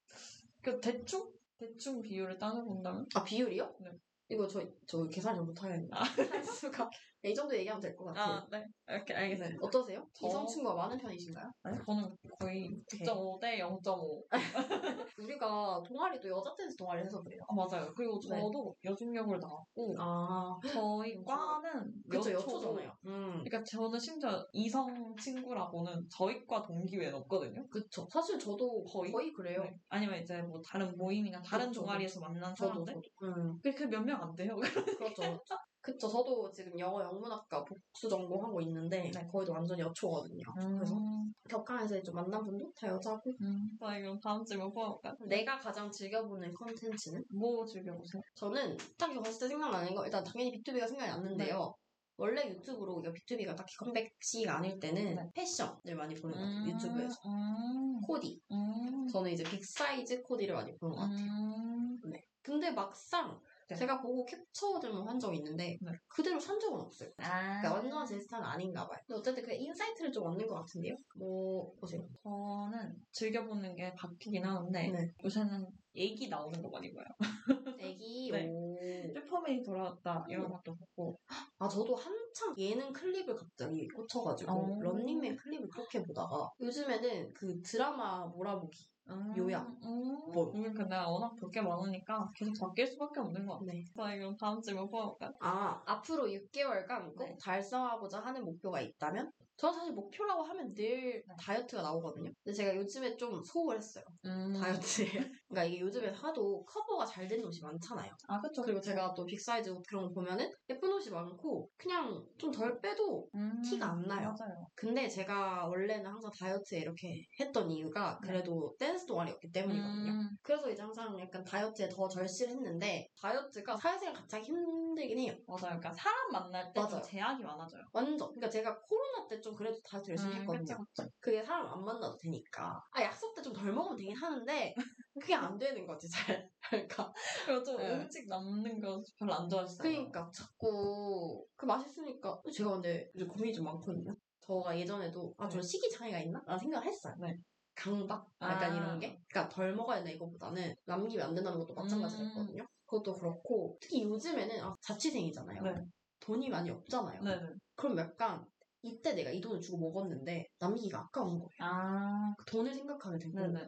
그 0.62 0.80
대충? 0.80 1.30
대충 1.58 2.02
비율을 2.02 2.40
따져본다면? 2.40 3.08
아 3.14 3.24
비율이요? 3.24 3.76
네. 3.82 3.92
이거 4.30 4.48
저, 4.48 4.66
저 4.88 5.06
계산을 5.08 5.44
못하겠네요. 5.44 5.92
할 5.92 6.44
수가. 6.44 6.90
이 7.30 7.34
정도 7.34 7.56
얘기하면 7.58 7.82
될 7.82 7.96
것 7.96 8.06
같아요. 8.06 8.36
아, 8.36 8.48
네. 8.52 8.66
이렇게 8.88 9.14
알겠습니다. 9.14 9.56
네. 9.56 9.60
어떠세요? 9.62 10.08
저- 10.14 10.28
이성 10.28 10.46
친구가 10.46 10.76
많은 10.76 10.98
편이신가요? 10.98 11.52
아니, 11.64 11.78
저는 11.86 12.16
거의 12.40 12.82
9.5 12.92 13.40
대 13.40 13.60
0.5. 13.60 14.24
우리가 15.18 15.82
동아리도 15.88 16.30
여자 16.30 16.54
댄스 16.56 16.76
동아리 16.76 17.02
해서 17.04 17.22
그래요. 17.24 17.42
아, 17.48 17.56
맞아요. 17.56 17.94
그리고 17.96 18.20
네. 18.20 18.28
저도 18.40 18.76
여중역을 18.84 19.40
나왔고, 19.40 19.96
아, 19.98 20.60
저희. 20.72 21.16
과는 21.24 21.94
그쵸, 22.10 22.32
여초잖아요. 22.32 22.92
음. 23.06 23.44
그러니까 23.44 23.64
저는 23.64 24.00
심지어 24.00 24.46
이성 24.52 25.16
친구라고는 25.16 26.08
저희 26.12 26.46
과 26.46 26.62
동기 26.62 26.98
외엔 26.98 27.14
없거든요. 27.16 27.68
그쵸. 27.70 28.08
사실 28.12 28.38
저도 28.38 28.84
거의? 28.84 29.12
거의, 29.12 29.34
그래요. 29.34 29.64
네. 29.64 29.76
아니면 29.90 30.22
이제 30.22 30.42
뭐 30.44 30.62
다른 30.62 30.96
모임이나 30.98 31.42
다른 31.42 31.68
그쵸, 31.70 31.82
동아리에서 31.82 32.20
만난 32.20 32.56
사람들? 32.56 33.02
음. 33.24 33.60
그게 33.64 33.86
몇명 33.88 34.22
안 34.22 34.36
돼요. 34.36 34.56
그렇죠. 34.98 35.22
그쵸. 35.86 36.10
저도 36.10 36.52
지금 36.52 36.80
영어 36.80 37.04
영문학과 37.04 37.64
복수 37.64 38.10
전공 38.10 38.44
하고 38.44 38.60
있는데 38.62 39.12
네. 39.14 39.28
거기도 39.28 39.54
완전 39.54 39.78
여초거든요. 39.78 40.44
그래서 40.56 40.96
음, 40.96 41.32
교양에서 41.48 42.02
좀 42.02 42.16
만난 42.16 42.44
분도 42.44 42.72
다 42.76 42.88
여자고. 42.88 43.36
음. 43.42 43.70
저희 43.80 44.02
그럼 44.02 44.20
다음 44.20 44.44
질문 44.44 44.74
뽑아볼까요? 44.74 45.16
내가 45.28 45.60
가장 45.60 45.92
즐겨보는 45.92 46.56
컨텐츠는? 46.56 47.24
뭐 47.30 47.64
즐겨보세요? 47.66 48.20
저는 48.34 48.76
딱히 48.98 49.16
봤을 49.22 49.42
때 49.42 49.48
생각나는 49.50 49.94
거 49.94 50.04
일단 50.06 50.24
당연히 50.24 50.52
BTOB가 50.54 50.88
생각이 50.88 51.12
났는데요. 51.12 51.76
원래 52.18 52.50
유튜브로 52.50 53.02
이거 53.02 53.14
BTOB가 53.14 53.56
딱히 53.56 53.76
컴백 53.78 54.16
시기가 54.20 54.58
아닐 54.58 54.80
때는 54.80 55.16
네. 55.16 55.30
패션을 55.36 55.96
많이 55.96 56.16
보는 56.16 56.36
것 56.36 56.42
같아요. 56.42 56.74
유튜브에서. 56.74 57.16
음, 57.28 58.02
코디. 58.02 58.42
음, 58.52 59.08
저는 59.08 59.32
이제 59.32 59.44
big 59.44 59.78
size 59.78 60.24
코디를 60.24 60.56
많이 60.56 60.76
보는 60.78 60.96
것 60.96 61.02
같아요. 61.02 61.26
음, 61.26 62.02
근데 62.42 62.72
막상 62.72 63.40
네. 63.68 63.76
제가 63.76 64.02
보고 64.02 64.26
캡처들만 64.26 65.08
한 65.08 65.20
적이 65.20 65.38
있는데 65.38 65.78
네. 65.82 65.92
그대로 66.08 66.40
산 66.40 66.60
적은 66.60 66.80
없어요. 66.80 67.10
아, 67.18 67.62
그러니까 67.62 67.74
완전 67.74 68.06
제 68.06 68.20
스타일은 68.20 68.46
아닌가 68.46 68.88
봐요. 68.88 69.00
근데 69.08 69.20
어쨌든 69.20 69.44
그 69.44 69.54
insight를 69.54 70.12
좀 70.12 70.28
얻는 70.28 70.46
것 70.46 70.56
같은데요. 70.56 70.96
뭐 71.16 71.74
보세요. 71.80 72.08
저는 72.24 72.96
즐겨보는 73.12 73.76
게 73.76 73.94
바뀌긴 73.96 74.46
하는데 74.46 74.88
네. 74.92 75.12
요새는 75.24 75.68
얘기 75.96 76.28
나오는 76.28 76.62
거 76.62 76.70
많이 76.70 76.94
봐요. 76.94 77.06
애기 77.80 78.30
네. 78.32 78.48
오. 78.48 78.76
슈퍼맨이 79.14 79.64
돌아왔다 79.64 80.26
이런 80.30 80.46
음. 80.46 80.52
것도 80.52 80.76
보고 80.76 81.20
아 81.58 81.68
저도 81.68 81.96
한창 81.96 82.54
예능 82.58 82.92
클립을 82.94 83.36
갑자기 83.36 83.88
꽂혀가지고 83.88 84.52
어. 84.52 84.80
런닝맨 84.82 85.38
클립을 85.38 85.70
그렇게 85.70 86.04
보다가 86.04 86.52
요즘에는 86.60 87.34
그 87.34 87.62
드라마 87.62 88.26
몰아보기. 88.28 88.95
요약. 89.38 89.68
음, 89.84 90.32
뭐. 90.34 90.52
그러니까 90.52 90.84
내가 90.86 91.08
워낙 91.10 91.36
볼 91.36 91.52
게 91.52 91.62
많으니까 91.62 92.30
계속 92.36 92.54
바뀔 92.60 92.88
수밖에 92.88 93.20
없는 93.20 93.46
것 93.46 93.54
같아. 93.60 93.66
네. 93.72 93.84
저희 93.96 94.18
그럼 94.18 94.36
다음 94.38 94.62
질문 94.62 94.90
뽑아볼까요? 94.90 95.32
아 95.40 95.82
앞으로 95.86 96.28
6개월간 96.28 97.16
꼭 97.16 97.26
네. 97.26 97.38
달성하고자 97.42 98.20
하는 98.20 98.44
목표가 98.44 98.82
있다면? 98.82 99.32
저는 99.58 99.74
사실 99.80 99.94
목표라고 99.94 100.44
하면 100.44 100.74
늘 100.74 101.24
네. 101.26 101.36
다이어트가 101.40 101.82
나오거든요. 101.82 102.32
근데 102.44 102.54
제가 102.54 102.76
요즘에 102.76 103.16
좀 103.16 103.42
소홀했어요. 103.44 104.04
음. 104.26 104.54
다이어트에. 104.60 105.06
그러니까 105.48 105.64
이게 105.66 105.80
요즘에 105.82 106.10
하도 106.10 106.64
커버가 106.66 107.06
잘 107.06 107.28
된 107.28 107.44
옷이 107.44 107.60
많잖아요. 107.62 108.12
아, 108.28 108.40
그쵸. 108.42 108.62
그리고 108.64 108.80
제가 108.82 109.14
또 109.16 109.26
big 109.26 109.44
size 109.44 109.70
옷 109.70 109.82
그런 109.88 110.08
거 110.08 110.14
보면은 110.14 110.50
예쁜 110.70 110.92
옷이 110.94 111.10
많고 111.12 111.70
그냥 111.78 112.24
좀 112.38 112.52
덜 112.52 112.80
빼도 112.82 113.30
음, 113.36 113.62
티가 113.62 113.86
안 113.92 114.02
나요. 114.04 114.34
맞아요. 114.38 114.68
근데 114.76 115.08
제가 115.08 115.68
원래는 115.68 116.06
항상 116.06 116.32
다이어트에 116.40 116.80
이렇게 116.80 117.24
했던 117.40 117.70
이유가 117.72 118.20
그래도 118.24 118.76
댄스 118.80 119.06
동아리였기 119.06 119.52
때문이거든요. 119.52 120.12
음, 120.12 120.30
그래서 120.44 120.70
이제 120.70 120.82
항상 120.82 121.20
약간 121.20 121.44
다이어트에 121.44 121.90
더 121.90 122.08
절식을 122.08 122.54
했는데 122.54 123.08
다이어트가 123.22 123.76
사회생활 123.78 124.16
갑자기 124.16 124.46
힘들긴 124.46 125.20
해요. 125.20 125.34
맞아요. 125.48 125.80
그러니까 125.80 125.94
사람 125.94 126.32
만날 126.32 126.72
때. 126.74 126.82
제약이 127.04 127.44
많아져요. 127.44 127.82
완전. 127.94 128.18
그러니까 128.30 128.50
제가 128.50 128.80
코로나 128.82 129.28
때 129.28 129.42
좀 129.42 129.54
그래도 129.54 129.78
다이어트 129.90 130.12
열심히 130.12 130.36
음, 130.36 130.40
했거든요. 130.42 130.78
그쵸, 130.78 130.86
그쵸. 131.04 131.10
그게 131.20 131.44
사람 131.44 131.68
안 131.68 131.84
만나도 131.84 132.16
되니까. 132.22 132.82
아 132.92 133.02
약속 133.04 133.34
때 133.36 133.42
좀 133.42 133.54
덜 133.54 133.72
먹으면 133.74 133.98
되긴 133.98 134.16
하는데 134.16 134.74
그게 135.20 135.34
안 135.34 135.58
되는 135.58 135.88
거지 135.88 136.10
잘. 136.10 136.50
그러니까 136.70 137.14
그리고 137.46 137.64
좀 137.64 137.78
네. 137.78 137.94
음식 137.94 138.28
남는 138.28 138.82
거 138.82 139.02
별로 139.18 139.34
안 139.34 139.50
좋아하시잖아요. 139.50 139.94
그러니까 139.94 140.32
자꾸 140.34 141.46
그 141.56 141.66
맛있으니까 141.66 142.42
제가 142.54 142.72
근데 142.72 143.10
이제 143.16 143.26
고민이 143.26 143.54
좀 143.54 143.66
많거든요. 143.66 144.16
저가 144.42 144.78
예전에도 144.78 145.34
아저 145.38 145.60
네. 145.60 145.64
식이 145.64 145.90
장애가 145.90 146.20
있나? 146.20 146.44
라는 146.46 146.60
생각을 146.60 146.88
했어요. 146.88 147.16
네. 147.20 147.38
강박? 147.76 148.30
약간 148.42 148.72
아. 148.72 148.76
이런 148.76 149.00
게? 149.00 149.20
그러니까 149.28 149.54
덜 149.54 149.76
먹어야 149.76 149.98
된다 149.98 150.12
이거보다는 150.12 150.76
남기면 150.86 151.28
안 151.28 151.36
된다는 151.36 151.60
것도 151.60 151.74
마찬가지였거든요. 151.74 152.62
음. 152.64 152.68
그것도 152.86 153.16
그렇고 153.16 153.78
특히 153.82 154.04
요즘에는 154.04 154.62
아, 154.62 154.76
자취생이잖아요. 154.82 155.62
네. 155.64 155.76
돈이 156.20 156.50
많이 156.50 156.70
없잖아요. 156.70 157.22
네네. 157.22 157.54
그럼 157.76 157.98
약간 157.98 158.46
이때 158.82 159.14
내가 159.14 159.32
이 159.32 159.42
돈을 159.42 159.62
주고 159.62 159.78
먹었는데 159.80 160.48
남기기가 160.60 161.00
아까운 161.00 161.40
거예요. 161.40 161.50
아, 161.60 162.36
그 162.38 162.46
돈을 162.46 162.74
생각하게 162.74 163.18
되고 163.18 163.40
네네. 163.40 163.68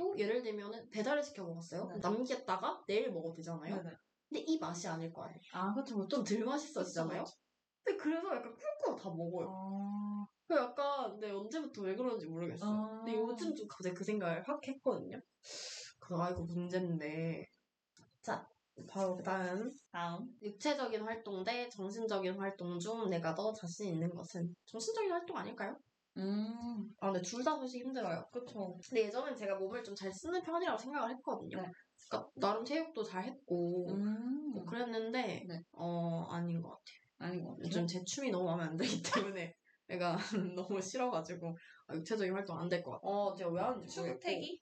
또 0.00 0.18
예를 0.18 0.42
들면은 0.42 0.88
배달을 0.88 1.22
시켜 1.22 1.44
먹었어요. 1.44 1.90
네. 1.92 2.00
남겼다가 2.00 2.82
내일 2.88 3.12
먹어도 3.12 3.34
되잖아요. 3.34 3.76
네네. 3.76 3.96
근데 4.30 4.44
이 4.46 4.58
맛이 4.58 4.88
아닐 4.88 5.12
거 5.12 5.24
아니에요. 5.24 5.40
아, 5.52 5.74
그쵸, 5.74 5.98
그쵸. 5.98 6.24
좀덜 6.24 6.46
맛있어지잖아요. 6.46 7.22
근데 7.84 7.98
그래서 8.02 8.28
약간 8.34 8.56
꿀꿀 8.56 8.96
다 8.96 9.10
먹어요. 9.10 9.50
아, 9.50 10.26
그 10.48 10.56
약간 10.56 11.10
근데 11.10 11.30
언제부터 11.30 11.82
왜 11.82 11.94
그런지 11.94 12.26
모르겠어요. 12.26 12.70
아. 12.70 13.02
근데 13.04 13.18
요즘 13.18 13.54
좀 13.54 13.66
갑자기 13.68 13.94
그 13.94 14.02
생각을 14.02 14.42
확 14.48 14.66
했거든요. 14.66 15.20
그래서 16.00 16.22
아 16.22 16.30
이거 16.30 16.42
문제인데. 16.44 17.44
자 18.22 18.48
바로 18.88 19.16
그다음 19.16 19.70
다음. 19.92 20.30
육체적인 20.40 21.02
활동 21.02 21.44
대 21.44 21.68
정신적인 21.68 22.38
활동 22.38 22.78
중 22.78 23.10
내가 23.10 23.34
더 23.34 23.52
자신 23.52 23.92
있는 23.92 24.08
것은 24.14 24.54
정신적인 24.64 25.10
활동 25.12 25.36
아닐까요? 25.36 25.76
음, 26.20 26.90
아 27.00 27.10
근데 27.12 27.22
둘다 27.22 27.56
사실 27.58 27.80
힘들어요. 27.80 28.24
그쵸. 28.32 28.78
근데 28.88 29.04
예전엔 29.06 29.34
제가 29.36 29.56
몸을 29.56 29.82
좀 29.82 29.94
잘 29.94 30.12
쓰는 30.12 30.42
편이라고 30.42 30.78
생각을 30.78 31.10
했거든요. 31.16 31.62
네. 31.62 31.68
그러니까 32.10 32.30
나름 32.36 32.64
체육도 32.64 33.02
잘 33.02 33.24
했고 33.24 33.86
음, 33.94 34.50
뭐 34.54 34.64
그랬는데 34.64 35.44
네. 35.48 35.62
어 35.72 36.26
아닌 36.30 36.60
것 36.60 36.68
같아요. 36.70 36.96
아닌 37.18 37.42
것 37.44 37.50
같아요. 37.50 37.66
요즘 37.66 37.86
제 37.86 38.02
춤이 38.04 38.30
너무 38.30 38.44
마음에 38.46 38.64
안 38.64 38.76
들기 38.76 39.00
때문에 39.02 39.54
내가 39.88 40.16
너무 40.56 40.80
싫어가지고 40.80 41.56
아, 41.88 41.94
육체적인 41.94 42.32
활동 42.34 42.58
안 42.58 42.68
될 42.68 42.82
것 42.82 42.92
같아. 42.92 43.06
어 43.06 43.34
제가 43.34 43.50
왜 43.50 43.60
하는지. 43.60 43.94
춤태기? 43.94 44.60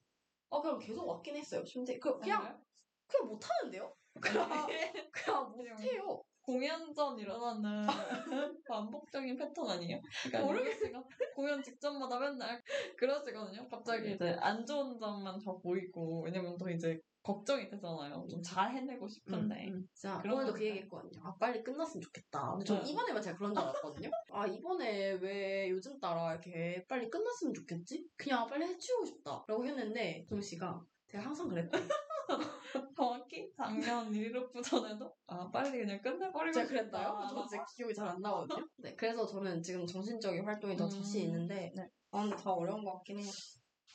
아 0.50 0.60
그럼 0.60 0.78
계속 0.78 1.06
왔긴 1.06 1.36
했어요. 1.36 1.62
춤태 1.64 1.98
그 1.98 2.18
그냥 2.18 2.58
그냥 3.06 3.26
못 3.28 3.40
하는데요? 3.48 3.94
그냥 4.20 4.48
그냥 5.12 5.50
못 5.52 5.66
해요. 5.80 6.22
공연 6.48 6.94
전 6.94 7.18
일어나는 7.18 7.86
반복적인 8.66 9.36
패턴 9.36 9.68
아니에요? 9.68 10.00
그러니까 10.24 10.50
모르겠어요. 10.50 11.04
공연 11.36 11.62
직전마다 11.62 12.18
맨날 12.18 12.62
그러시거든요. 12.96 13.68
갑자기 13.68 14.14
이제 14.14 14.34
안 14.40 14.64
좋은 14.64 14.98
점만 14.98 15.38
더 15.44 15.58
보이고 15.58 16.22
왜냐면 16.24 16.56
또 16.56 16.70
이제 16.70 16.98
걱정이 17.22 17.68
되잖아요. 17.68 18.26
좀 18.30 18.40
잘 18.42 18.72
해내고 18.74 19.06
싶은데. 19.06 19.68
음, 19.68 19.86
진짜 19.92 20.18
그런 20.22 20.36
오늘도 20.36 20.52
거그 20.52 20.64
얘기했거든요. 20.64 21.20
아 21.22 21.36
빨리 21.38 21.62
끝났으면 21.62 22.00
좋겠다. 22.00 22.52
근데 22.52 22.64
전 22.64 22.82
네. 22.82 22.90
이번에만 22.92 23.20
제가 23.20 23.36
그런 23.36 23.52
줄 23.52 23.62
알았거든요. 23.62 24.10
아 24.32 24.46
이번에 24.46 25.12
왜 25.20 25.68
요즘 25.68 26.00
따라 26.00 26.32
이렇게 26.32 26.82
빨리 26.88 27.10
끝났으면 27.10 27.52
좋겠지? 27.52 28.08
그냥 28.16 28.46
빨리 28.46 28.64
해치우고 28.64 29.04
싶다라고 29.04 29.66
했는데 29.66 30.24
정 30.30 30.40
씨가 30.40 30.80
제가 31.08 31.24
항상 31.24 31.48
그랬거든요. 31.48 31.88
정확히 32.96 33.50
작년 33.56 34.12
일일오프 34.14 34.60
전에도 34.62 35.14
아 35.26 35.50
빨리 35.50 35.78
그냥 35.78 36.00
끝내버리고 36.02 36.52
제가. 36.54 36.68
그랬나요? 36.68 37.26
저 37.28 37.46
진짜 37.46 37.64
기억이 37.76 37.94
잘 37.94 38.08
안 38.08 38.20
나거든요. 38.20 38.66
네, 38.76 38.94
그래서 38.94 39.26
저는 39.26 39.62
지금 39.62 39.86
정신적인 39.86 40.44
활동이 40.44 40.76
더 40.76 40.84
음, 40.84 40.90
자신 40.90 41.22
있는데 41.22 41.72
네. 41.74 41.88
아 42.10 42.22
근데 42.22 42.36
다 42.36 42.52
어려운 42.52 42.84
것 42.84 42.92
같긴 42.94 43.18
해요. 43.18 43.30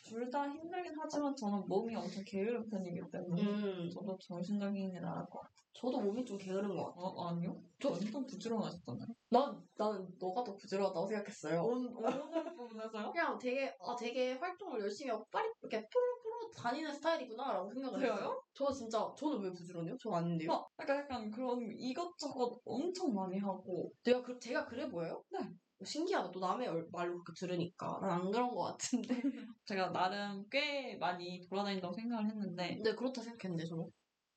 둘 0.03 0.29
다 0.29 0.49
힘들긴 0.49 0.93
하지만 0.99 1.33
저는 1.35 1.63
몸이 1.67 1.95
엄청 1.95 2.23
게으른 2.25 2.69
편이기 2.69 2.99
때문에 3.11 3.41
음, 3.41 3.89
저도 3.89 4.17
정신적인 4.27 4.91
게 4.91 4.99
나을 4.99 5.25
것 5.27 5.39
같아요. 5.39 5.53
저도 5.73 6.01
몸이 6.01 6.23
좀 6.25 6.37
게으른 6.37 6.75
것 6.75 6.85
같아. 6.87 6.99
어, 6.99 7.29
아니요? 7.29 7.63
저 7.81 7.89
완전 7.89 8.25
부지런하셨잖아요. 8.27 9.07
난, 9.29 9.67
나는 9.75 10.07
너가 10.19 10.43
더 10.43 10.55
부지런하다고 10.55 11.07
생각했어요. 11.07 11.61
어느 11.61 11.87
어느 11.95 12.55
부분에서요? 12.55 13.11
그냥 13.11 13.39
되게, 13.39 13.75
아, 13.79 13.95
되게 13.95 14.33
활동을 14.33 14.81
열심히 14.81 15.09
하고 15.11 15.25
빨리 15.31 15.49
이렇게 15.61 15.77
푸르푸르 15.89 16.12
다니는 16.55 16.93
스타일이구나라고 16.93 17.71
생각을. 17.73 17.99
그래요? 17.99 18.41
저 18.53 18.71
진짜, 18.71 19.13
저는 19.17 19.41
왜 19.41 19.51
부지런해요? 19.51 19.95
저 20.01 20.11
아닌데요? 20.11 20.51
어, 20.51 20.65
약간 20.79 20.97
약간 20.97 21.31
그런 21.31 21.59
이것저것 21.77 22.59
엄청 22.65 23.13
많이 23.13 23.37
하고 23.39 23.91
내가, 24.03 24.21
그, 24.21 24.37
제가 24.39 24.65
그래 24.65 24.87
보여요? 24.89 25.23
네. 25.31 25.39
신기하다. 25.83 26.31
또 26.31 26.39
남의 26.39 26.67
얼- 26.67 26.87
말로 26.91 27.21
그렇게 27.23 27.33
들으니까. 27.37 27.99
난 28.01 28.11
안 28.11 28.31
그런 28.31 28.49
것 28.53 28.61
같은데. 28.63 29.09
제가 29.65 29.91
나름 29.91 30.45
꽤 30.49 30.95
많이 30.97 31.41
돌아다닌다고 31.49 31.93
생각을 31.93 32.25
했는데 32.29 32.75
근데 32.75 32.95
그렇다 32.95 33.21
생각했는데, 33.21 33.65
저는. 33.65 33.85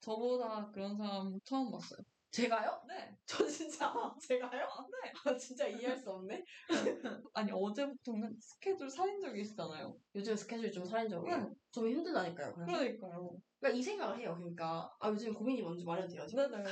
저보다 0.01 0.71
그런 0.73 0.97
사람 0.97 1.39
처음 1.45 1.71
봤어요. 1.71 1.99
제가요? 2.37 2.83
네. 2.87 3.17
저 3.27 3.47
진짜, 3.47 3.91
제가요? 4.21 4.65
아, 4.65 4.83
네. 4.83 5.13
아, 5.25 5.37
진짜 5.37 5.67
이해할 5.67 5.97
수 5.97 6.11
없네. 6.11 6.45
아니 7.33 7.51
어제부터는 7.51 8.37
스케줄 8.41 8.91
살인 8.91 9.21
적이 9.21 9.41
있잖아요. 9.41 9.97
요즘 10.15 10.37
스케줄이 10.37 10.71
좀 10.71 10.85
살인적이에요. 10.85 11.39
네. 11.39 11.49
좀 11.73 11.89
힘들다니까요. 11.89 12.55
그래서. 12.55 12.73
그러니까요. 12.73 13.31
그러니까 13.59 13.79
이 13.79 13.83
생각을 13.83 14.19
해요. 14.19 14.35
그러니까 14.39 14.91
아 15.01 15.09
요즘 15.09 15.33
고민이 15.33 15.63
뭔지 15.63 15.85
말해도 15.85 16.09
돼요. 16.09 16.27
네네. 16.27 16.65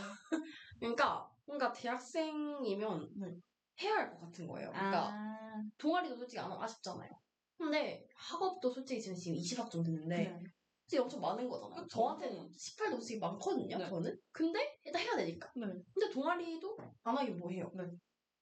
그러니까 0.81 1.31
뭔가 1.47 1.73
대학생이면 1.73 3.11
네. 3.17 3.35
해야 3.83 3.95
할 3.97 4.11
것 4.11 4.21
같은 4.21 4.47
거예요. 4.47 4.71
그러니까 4.71 5.09
아, 5.09 5.63
동아리도 5.79 6.17
솔직히 6.17 6.39
안 6.41 6.53
아쉽잖아요. 6.53 7.11
근데 7.57 8.07
학업도 8.17 8.71
솔직히 8.71 9.01
지금 9.01 9.17
지금 9.17 9.37
20학 9.37 9.71
좀 9.71 9.83
됐는데 9.83 10.17
네. 10.17 10.39
솔직히 10.85 10.99
엄청 10.99 11.21
많은 11.21 11.49
거잖아요. 11.49 11.83
그쵸. 11.83 11.89
저한테는 11.89 12.51
18도 12.53 12.97
솔직히 12.97 13.19
많거든요. 13.19 13.79
네. 13.79 13.89
저는. 13.89 14.19
근데 14.33 14.79
일단 14.85 15.03
해야 15.03 15.17
되니까. 15.17 15.51
네. 15.57 15.67
근데 15.95 16.11
동아리도 16.13 16.77
안 17.05 17.17
하긴 17.17 17.39
뭐 17.39 17.51
해요. 17.51 17.71
네. 17.75 17.85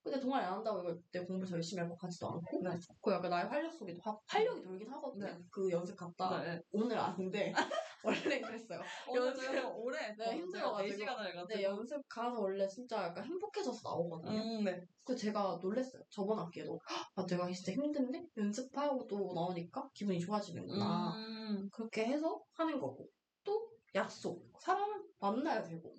근데 0.02 0.18
동아리 0.18 0.44
안 0.44 0.54
한다고 0.54 0.80
이걸 0.80 1.00
내 1.12 1.20
공부 1.24 1.46
더 1.46 1.54
열심히 1.54 1.80
할 1.80 1.88
것 1.88 1.96
같지도 1.96 2.28
않고 2.28 2.60
네. 2.62 2.70
그 3.00 3.12
약간 3.12 3.30
나의 3.30 3.46
활력 3.48 3.72
속에도 3.72 4.00
화- 4.02 4.18
활력이 4.26 4.62
돌긴 4.62 4.88
하거든요. 4.90 5.26
네. 5.26 5.38
그 5.50 5.70
연습 5.70 5.96
갔다 5.96 6.40
네. 6.42 6.60
오늘 6.72 6.98
아닌데 6.98 7.52
원래 8.04 8.40
그랬어요. 8.40 8.80
어제도 9.06 9.76
오래 9.76 10.14
네, 10.18 10.36
힘들어가지고. 10.38 11.04
4시간을 11.04 11.28
해가지고. 11.30 11.46
네, 11.54 11.62
연습 11.62 12.02
가서 12.08 12.40
원래 12.40 12.66
진짜 12.66 13.04
약간 13.04 13.24
행복해져서 13.24 13.80
나오거든요. 13.88 14.40
음, 14.42 14.64
네. 14.64 14.84
그 15.04 15.14
제가 15.14 15.60
놀랬어요. 15.62 16.02
저번 16.10 16.40
학기에도 16.40 16.80
아 17.14 17.24
내가 17.26 17.48
진짜 17.52 17.70
힘든데 17.72 18.26
연습하고 18.36 19.06
또 19.06 19.32
나오니까 19.34 19.88
기분이 19.94 20.18
좋아지는구나. 20.18 21.14
음, 21.16 21.68
그렇게 21.72 22.06
해서 22.06 22.42
하는 22.54 22.80
거고 22.80 23.08
또 23.44 23.68
약속 23.94 24.44
사람을 24.60 25.04
만나야 25.20 25.62
되고 25.62 25.94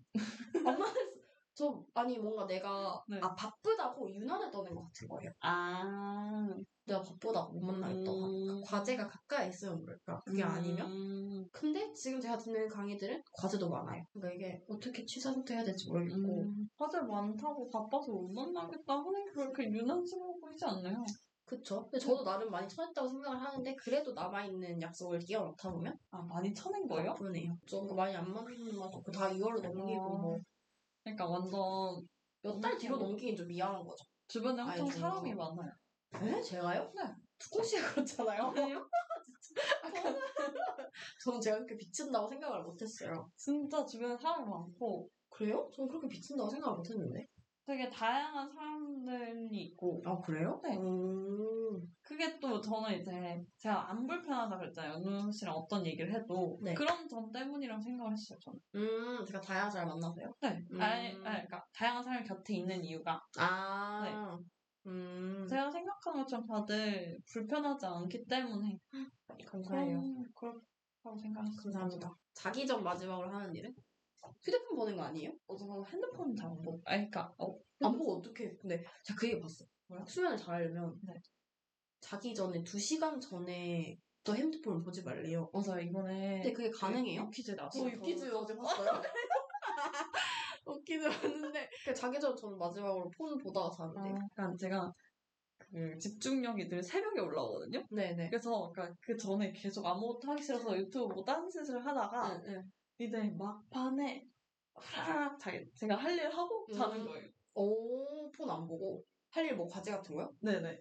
안 0.56 0.78
만날 0.78 0.94
수. 0.94 1.23
저 1.56 1.84
아니 1.94 2.18
뭔가 2.18 2.46
내가 2.48 3.04
네. 3.08 3.20
아 3.22 3.36
바쁘다고 3.36 4.12
유난을 4.12 4.50
떠는 4.50 4.74
것 4.74 4.84
같은 4.86 5.08
거예요. 5.08 5.32
아, 5.42 6.50
내가 6.86 7.02
바쁘다고 7.02 7.54
못 7.54 7.62
만나겠다. 7.62 8.12
음. 8.12 8.62
과제가 8.66 9.08
가까이 9.08 9.50
있으면 9.50 9.80
모를까. 9.80 10.22
그게 10.26 10.42
아니면 10.42 10.92
음, 10.92 11.46
근데 11.52 11.94
지금 11.94 12.20
제가 12.20 12.38
듣는 12.38 12.68
강의들은 12.68 13.22
과제도 13.34 13.70
많아요. 13.70 14.04
그러니까 14.14 14.36
이게 14.36 14.64
어떻게 14.68 15.06
취사부터 15.06 15.54
해야 15.54 15.64
될지 15.64 15.88
모르겠고 15.90 16.42
음. 16.42 16.70
과제 16.78 17.02
많다고 17.02 17.70
바빠서 17.70 18.12
못 18.12 18.30
만나겠다 18.32 18.94
하는 18.94 19.26
게 19.26 19.32
그렇게 19.32 19.72
유난스러워 19.72 20.36
보이지 20.40 20.66
않나요? 20.66 21.04
그쵸. 21.46 21.84
근데 21.84 22.00
저도 22.00 22.24
나름 22.24 22.50
많이 22.50 22.68
쳐냈다고 22.68 23.08
생각을 23.10 23.40
하는데 23.40 23.76
그래도 23.76 24.14
남아있는 24.14 24.82
약속을 24.82 25.20
끼워 25.20 25.46
넣다 25.48 25.72
보면 25.72 25.96
아, 26.10 26.22
많이 26.24 26.54
쳐낸 26.54 26.88
거예요? 26.88 27.14
바쁘네요. 27.14 27.58
좀 27.68 27.96
많이 27.96 28.16
안 28.16 28.32
맞는 28.34 28.80
것도 28.80 29.04
다 29.12 29.30
2월로 29.30 29.62
넘기고 29.62 30.02
어. 30.02 30.18
뭐 30.18 30.40
그러니까 31.04 31.28
완전 31.28 32.08
몇 32.42 32.60
달 32.62 32.78
뒤로 32.78 32.98
넘기긴 32.98 33.36
좀 33.36 33.48
미안한 33.48 33.84
거죠. 33.86 34.04
주변에 34.28 34.62
아예 34.62 34.82
엄청 34.82 34.90
좀 34.90 35.02
사람이 35.02 35.36
더. 35.36 35.54
많아요. 35.56 35.72
에? 36.38 36.42
제가요? 36.42 36.92
네. 36.96 37.02
투콩 37.40 37.64
씨가 37.64 37.94
그렇잖아요. 37.94 38.44
아니요? 38.56 38.90
약간 39.84 40.16
저는 41.24 41.42
제가 41.42 41.58
그렇게 41.58 41.78
비친다고 41.78 42.28
생각을 42.28 42.64
못했어요. 42.64 43.30
진짜 43.36 43.86
주변에 43.86 44.16
사람이 44.18 44.50
많고 44.50 45.10
그래요? 45.30 45.70
저는 45.76 45.90
그렇게 45.90 46.08
비친다고 46.08 46.50
생각을 46.50 46.78
못했는데. 46.78 47.28
되게 47.66 47.90
다양한 47.90 48.50
사람들이 48.50 49.58
있고 49.64 50.02
아 50.06 50.20
그래요? 50.20 50.60
네. 50.64 50.78
음. 50.78 51.82
그게 52.02 52.38
또 52.40 52.60
저는 52.60 53.00
이제 53.00 53.42
제가 53.58 53.90
안 53.90 54.06
불편하다 54.06 54.58
그랬잖아요. 54.58 54.94
연우 54.94 55.32
씨랑 55.32 55.56
어떤 55.56 55.86
얘기를 55.86 56.14
해도 56.14 56.60
네. 56.62 56.74
그런 56.74 57.08
점 57.08 57.32
때문이라고 57.32 57.82
생각을 57.82 58.12
했어요. 58.12 58.38
저는. 58.42 58.60
음, 58.76 59.26
제가 59.26 59.40
다양한 59.40 59.72
사람 59.72 59.90
만나서요? 59.90 60.34
네. 60.42 60.66
음. 60.72 60.82
아니, 60.82 61.08
아니, 61.08 61.20
그러니까 61.22 61.66
다양한 61.74 62.04
사람이 62.04 62.28
곁에 62.28 62.56
있는 62.56 62.84
이유가 62.84 63.22
아. 63.38 64.38
음. 64.86 65.48
제가 65.50 65.72
생각하는 65.72 66.20
것처럼 66.20 66.46
다들 66.46 67.18
불편하지 67.32 67.86
않기 67.86 68.26
때문에 68.26 68.78
감사해요. 69.48 70.02
그렇다고 70.36 71.18
생각했어요. 71.18 71.64
감사합니다. 71.64 72.14
자기 72.34 72.68
전 72.68 72.84
마지막으로 72.84 73.30
하는 73.30 73.56
일은? 73.56 73.74
휴대폰 74.42 74.76
보는 74.76 74.96
거 74.96 75.04
아니에요? 75.04 75.32
어, 75.48 75.56
저 75.56 75.84
핸드폰 75.84 76.36
잘 76.36 76.50
안 76.50 76.62
보고. 76.62 76.82
아니, 76.86 77.10
그러니까 77.10 77.34
어, 77.38 77.58
안 77.82 77.98
보고 77.98 78.18
어떻게? 78.18 78.56
근데 78.56 78.84
제가 79.04 79.20
그 79.20 79.28
얘기 79.28 79.40
봤어. 79.40 79.66
뭐야? 79.88 80.06
수면을 80.06 80.38
잘하려면 80.38 80.96
네. 81.02 81.14
자기 82.00 82.34
전에 82.34 82.64
2시간 82.64 83.20
전에 83.20 83.98
더 84.24 84.34
핸드폰을 84.34 84.82
보지 84.82 85.04
말래요. 85.04 85.50
맞아요. 85.54 85.82
이번에 85.82 86.42
근데 86.42 86.54
그게 86.54 86.70
가능해요? 86.70 87.30
퀴즈 87.30 87.52
나왔어요. 87.52 87.84
어, 87.84 87.92
유퀴즈 87.92 88.34
어제 88.34 88.56
봤어요. 88.56 89.02
웃기지 90.66 91.06
않는데 91.06 91.70
그 91.86 91.94
자기 91.94 92.20
전 92.20 92.36
저는 92.36 92.58
마지막으로 92.58 93.10
폰 93.10 93.38
보다가 93.38 93.70
자는데. 93.72 94.00
아, 94.00 94.28
그러니까 94.34 94.58
제가 94.58 94.94
그 95.58 95.98
집중력이 95.98 96.70
늘 96.70 96.84
새벽에 96.84 97.20
올라오거든요. 97.20 97.86
네네. 97.90 98.30
그래서 98.30 98.72
그러니까 98.74 98.96
그 99.02 99.18
전에 99.18 99.52
계속 99.52 99.86
아무것도 99.86 100.32
하기 100.32 100.42
싫어서 100.42 100.78
유튜브 100.78 101.10
보고 101.10 101.24
딴짓을 101.26 101.86
하다가 101.86 102.36
응, 102.36 102.44
응. 102.48 102.72
이제 103.06 103.30
막판에 103.38 104.28
후라락 104.76 105.40
자기 105.40 105.66
제가 105.76 105.96
할 105.96 106.18
일 106.20 106.30
하고 106.30 106.68
자는 106.74 107.02
음. 107.02 107.06
거예요. 107.06 107.28
오, 107.56 108.32
폰 108.32 108.50
안 108.50 108.68
보고 108.68 109.04
할 109.32 109.46
일 109.46 109.56
뭐 109.56 109.68
과제 109.68 109.92
같은 109.92 110.16
거요? 110.16 110.30
네네. 110.42 110.80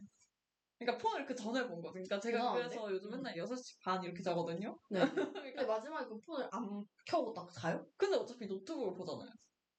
그러니까 0.79 0.99
폰을 1.03 1.27
그 1.27 1.35
전에 1.35 1.67
본 1.69 1.81
거죠. 1.81 1.93
그러니까 1.93 2.19
제가 2.21 2.39
대단한데? 2.39 2.69
그래서 2.69 2.91
요즘 2.93 3.11
맨날 3.11 3.37
6시 3.37 3.79
반 3.85 4.03
이렇게 4.03 4.23
자거든요. 4.23 4.79
네. 4.91 5.01
근데 5.55 5.65
마지막에 5.67 6.07
그 6.07 6.19
폰을 6.21 6.49
안 6.53 6.85
켜고 7.07 7.33
딱 7.33 7.51
자요? 7.53 7.87
근데 7.97 8.17
어차피 8.17 8.47
노트북을 8.47 8.95
보잖아요. 8.95 9.31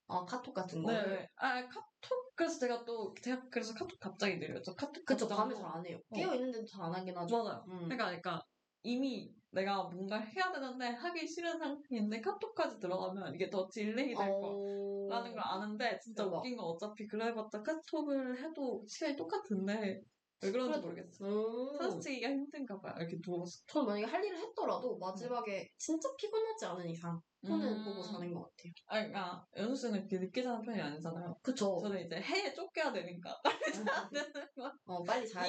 아, 0.08 0.26
카톡 0.26 0.54
같은 0.54 0.84
거? 0.84 0.92
네. 0.92 1.28
아, 1.36 1.68
카톡? 1.68 2.36
그래서 2.36 2.60
제가 2.60 2.84
또, 2.86 3.14
제가 3.22 3.48
그래서 3.52 3.74
카톡 3.74 4.00
갑자기. 4.00 4.40
저 4.64 4.74
카톡 4.76 5.06
그쵸, 5.06 5.28
밤에 5.28 5.54
잘 5.56 5.66
안 5.66 5.86
해요. 5.86 6.00
어. 6.10 6.16
깨어있는데도 6.16 6.66
잘 6.66 6.84
안 6.84 6.94
하긴 6.94 7.18
하죠. 7.18 7.44
맞아요. 7.44 7.66
음. 7.68 7.80
그러니까, 7.88 8.06
그러니까 8.08 8.42
이미 8.84 9.34
내가 9.54 9.84
뭔가 9.84 10.18
해야 10.20 10.52
되는데 10.52 10.88
하기 10.88 11.28
싫은 11.28 11.58
상태인데 11.60 12.22
카톡까지 12.22 12.80
들어가면 12.80 13.36
이게 13.36 13.50
더 13.50 13.70
delay 13.72 14.14
될 14.16 14.30
어... 14.30 14.40
거라는 15.08 15.32
걸 15.34 15.40
아는데 15.40 16.00
진짜 16.00 16.24
대박. 16.26 16.38
웃긴 16.38 16.58
건 16.58 16.66
어차피 16.66 17.08
그래봤자 17.08 17.62
카톡을 17.62 18.44
해도 18.44 18.84
시간이 18.88 19.16
똑같은데 19.16 20.02
왜 20.42 20.52
그런지 20.52 20.72
그래도- 20.82 20.88
모르겠어. 20.88 21.26
음. 21.26 21.78
사스치기가 21.78 22.28
힘든가 22.30 22.82
봐요. 22.82 22.94
이렇게 22.98 23.18
누워서. 23.22 23.62
저는 23.68 23.88
만약에 23.88 24.06
할 24.12 24.26
일을 24.26 24.38
했더라도 24.40 24.98
마지막에 24.98 25.70
진짜 25.78 26.10
피곤하지 26.18 26.66
않은 26.66 26.90
이상 26.90 27.22
폰은 27.48 27.66
음. 27.66 27.86
보고 27.86 28.02
자는 28.02 28.34
것 28.34 28.42
같아요. 28.42 28.74
아, 28.88 28.96
그러니까 28.98 29.46
연수 29.58 29.88
씨는 29.88 30.00
그렇게 30.08 30.18
늦게 30.20 30.44
자는 30.44 30.62
편이 30.62 30.82
아니잖아요. 30.82 31.38
그쵸. 31.42 31.78
저는 31.82 32.06
이제 32.06 32.16
해에 32.20 32.54
쫓겨야 32.54 32.92
되니까 32.92 33.32
어, 33.32 33.42
빨리 33.42 33.72
자야 33.74 34.10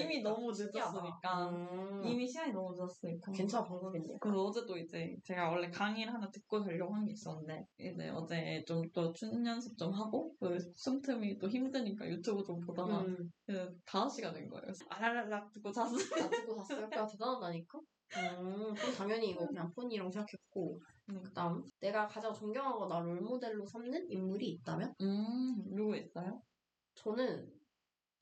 이미 0.00 0.22
너무 0.22 0.50
늦었으니까 0.50 1.48
음. 1.50 2.02
이미 2.04 2.26
시간이 2.26 2.52
너무 2.52 2.72
늦었으니까 2.72 3.32
괜찮은 3.32 3.66
방법이네요. 3.68 4.18
그래서 4.18 4.42
어제도 4.44 4.76
이제 4.76 5.16
제가 5.24 5.50
원래 5.50 5.70
강의를 5.70 6.12
하나 6.12 6.28
듣고 6.30 6.60
자려고 6.60 6.94
한 6.94 7.04
게 7.04 7.12
있었는데 7.12 7.66
이제 7.78 8.08
어제 8.08 8.64
좀또춘 8.66 9.44
연습 9.46 9.76
좀 9.76 9.92
하고 9.92 10.34
그 10.40 10.58
숨틈이 10.76 11.38
또 11.38 11.48
힘드니까 11.48 12.08
유튜브 12.08 12.42
좀 12.44 12.58
보다가 12.60 13.02
음. 13.02 13.30
그 13.46 13.76
5시가 13.86 14.32
된 14.32 14.48
거예요. 14.48 14.64
아랄랄락 14.88 15.52
듣고 15.52 15.70
잤어요. 15.70 15.98
다 15.98 16.28
듣고 16.30 16.54
잤어요? 16.64 16.88
야, 16.92 17.06
대단하다니까? 17.06 17.78
음, 18.16 18.74
전 18.74 18.94
당연히 18.94 19.30
이거 19.30 19.46
그냥 19.46 19.70
폰이라고 19.74 20.10
생각했고. 20.10 20.80
음. 21.10 21.22
그 21.22 21.32
다음, 21.32 21.62
내가 21.80 22.06
가장 22.06 22.32
존경하거나 22.32 23.00
롤모델로 23.00 23.66
삼는 23.66 24.10
인물이 24.10 24.46
있다면? 24.52 24.94
음, 25.02 25.62
누구 25.74 25.96
있어요? 25.96 26.40
저는, 26.94 27.46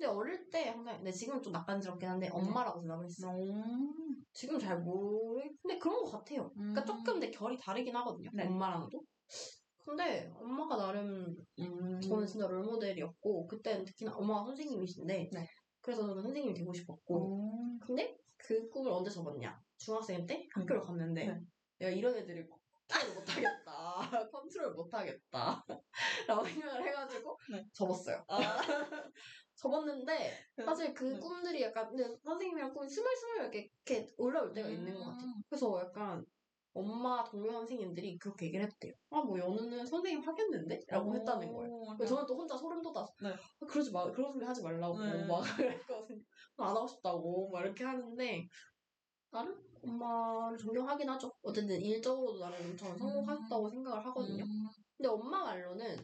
근데 0.02 0.14
어릴 0.16 0.50
때 0.50 0.68
항상, 0.68 0.96
근데 0.96 1.12
지금은 1.12 1.40
좀 1.44 1.52
낯간지럽긴 1.52 2.08
한데, 2.08 2.28
엄마라고 2.28 2.80
생각을 2.80 3.04
했어요. 3.04 3.38
음, 3.38 4.16
지금 4.32 4.58
잘 4.58 4.80
모르, 4.80 5.40
근데 5.62 5.78
그런 5.78 6.02
것 6.02 6.10
같아요. 6.10 6.52
그러니까 6.54 6.84
조금 6.84 7.20
내 7.20 7.30
결이 7.30 7.56
다르긴 7.56 7.94
하거든요. 7.94 8.28
네. 8.34 8.48
엄마랑도. 8.48 9.00
근데 9.84 10.28
엄마가 10.34 10.76
나름 10.76 11.36
음, 11.60 12.00
저는 12.00 12.26
진짜 12.26 12.48
롤모델이었고 12.48 13.46
그때는 13.46 13.84
특히나 13.84 14.12
엄마가 14.16 14.44
선생님이신데 14.46 15.30
네. 15.32 15.46
그래서 15.80 16.04
저는 16.04 16.22
선생님이 16.22 16.54
되고 16.54 16.72
싶었고 16.72 17.78
근데 17.80 18.16
그 18.36 18.68
꿈을 18.70 18.90
언제 18.90 19.10
접었냐? 19.10 19.60
중학생 19.78 20.26
때 20.26 20.48
학교를 20.52 20.80
갔는데 20.82 21.26
네. 21.26 21.40
내가 21.78 21.92
이런 21.92 22.14
컨트롤 22.92 23.14
못하겠다. 23.14 24.30
컨트롤 24.30 24.74
못하겠다. 24.74 25.64
라고 26.26 26.44
생각을 26.44 26.86
해가지고 26.86 27.38
네. 27.52 27.66
접었어요. 27.72 28.24
아, 28.28 28.38
접었는데 29.62 30.36
사실 30.64 30.92
그 30.94 31.04
네. 31.04 31.18
꿈들이 31.20 31.62
약간 31.62 31.90
선생님이랑 32.24 32.72
꿈이 32.74 32.88
스물스물 32.88 33.36
이렇게, 33.42 33.68
이렇게 33.86 34.08
올라올 34.18 34.52
때가 34.52 34.68
있는 34.68 34.94
것 34.94 35.04
같아요. 35.04 35.32
그래서 35.48 35.80
약간 35.80 36.24
엄마 36.74 37.22
동료 37.22 37.52
선생님들이 37.52 38.18
그렇게 38.18 38.46
얘기를 38.46 38.64
했대요. 38.64 38.92
아 39.10 39.22
뭐 39.22 39.38
연우는 39.38 39.84
선생님 39.86 40.22
하겠는데? 40.26 40.80
라고 40.88 41.14
했다는 41.14 41.52
거예요. 41.52 41.70
저는 42.06 42.26
또 42.26 42.36
혼자 42.36 42.56
소름 42.56 42.80
돋아서 42.82 43.12
네. 43.22 43.28
아, 43.30 43.66
그러지 43.68 43.92
마 43.92 44.10
그런 44.10 44.32
소리 44.32 44.44
하지 44.44 44.62
말라고 44.62 44.98
네. 44.98 45.26
막 45.26 45.40
그랬거든요. 45.56 46.22
안 46.56 46.76
하고 46.76 46.86
싶다고 46.86 47.50
막 47.50 47.60
이렇게 47.60 47.84
하는데 47.84 48.46
나는 49.30 49.62
엄마를 49.82 50.58
존경하긴 50.58 51.08
하죠. 51.10 51.32
어쨌든 51.42 51.80
일적으로도 51.80 52.38
나는 52.38 52.58
엄청 52.70 52.96
성공하셨다고 52.96 53.68
생각을 53.68 54.04
하거든요. 54.06 54.44
근데 54.96 55.08
엄마 55.08 55.44
말로는 55.44 55.96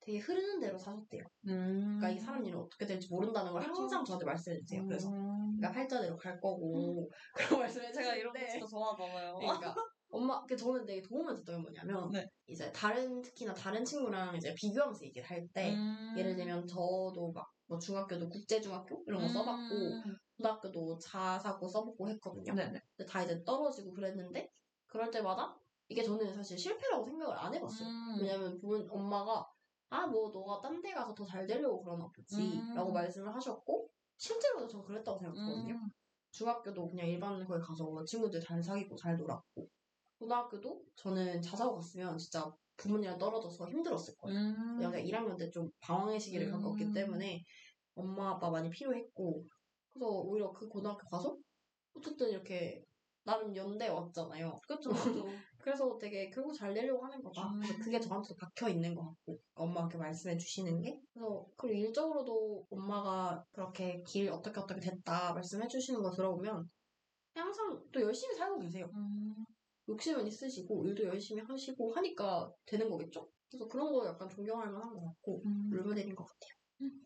되게 0.00 0.18
흐르는 0.18 0.60
대로 0.60 0.78
사셨대요. 0.78 1.22
음. 1.48 1.98
그러니까 1.98 2.10
이 2.10 2.18
사람 2.18 2.44
일은 2.44 2.58
어떻게 2.58 2.86
될지 2.86 3.08
모른다는 3.10 3.52
걸. 3.52 3.62
항상 3.62 4.04
저한테 4.04 4.24
말씀해주세요. 4.24 4.86
그래서 4.86 5.08
음. 5.10 5.56
그러니까 5.56 5.72
팔자대로 5.72 6.16
갈 6.16 6.40
거고 6.40 7.10
그런 7.34 7.60
말씀을 7.60 7.92
제가 7.92 8.14
이런 8.14 8.32
거 8.32 8.38
진짜 8.46 8.66
좋아하잖아요. 8.66 9.34
그러니까 9.36 9.74
엄마 10.12 10.44
그 10.44 10.56
저는 10.56 10.84
되게 10.86 11.00
도움을 11.02 11.36
줬던 11.36 11.56
게 11.56 11.62
뭐냐면 11.62 12.10
네. 12.10 12.26
이제 12.48 12.72
다른 12.72 13.22
특히나 13.22 13.54
다른 13.54 13.84
친구랑 13.84 14.36
이제 14.36 14.52
비교하면서 14.56 15.04
얘기를 15.04 15.28
할 15.28 15.46
때 15.52 15.72
음. 15.72 16.14
예를 16.16 16.34
들면 16.34 16.66
저도 16.66 17.32
막 17.34 17.46
뭐 17.70 17.78
중학교도 17.78 18.28
국제중학교 18.28 19.04
이런 19.06 19.22
거 19.22 19.28
써봤고 19.28 19.74
음. 19.76 20.16
고등학교도 20.36 20.98
자사고 20.98 21.68
써보고 21.68 22.10
했거든요. 22.10 22.52
네네. 22.52 22.80
근데 22.96 23.10
다 23.10 23.22
이제 23.22 23.40
떨어지고 23.44 23.92
그랬는데 23.92 24.48
그럴 24.88 25.08
때마다 25.08 25.56
이게 25.88 26.02
저는 26.02 26.34
사실 26.34 26.58
실패라고 26.58 27.06
생각을 27.06 27.38
안 27.38 27.54
해봤어요. 27.54 27.88
음. 27.88 28.18
왜냐면 28.20 28.58
부모 28.58 28.84
엄마가 28.90 29.46
아 29.90 30.06
뭐 30.06 30.30
너가 30.30 30.60
딴 30.60 30.80
데 30.82 30.92
가서 30.92 31.14
더 31.14 31.24
잘 31.26 31.46
되려고 31.46 31.82
그러나 31.82 32.08
보지 32.14 32.36
음. 32.58 32.74
라고 32.74 32.92
말씀을 32.92 33.34
하셨고 33.34 33.88
실제로도 34.16 34.68
전 34.68 34.84
그랬다고 34.84 35.18
생각하거든요. 35.18 35.74
음. 35.74 35.90
중학교도 36.32 36.88
그냥 36.88 37.06
일반 37.08 37.44
거에 37.44 37.58
가서 37.60 38.04
친구들 38.04 38.40
잘 38.40 38.62
사귀고 38.62 38.96
잘 38.96 39.16
놀았고 39.16 39.68
고등학교도 40.20 40.84
저는 40.96 41.42
자사고 41.42 41.76
갔으면 41.76 42.16
진짜 42.18 42.52
부모님이랑 42.76 43.18
떨어져서 43.18 43.68
힘들었을 43.68 44.14
거예요. 44.16 44.38
음. 44.38 44.78
내가 44.78 44.98
1학년 44.98 45.36
때 45.38 45.50
좀 45.50 45.70
방황의 45.80 46.20
시기를 46.20 46.48
음. 46.48 46.52
겪었기 46.62 46.92
때문에 46.92 47.42
엄마 47.96 48.30
아빠 48.30 48.50
많이 48.50 48.70
필요했고 48.70 49.44
그래서 49.92 50.08
오히려 50.08 50.52
그 50.52 50.68
고등학교 50.68 51.08
가서 51.08 51.36
어쨌든 51.96 52.30
이렇게 52.30 52.84
나름 53.24 53.54
연대 53.56 53.88
왔잖아요. 53.88 54.60
그쵸. 54.68 54.90
그래서 55.60 55.98
되게 55.98 56.30
결국 56.30 56.54
잘 56.54 56.72
되려고 56.74 57.04
하는 57.04 57.22
거다. 57.22 57.48
음. 57.48 57.60
그게 57.82 58.00
저한테도 58.00 58.34
박혀 58.36 58.68
있는 58.68 58.94
것 58.94 59.04
같고 59.04 59.38
엄마한테 59.54 59.98
말씀해 59.98 60.36
주시는 60.36 60.80
게 60.80 61.00
그래서 61.12 61.46
그리고 61.56 61.78
일적으로도 61.78 62.66
엄마가 62.70 63.44
그렇게 63.52 64.02
길 64.06 64.30
어떻게 64.30 64.58
어떻게 64.58 64.80
됐다 64.80 65.32
말씀해 65.34 65.68
주시는 65.68 66.02
거 66.02 66.10
들어보면 66.10 66.68
항상 67.34 67.82
또 67.92 68.00
열심히 68.00 68.34
살고 68.34 68.58
계세요. 68.58 68.90
음. 68.94 69.34
욕심은 69.88 70.26
있으시고 70.26 70.86
일도 70.86 71.04
열심히 71.04 71.42
하시고 71.42 71.92
하니까 71.92 72.50
되는 72.64 72.88
거겠죠? 72.88 73.28
그래서 73.48 73.66
그런 73.66 73.92
거 73.92 74.06
약간 74.06 74.28
존경할 74.28 74.70
만한 74.70 74.94
것 74.94 75.04
같고 75.04 75.42
음. 75.44 75.70
롤모델인 75.70 76.14
것 76.14 76.24
같아요. 76.24 76.59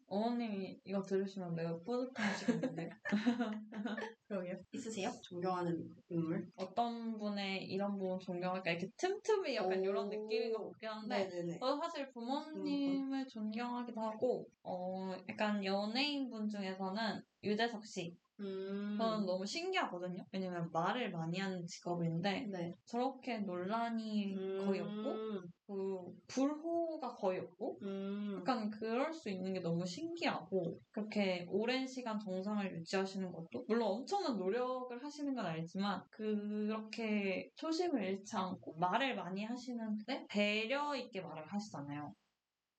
어머님이 0.06 0.80
이거 0.84 1.02
들으시면 1.02 1.54
매우 1.54 1.82
뿌듯하시겠는데 1.82 2.90
그러게요. 4.28 4.56
있으세요? 4.72 5.10
존경하는 5.22 5.94
인물? 6.08 6.46
어떤 6.56 7.18
분의 7.18 7.64
이런 7.64 7.98
부분 7.98 8.18
존경할까 8.20 8.70
이렇게 8.70 8.88
틈틈이 8.96 9.56
약간 9.56 9.78
오. 9.80 9.82
이런 9.82 10.08
느낌인 10.08 10.52
것 10.52 10.70
같긴 10.70 10.88
한데 10.88 11.28
네네네. 11.28 11.58
저도 11.58 11.80
사실 11.80 12.10
부모님을 12.12 13.26
존경하기도 13.26 14.00
하고 14.00 14.48
어 14.62 15.16
약간 15.28 15.64
연예인 15.64 16.30
분 16.30 16.48
중에서는 16.48 17.20
유재석 17.42 17.84
씨 17.84 18.16
음. 18.40 18.96
저는 18.98 19.26
너무 19.26 19.46
신기하거든요 19.46 20.24
왜냐면 20.32 20.70
말을 20.72 21.10
많이 21.10 21.38
하는 21.38 21.66
직업인데 21.66 22.46
네. 22.50 22.74
저렇게 22.84 23.38
논란이 23.38 24.36
거의 24.64 24.80
없고 24.80 25.12
음. 25.12 25.42
그 25.66 26.12
불호가 26.26 27.14
거의 27.14 27.40
없고 27.40 27.78
음. 27.82 28.36
약간 28.38 28.70
그럴 28.70 29.12
수 29.12 29.30
있는 29.30 29.52
게 29.52 29.60
너무 29.60 29.86
신기하고 29.86 30.78
그렇게 30.90 31.46
오랜 31.48 31.86
시간 31.86 32.18
정상을 32.18 32.70
유지하시는 32.76 33.32
것도 33.32 33.64
물론 33.68 33.88
엄청난 33.88 34.36
노력을 34.36 35.02
하시는 35.02 35.34
건 35.34 35.46
알지만 35.46 36.02
그렇게 36.10 37.48
초심을 37.56 38.02
잃지 38.04 38.36
않고 38.36 38.74
말을 38.78 39.16
많이 39.16 39.44
하시는데 39.44 40.26
배려 40.28 40.94
있게 40.96 41.20
말을 41.22 41.46
하시잖아요. 41.46 42.12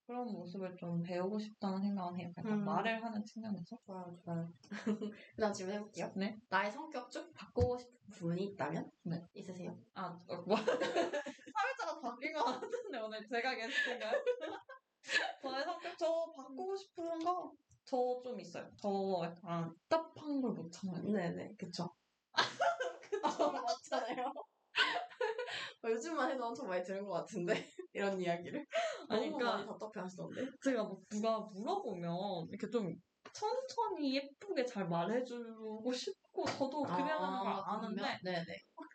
그런 0.06 0.28
모습을 0.32 0.76
좀 0.78 1.02
배우고 1.02 1.40
싶다는 1.40 1.82
생각은 1.82 2.20
해요. 2.20 2.32
약간 2.38 2.60
음. 2.60 2.66
말을 2.66 3.04
하는 3.04 3.24
측면에서. 3.26 3.78
좋아요, 3.86 4.16
좋아요. 4.24 4.48
그다음 5.36 5.52
질문 5.54 5.76
해볼게요. 5.76 6.12
네. 6.16 6.38
나의 6.50 6.72
성격 6.72 7.10
중 7.10 7.32
바꾸고 7.34 7.78
싶은 7.78 7.94
부분이 8.12 8.44
있다면? 8.44 8.92
네. 9.04 9.22
있으세요? 9.34 9.76
아, 9.96 10.20
어, 10.28 10.36
뭐. 10.44 10.56
사회자가 11.56 12.00
바뀐 12.02 12.34
것 12.34 12.44
같은데 12.44 13.00
오늘 13.00 13.28
제가 13.28 13.56
게스트인가요? 13.56 14.12
저의 15.42 15.64
성격 15.64 15.98
저 15.98 16.34
바꾸고 16.36 16.76
싶은 16.76 17.20
거 17.20 17.52
저 17.86 18.20
좀 18.24 18.40
있어요. 18.40 18.68
저 18.82 19.22
약간 19.24 19.72
답답한 19.88 20.42
걸 20.42 20.54
못 20.54 20.72
참아요. 20.72 21.04
네네, 21.04 21.54
그쵸. 21.56 21.88
그쵸, 23.22 23.52
맞잖아요. 23.52 24.26
어, 25.84 25.90
요즘만 25.90 26.32
해도 26.32 26.46
엄청 26.46 26.68
많이 26.68 26.84
들은 26.84 27.06
것 27.06 27.12
같은데 27.14 27.54
이런 27.94 28.20
이야기를 28.20 28.66
그러니까- 29.08 29.52
많이 29.58 29.66
답답해 29.68 29.92
하시던데 30.02 30.46
제가 30.64 30.84
뭐 30.84 31.02
누가 31.10 31.40
물어보면 31.40 32.48
이렇게 32.50 32.70
좀 32.70 32.94
천천히 33.34 34.16
예쁘게 34.16 34.66
잘 34.66 34.88
말해주고 34.88 35.92
싶고 35.92 36.46
저도 36.46 36.84
그래야 36.84 37.18
하는 37.20 37.40
걸 37.40 37.64
아는데 37.66 38.02
네네 38.24 38.46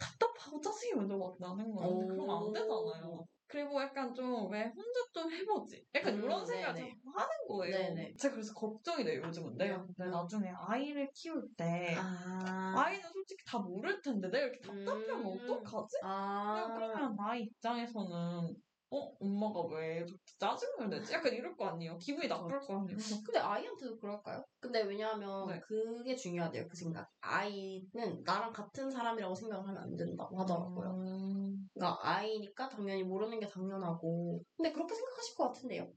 답답하고 0.01 0.61
짜증이 0.61 0.95
먼저 0.95 1.17
막 1.17 1.37
나는 1.39 1.75
거예요. 1.75 1.97
근데 1.99 2.15
그러면 2.15 2.37
안 2.47 2.53
되잖아요. 2.53 3.25
그리고 3.47 3.83
약간 3.83 4.15
좀 4.15 4.49
왜 4.51 4.63
혼자 4.65 5.01
좀 5.13 5.31
해보지? 5.31 5.85
약간 5.95 6.15
음, 6.15 6.23
이런 6.25 6.47
생각을 6.47 6.75
네네. 6.75 6.89
자꾸 6.89 7.11
하는 7.19 7.31
거예요. 7.49 7.77
네네. 7.77 8.15
제가 8.17 8.35
그래서 8.35 8.55
걱정이 8.55 9.05
돼요, 9.05 9.23
요즘은. 9.25 9.57
내가 9.57 9.85
근데 9.85 10.05
음. 10.05 10.11
나중에 10.13 10.53
아이를 10.57 11.11
키울 11.13 11.49
때 11.57 11.97
아, 11.99 12.73
아이는 12.77 13.03
솔직히 13.13 13.45
다 13.45 13.59
모를 13.59 14.01
텐데 14.01 14.29
내가 14.31 14.45
이렇게 14.47 14.61
답답하면 14.61 15.27
음. 15.27 15.51
어떡하지? 15.51 15.97
아, 16.05 16.73
그러면 16.77 17.17
나의 17.17 17.43
입장에서는 17.43 18.55
어? 18.93 19.15
엄마가 19.21 19.63
왜 19.75 20.05
저렇게 20.05 20.33
짜증을 20.39 20.91
내지? 20.91 21.13
약간 21.13 21.33
이럴 21.33 21.57
거 21.57 21.67
아니에요. 21.67 21.97
기분이 21.99 22.27
나쁠 22.27 22.59
거 22.61 22.79
아니에요. 22.79 22.97
근데 23.25 23.39
아이한테도 23.39 23.99
그럴까요? 23.99 24.45
근데 24.61 24.83
왜냐하면 24.83 25.49
네. 25.49 25.61
그게 25.61 26.15
중요하대요 26.15 26.69
그 26.69 26.77
생각 26.77 27.11
아이는 27.21 28.23
나랑 28.25 28.53
같은 28.53 28.91
사람이라고 28.91 29.35
생각하면 29.35 29.79
안 29.83 29.97
된다고 29.97 30.39
하더라고요 30.39 30.91
음, 30.91 31.69
그러니까 31.73 31.99
아이니까 32.03 32.69
당연히 32.69 33.03
모르는 33.03 33.41
게 33.41 33.47
당연하고 33.47 34.43
근데 34.57 34.71
그렇게 34.73 34.95
생각하실 34.95 35.35
것 35.35 35.45
같은데요 35.45 35.91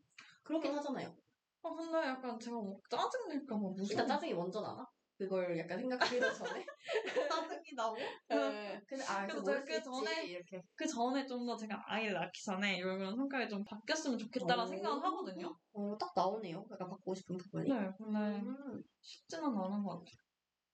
그러긴 0.43 0.73
하잖아요 0.75 1.13
아, 1.63 1.69
근데 1.69 2.07
약간 2.07 2.39
제가 2.39 2.57
뭐 2.57 2.79
짜증 2.89 3.27
낼까 3.29 3.55
봐 3.55 3.61
무서워. 3.61 3.87
일단 3.89 4.07
짜증이 4.07 4.33
먼저 4.33 4.61
나나? 4.61 4.85
그걸 5.17 5.57
약간 5.57 5.79
생각하기 5.79 6.19
전에 6.19 6.65
짜증이 7.29 7.73
나고? 7.75 7.95
네. 8.29 8.81
근데 8.87 9.03
아 9.05 9.25
그래서 9.27 9.43
제가 9.43 9.63
그 9.63 9.81
전에 9.81 10.25
이렇게 10.25 10.61
그 10.75 10.87
전에 10.87 11.25
좀 11.25 11.45
더 11.45 11.55
제가 11.55 11.81
아이를 11.87 12.13
낳기 12.13 12.43
전에 12.43 12.77
이런 12.77 12.99
성격이 13.15 13.49
좀 13.49 13.63
바뀌었으면 13.63 14.17
좋겠다라는 14.17 14.63
오. 14.63 14.67
생각을 14.67 15.03
하거든요. 15.03 15.55
어, 15.73 15.97
딱 15.97 16.11
나오네요 16.15 16.65
약간 16.71 16.89
바꾸고 16.89 17.13
싶은 17.15 17.37
부분이 17.37 17.69
네, 17.69 17.91
근데 17.97 18.19
음. 18.41 18.81
쉽지는 19.01 19.45
않은 19.45 19.83
것 19.83 19.89
같아요. 19.99 20.15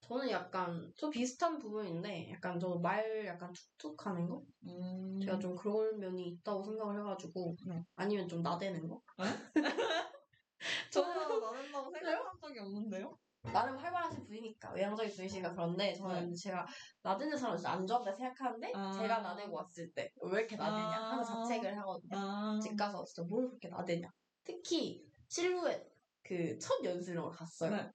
저는 0.01 0.29
약간 0.31 0.91
저 0.97 1.09
비슷한 1.09 1.57
부분인데 1.59 2.31
약간 2.31 2.59
저 2.59 2.79
말 2.79 3.25
약간 3.25 3.51
툭툭 3.77 4.05
하는 4.07 4.27
거? 4.27 4.41
음, 4.67 5.19
제가 5.19 5.37
좀 5.39 5.55
그럴 5.55 5.97
면이 5.97 6.27
있다고 6.29 6.63
생각을 6.63 6.99
해가지고 6.99 7.55
네. 7.67 7.83
아니면 7.95 8.27
좀 8.27 8.41
나대는 8.41 8.87
거? 8.87 9.01
저는 10.91 11.39
나댄다고 11.41 11.91
생각한 11.91 12.31
적이 12.41 12.59
없는데요? 12.59 13.17
나름 13.43 13.77
활발하신 13.77 14.25
분이니까 14.25 14.73
외향적인 14.73 15.15
분이시니까 15.15 15.53
그런데 15.53 15.93
저는 15.93 16.33
제가 16.35 16.65
나대는 17.01 17.37
사람을 17.37 17.57
진짜 17.57 17.71
안 17.71 17.87
좋아한다 17.87 18.13
생각하는데 18.13 18.67
네. 18.67 18.73
아. 18.75 18.91
제가 18.91 19.19
나대고 19.21 19.53
왔을 19.55 19.89
때 19.93 20.11
왜 20.21 20.39
이렇게 20.39 20.55
나대냐 20.57 20.99
아. 20.99 21.11
하는 21.11 21.23
자책을 21.23 21.77
하거든요 21.79 22.17
아, 22.17 22.59
집 22.61 22.75
가서 22.75 23.03
진짜 23.05 23.27
뭘 23.27 23.47
그렇게 23.47 23.69
나대냐 23.69 24.09
특히 24.43 25.05
실루엣 25.29 25.87
그 26.23 26.59
첫 26.59 26.83
연습을 26.83 27.29
갔어요 27.31 27.71
네. 27.71 27.89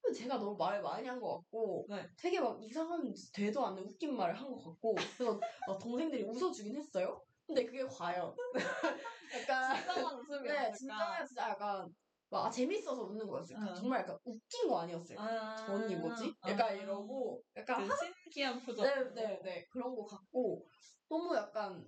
근데 0.00 0.18
제가 0.18 0.38
너무 0.38 0.56
말을 0.56 0.82
많이 0.82 1.06
한 1.06 1.20
것 1.20 1.36
같고 1.38 1.86
네. 1.90 2.08
되게 2.16 2.40
막 2.40 2.58
이상한 2.62 3.12
되도 3.34 3.66
않는 3.66 3.82
웃긴 3.84 4.16
말을 4.16 4.34
한 4.34 4.48
것 4.48 4.56
같고 4.64 4.94
그래서 4.94 5.38
막 5.68 5.78
동생들이 5.78 6.22
웃어주긴 6.24 6.74
했어요 6.76 7.22
근데 7.46 7.64
그게 7.66 7.84
과연 7.84 8.34
약간 9.34 9.76
진정한 9.76 10.18
웃음이 10.18 10.48
네? 10.48 10.72
진짜 10.72 11.24
진짜 11.26 11.50
약간 11.50 11.86
막 12.28 12.46
아, 12.46 12.50
재밌어서 12.50 13.02
웃는 13.02 13.26
거였어요. 13.26 13.58
어. 13.58 13.74
정말 13.74 14.00
약간 14.00 14.18
웃긴 14.24 14.68
거 14.68 14.80
아니었어요. 14.80 15.18
아, 15.20 15.54
저 15.56 15.72
언니 15.74 15.94
뭐지? 15.94 16.34
약간 16.46 16.76
이러고 16.76 17.42
약간 17.56 17.86
그 17.86 17.94
신기한 17.96 18.60
표정. 18.60 18.84
네네 18.84 19.42
네 19.42 19.66
그런 19.70 19.94
거 19.94 20.04
같고 20.04 20.66
너무 21.08 21.34
약간 21.36 21.86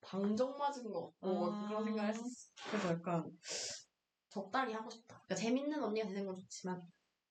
방정 0.00 0.56
맞은 0.56 0.90
거 0.90 1.06
같고 1.06 1.52
아. 1.52 1.68
그런 1.68 1.84
생각을 1.84 2.10
했었어. 2.10 2.50
그래서 2.70 2.88
약간 2.90 3.30
적당히 4.28 4.72
하고 4.72 4.90
싶다. 4.90 5.16
그러니까 5.16 5.34
재밌는 5.34 5.82
언니가 5.82 6.08
되는 6.08 6.26
건 6.26 6.38
좋지만 6.38 6.82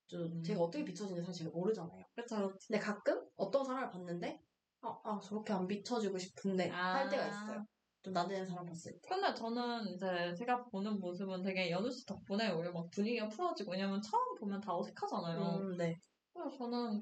좀 0.07 0.21
음. 0.21 0.43
제가 0.43 0.61
어떻게 0.61 0.85
비춰지는지 0.85 1.25
사실 1.25 1.49
모르잖아요. 1.49 2.03
그렇죠. 2.13 2.53
근데 2.67 2.79
가끔 2.79 3.27
어떤 3.35 3.65
사람을 3.65 3.89
봤는데 3.89 4.39
아, 4.81 4.99
아 5.03 5.19
저렇게 5.21 5.53
안 5.53 5.67
비춰주고 5.67 6.17
싶은데 6.17 6.69
아. 6.69 6.93
할 6.93 7.09
때가 7.09 7.25
있어요. 7.27 7.65
좀 8.03 8.13
나대는 8.13 8.45
사람 8.47 8.65
봤을 8.65 8.91
때. 8.93 8.99
근데 9.07 9.33
저는 9.33 9.87
이제 9.87 10.33
제가 10.35 10.65
보는 10.65 10.99
모습은 10.99 11.41
되게 11.41 11.71
연우 11.71 11.89
씨 11.89 12.05
덕분에 12.05 12.51
오히려 12.51 12.71
막 12.71 12.89
분위기가 12.91 13.27
풀어지고 13.29 13.71
왜냐면 13.71 14.01
처음 14.01 14.35
보면 14.39 14.59
다 14.59 14.75
어색하잖아요. 14.75 15.39
음, 15.39 15.77
네. 15.77 15.95
그래서 16.33 16.57
저는 16.57 17.01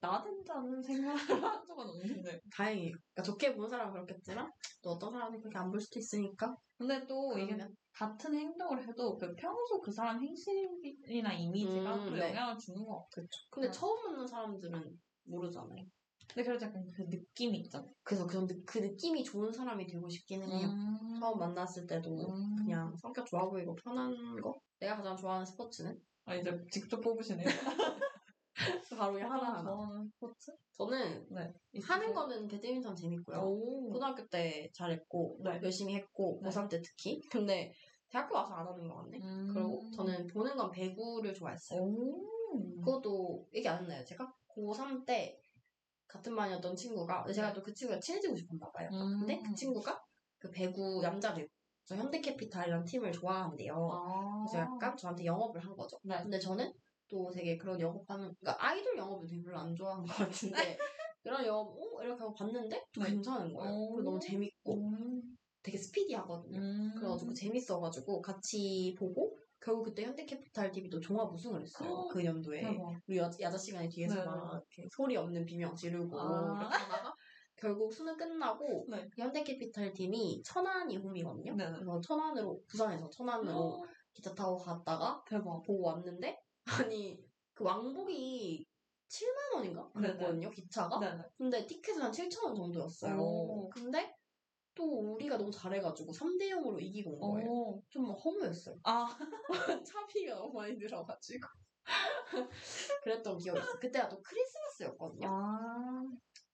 나댄다는 0.00 0.80
생각을 0.82 1.16
한 1.44 1.64
적은 1.66 1.84
없는데. 1.86 2.40
다행이에요. 2.54 2.92
그러니까 2.92 3.22
좋게 3.24 3.54
보는 3.54 3.68
사람은 3.68 3.92
그렇겠지만 3.92 4.50
또 4.82 4.90
어떤 4.90 5.12
사람은 5.12 5.40
그렇게 5.40 5.58
안 5.58 5.70
볼 5.70 5.80
수도 5.80 5.98
있으니까. 5.98 6.56
근데 6.78 7.04
또 7.06 7.36
이게 7.36 7.46
그러면 7.54 7.74
같은 7.92 8.34
행동을 8.34 8.86
해도 8.86 9.16
그 9.18 9.34
평소 9.34 9.80
그 9.80 9.90
사람 9.92 10.22
행실이나 10.22 11.32
이미지가 11.34 11.96
음, 11.96 12.06
또 12.06 12.14
네. 12.14 12.28
영향을 12.30 12.56
주는 12.56 12.84
것 12.84 13.02
같아요. 13.10 13.26
근데 13.50 13.68
아. 13.68 13.72
처음 13.72 14.00
만난 14.12 14.26
사람들은 14.26 14.98
모르잖아요. 15.24 15.84
근데 16.28 16.44
그래도 16.44 16.66
약간 16.66 16.90
그 16.94 17.02
느낌이 17.02 17.58
있잖아요. 17.60 17.90
그래서 18.02 18.26
그, 18.26 18.46
느- 18.46 18.64
그 18.64 18.78
느낌이 18.78 19.24
좋은 19.24 19.52
사람이 19.52 19.86
되고 19.86 20.08
싶기는 20.08 20.46
해요. 20.50 20.68
음. 20.68 21.16
처음 21.18 21.38
만났을 21.38 21.86
때도 21.86 22.28
음. 22.28 22.56
그냥 22.56 22.94
성격 22.96 23.26
좋아 23.26 23.48
보이고 23.48 23.74
편한 23.74 24.14
거? 24.40 24.54
내가 24.78 24.96
가장 24.96 25.16
좋아하는 25.16 25.46
스포츠는? 25.46 25.98
아, 26.26 26.34
이제 26.34 26.50
직접 26.70 27.00
뽑으시네요. 27.00 27.46
바로 28.98 29.12
그냥 29.14 29.32
하나 29.32 29.58
하나. 29.58 29.70
저는 29.70 30.10
스포츠? 30.10 30.52
저는 30.72 31.26
네. 31.30 31.52
하는 31.82 32.12
거는 32.12 32.48
배드민턴 32.48 32.94
재밌고요. 32.94 33.38
오. 33.38 33.90
고등학교 33.90 34.26
때 34.28 34.68
잘했고 34.74 35.38
네. 35.44 35.60
열심히 35.62 35.94
했고 35.94 36.40
네. 36.42 36.50
고3 36.50 36.68
때 36.68 36.80
특히. 36.82 37.20
근데 37.30 37.72
대학교 38.10 38.34
와서 38.34 38.54
안 38.54 38.66
하는 38.66 38.88
것 38.88 38.96
같네. 38.96 39.18
음. 39.18 39.50
그리고 39.52 39.90
저는 39.94 40.26
보는 40.26 40.56
건 40.56 40.70
배구를 40.70 41.32
좋아했어요. 41.34 41.80
오. 41.80 42.80
그것도 42.80 43.46
얘기 43.54 43.68
안 43.68 43.82
했나요? 43.82 44.04
제가 44.04 44.32
고3 44.48 45.04
때 45.04 45.40
같은 46.08 46.34
반이었던 46.34 46.74
친구가 46.74 47.30
제가 47.32 47.52
또 47.52 47.62
그 47.62 47.72
친구가 47.74 48.00
친해지고 48.00 48.36
싶었나 48.36 48.70
봐요. 48.72 48.88
음. 48.92 49.20
근데 49.20 49.40
그 49.40 49.54
친구가 49.54 50.00
그 50.38 50.50
배구 50.50 51.00
남자 51.02 51.34
배구 51.34 51.48
저 51.84 51.96
현대캐피탈이라는 51.96 52.84
팀을 52.84 53.12
좋아한대요. 53.12 53.74
아. 53.92 54.44
그래서 54.44 54.58
약간 54.58 54.96
저한테 54.96 55.24
영업을 55.24 55.64
한 55.64 55.74
거죠. 55.74 55.98
네. 56.04 56.18
근데 56.22 56.38
저는 56.38 56.70
또 57.08 57.30
되게 57.30 57.56
그런 57.56 57.80
영업하는, 57.80 58.34
그러니까 58.38 58.62
아이돌 58.62 58.98
영업을 58.98 59.26
되게 59.26 59.42
별로 59.42 59.58
안 59.58 59.74
좋아하는 59.74 60.04
것 60.04 60.14
같은데, 60.14 60.76
그런 61.22 61.46
영업, 61.46 61.68
어? 61.68 62.02
이렇게 62.02 62.20
하고 62.20 62.34
봤는데, 62.34 62.84
또 62.92 63.02
네. 63.02 63.08
괜찮은 63.10 63.54
거예요. 63.54 63.74
오. 63.74 63.94
그리고 63.94 64.10
너무 64.10 64.20
재밌고, 64.20 64.74
음. 64.74 65.22
되게 65.62 65.78
스피디하거든요. 65.78 66.60
음. 66.60 66.94
그래가지고 66.94 67.32
재밌어가지고 67.32 68.20
같이 68.20 68.94
보고, 68.98 69.38
결국 69.60 69.84
그때 69.84 70.04
현대캐피탈 70.04 70.70
TV도 70.72 71.00
종합 71.00 71.32
우승을 71.32 71.62
했어요. 71.62 71.90
어, 71.90 72.08
그 72.08 72.24
연도에. 72.24 72.60
대박. 72.60 73.00
우리 73.06 73.18
야, 73.18 73.30
야자 73.40 73.58
시간에 73.58 73.88
뒤에서 73.88 74.14
네. 74.14 74.24
막 74.24 74.52
이렇게 74.52 74.88
소리 74.90 75.16
없는 75.16 75.44
비명 75.44 75.74
지르고, 75.74 76.18
아. 76.20 76.60
이렇게 76.60 76.76
하다가, 76.84 77.14
결국 77.56 77.92
수능 77.92 78.16
끝나고, 78.16 78.86
네. 78.88 79.08
그 79.10 79.22
현대캐피탈 79.22 79.92
팀이 79.92 80.42
천안이 80.44 80.96
홈이거든요. 80.98 81.54
네. 81.56 81.66
그래서 81.72 82.00
천안으로, 82.00 82.62
부산에서 82.68 83.10
천안으로 83.10 83.84
기차 84.12 84.34
타고 84.34 84.56
갔다가, 84.56 85.22
대박. 85.26 85.62
보고 85.62 85.82
왔는데 85.86 86.38
아니 86.80 87.18
그 87.54 87.64
왕복이 87.64 88.66
7만 89.08 89.54
원인가. 89.54 89.88
그랬거든요 89.90 90.50
기차가 90.50 91.00
네네. 91.00 91.22
근데 91.36 91.66
티켓은 91.66 92.02
한 92.02 92.12
7천 92.12 92.44
원 92.44 92.54
정도였어요 92.54 93.16
오. 93.18 93.70
근데 93.70 94.14
또 94.78 95.14
우리가 95.14 95.36
너무 95.36 95.50
잘해가지고 95.50 96.12
3대 96.12 96.50
0으로 96.50 96.80
이기고 96.80 97.10
온 97.10 97.20
거예요. 97.32 97.50
오. 97.50 97.82
좀 97.90 98.12
허무했어요. 98.12 98.76
아. 98.84 99.18
차비가 99.84 100.36
너무 100.36 100.52
많이 100.54 100.78
들어가지고. 100.78 101.48
그랬던 103.02 103.38
기억이 103.38 103.58
있어요. 103.58 103.78
그때가 103.80 104.08
또 104.08 104.22
크리스마스였거든요. 104.22 105.26
아. 105.28 106.04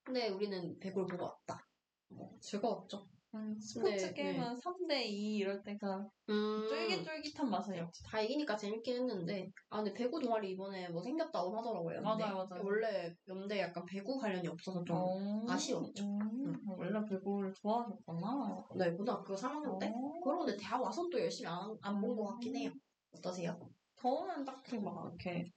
근데 0.03 0.29
우리는 0.29 0.79
배구를 0.79 1.07
보고 1.07 1.25
왔다. 1.25 1.67
뭐, 2.07 2.35
즐거웠죠 2.39 3.07
음, 3.35 3.59
스포츠 3.59 4.05
네, 4.07 4.13
게임은 4.13 4.55
3대2 4.57 5.37
이럴 5.37 5.61
때가 5.61 6.07
음, 6.29 6.65
쫄깃쫄깃한 6.69 7.49
맛이었지. 7.49 8.03
다 8.03 8.21
이기니까 8.21 8.55
재밌긴 8.55 8.95
했는데 8.95 9.51
아 9.69 9.77
근데 9.83 9.93
배구 9.93 10.19
동아리 10.19 10.51
이번에 10.51 10.87
뭐 10.89 11.01
생겼다고 11.01 11.57
하더라고요 11.57 11.95
연대. 11.97 12.23
맞아요, 12.23 12.47
맞아요. 12.49 12.63
원래 12.63 13.13
연대 13.27 13.59
약간 13.59 13.85
배구 13.85 14.17
관련이 14.17 14.47
없어서 14.47 14.83
좀 14.83 14.95
어. 14.95 15.45
아쉬웠죠. 15.47 16.03
음, 16.03 16.55
원래 16.67 17.03
배구를 17.09 17.53
좋아하셨구나. 17.53 18.67
네, 18.77 18.91
고등학교 18.93 19.35
3학년 19.35 19.77
때? 19.79 19.91
어. 19.93 20.21
그런데 20.23 20.55
대학 20.57 20.81
와서 20.81 21.07
또 21.11 21.19
열심히 21.19 21.49
안본 21.81 22.15
것 22.15 22.25
같긴 22.25 22.55
해요. 22.55 22.71
어떠세요? 23.17 23.59
저는 24.01 24.45
딱히 24.45 24.77
막 24.77 25.05
이렇게 25.05 25.51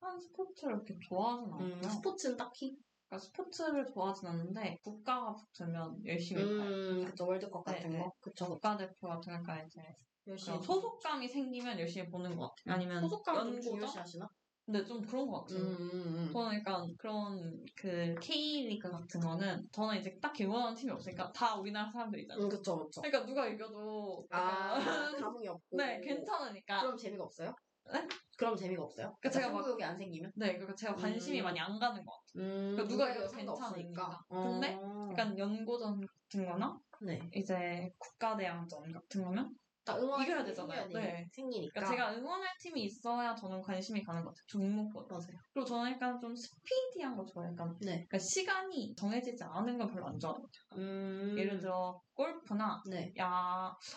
한 0.00 0.18
스포츠를 0.18 0.74
이렇게 0.74 0.96
좋아하진 1.00 1.52
않아요. 1.52 1.64
음, 1.74 1.82
스포츠는 1.82 2.36
딱히? 2.36 2.78
그러니까 3.08 3.18
스포츠를 3.18 3.86
좋아하진 3.86 4.28
않는데 4.28 4.78
국가가 4.84 5.34
붙으면 5.34 6.04
열심히 6.06 6.44
봐요. 6.58 6.68
음, 6.68 7.04
그쵸, 7.06 7.26
월드컵 7.26 7.64
같은 7.64 7.90
네, 7.90 7.98
네. 7.98 8.04
거. 8.04 8.12
그쵸, 8.20 8.44
그쵸. 8.44 8.54
국가대표 8.54 9.08
같은 9.08 9.32
거 9.32 9.42
그러니까 9.42 9.62
이제 9.64 9.82
열심히. 10.26 10.58
그런 10.58 10.62
소속감이 10.62 11.28
생기면 11.28 11.80
열심히 11.80 12.08
보는 12.08 12.36
것 12.36 12.54
같아요. 12.54 12.74
아니면 12.74 13.02
소속감 13.02 13.34
좀 13.36 13.46
연고전? 13.46 13.62
중요시 13.62 13.98
하시나? 13.98 14.28
근데 14.66 14.84
좀 14.84 15.00
그런 15.00 15.26
것 15.26 15.44
같아요. 15.44 15.60
음, 15.60 15.76
음, 15.80 16.28
음. 16.28 16.32
저는 16.34 16.58
약간 16.58 16.94
그런 16.98 17.64
그 17.74 18.14
K리그 18.20 18.90
같은 18.90 19.20
거는 19.20 19.66
저는 19.72 19.98
이제 19.98 20.18
딱히 20.20 20.44
응원하는 20.44 20.74
팀이 20.76 20.92
없으니까 20.92 21.32
다 21.32 21.56
우리나라 21.56 21.90
사람들이잖아요. 21.90 22.44
음, 22.44 22.50
그쵸, 22.50 22.84
그쵸. 22.84 23.00
그러니까 23.00 23.24
누가 23.24 23.46
이겨도 23.48 24.26
아, 24.30 24.76
약간 24.76 25.16
감흥이 25.22 25.48
없고. 25.48 25.62
네 25.82 26.00
괜찮으니까. 26.02 26.80
그럼 26.82 26.98
재미가 26.98 27.24
없어요? 27.24 27.54
네? 27.90 28.06
그럼 28.38 28.54
재미가 28.56 28.84
없어요? 28.84 29.16
그러니까 29.20 29.30
제가 29.30 29.48
막- 29.50 29.62
승부욕이 29.62 29.82
안 29.84 29.98
생기면? 29.98 30.30
네, 30.36 30.52
그러니까 30.54 30.74
제가 30.76 30.94
관심이 30.94 31.40
음. 31.40 31.44
많이 31.44 31.58
안 31.58 31.76
가는 31.78 32.04
것 32.04 32.12
같아요. 32.12 32.44
음, 32.44 32.72
그러니까 32.76 32.88
누가 32.88 33.06
상관없으니까. 33.28 33.66
괜찮으니까. 33.72 34.24
근데 34.28 34.74
어, 34.80 35.08
약간 35.10 35.36
연고전 35.36 36.00
같은 36.06 36.46
거나 36.46 36.78
네. 37.02 37.20
이제 37.34 37.90
국가대항전 37.98 38.92
같은 38.92 39.24
거면 39.24 39.54
딱 39.84 39.98
응원 40.00 40.22
이겨야 40.22 40.44
되잖아요. 40.44 40.86
네. 40.88 41.26
생기니까. 41.32 41.80
그러니까 41.80 41.90
제가 41.90 42.12
응원할 42.14 42.46
팀이 42.60 42.82
있어야 42.84 43.34
저는 43.34 43.62
관심이 43.62 44.02
가는 44.04 44.22
것 44.22 44.30
같아요. 44.30 44.44
종목보다. 44.46 45.14
맞아요. 45.16 45.38
그리고 45.54 45.66
저는 45.66 45.92
약간 45.92 46.20
좀 46.20 46.36
스피디한 46.36 47.16
거 47.16 47.24
좋아해요. 47.24 47.52
약간 47.52 47.74
네. 47.80 47.92
그러니까 48.06 48.18
시간이 48.18 48.94
정해지지 48.94 49.42
않은 49.42 49.78
건 49.78 49.88
별로 49.88 50.06
안 50.06 50.18
좋아해요. 50.18 50.46
음, 50.76 51.34
예를 51.38 51.58
들어 51.58 51.98
골프나 52.12 52.82
네. 52.90 53.12
야, 53.18 53.26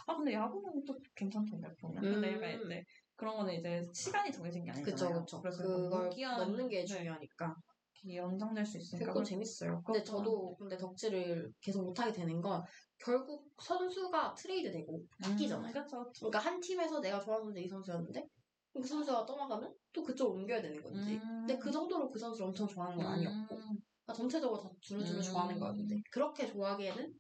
아 0.08 0.16
근데 0.16 0.34
야구는 0.34 0.86
또 0.86 0.98
괜찮던데 1.14 1.68
보면. 1.82 2.02
근데 2.02 2.30
음. 2.30 2.36
약간 2.36 2.62
이제 2.66 2.84
그런 3.22 3.38
거는 3.38 3.54
이제 3.54 3.88
시간이 3.94 4.32
정해진 4.32 4.64
게 4.64 4.72
그쵸, 4.72 4.96
아니잖아요. 4.96 5.20
그쵸. 5.20 5.42
그래서 5.42 5.62
그걸 5.62 6.06
무기한 6.06 6.40
넣는 6.40 6.68
게 6.68 6.80
네, 6.80 6.86
중요하니까. 6.86 7.56
이렇게 7.94 8.18
연장될 8.18 8.66
수 8.66 8.80
있으니까. 8.80 9.14
그거 9.14 9.24
재밌어요. 9.24 9.84
근데 9.86 10.04
저도 10.04 10.56
근데 10.56 10.76
덕질을 10.76 11.54
계속 11.62 11.84
못하게 11.84 12.12
되는 12.12 12.42
건 12.42 12.64
결국 12.98 13.48
선수가 13.62 14.34
트레이드 14.34 14.72
되고 14.72 15.06
바뀌잖아요. 15.22 15.72
그렇죠. 15.72 16.10
그러니까 16.16 16.40
한 16.40 16.60
팀에서 16.60 17.00
내가 17.00 17.20
좋아하는 17.20 17.46
선수 17.46 17.60
이 17.60 17.68
선수였는데 17.68 18.26
그 18.74 18.84
선수가 18.84 19.24
떠나가면 19.28 19.72
또 19.94 20.02
그쪽으로 20.02 20.40
옮겨야 20.40 20.60
되는 20.60 20.82
건지. 20.82 21.20
근데 21.20 21.60
그 21.60 21.72
정도로 21.72 22.10
그 22.10 22.18
선수를 22.18 22.48
엄청 22.48 22.68
좋아하는 22.68 22.98
건 22.98 23.06
아니었고 23.06 23.56
그러니까 23.56 24.14
전체적으로 24.16 24.60
다 24.60 24.72
두루두루 24.82 25.20
음. 25.20 25.22
좋아하는 25.22 25.60
거였는데 25.60 26.02
그렇게 26.10 26.48
좋아하기에는 26.48 27.14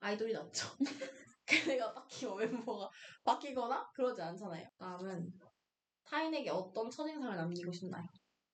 아이돌이 0.00 0.34
낫죠. 0.34 0.68
내가 1.66 1.94
딱히 1.94 2.26
뭐 2.26 2.36
멤버가 2.36 2.90
바뀌거나 3.24 3.88
그러지 3.94 4.20
않잖아요. 4.20 4.68
다음은 4.76 5.32
타인에게 6.08 6.50
어떤 6.50 6.90
첫인상을 6.90 7.36
남기고 7.36 7.72
싶나요? 7.72 8.04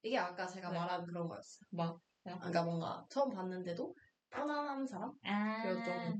이게 0.02 0.18
아까 0.18 0.46
제가 0.46 0.70
네. 0.70 0.78
말한 0.78 1.04
그런 1.06 1.28
거였어요. 1.28 1.66
막 1.70 2.00
그러니까 2.24 2.62
뭔가 2.64 3.04
처음 3.10 3.30
봤는데도 3.30 3.94
편안한 4.30 4.86
사람? 4.86 5.12
아, 5.24 5.62
그리고 5.62 5.82
좀 5.82 6.18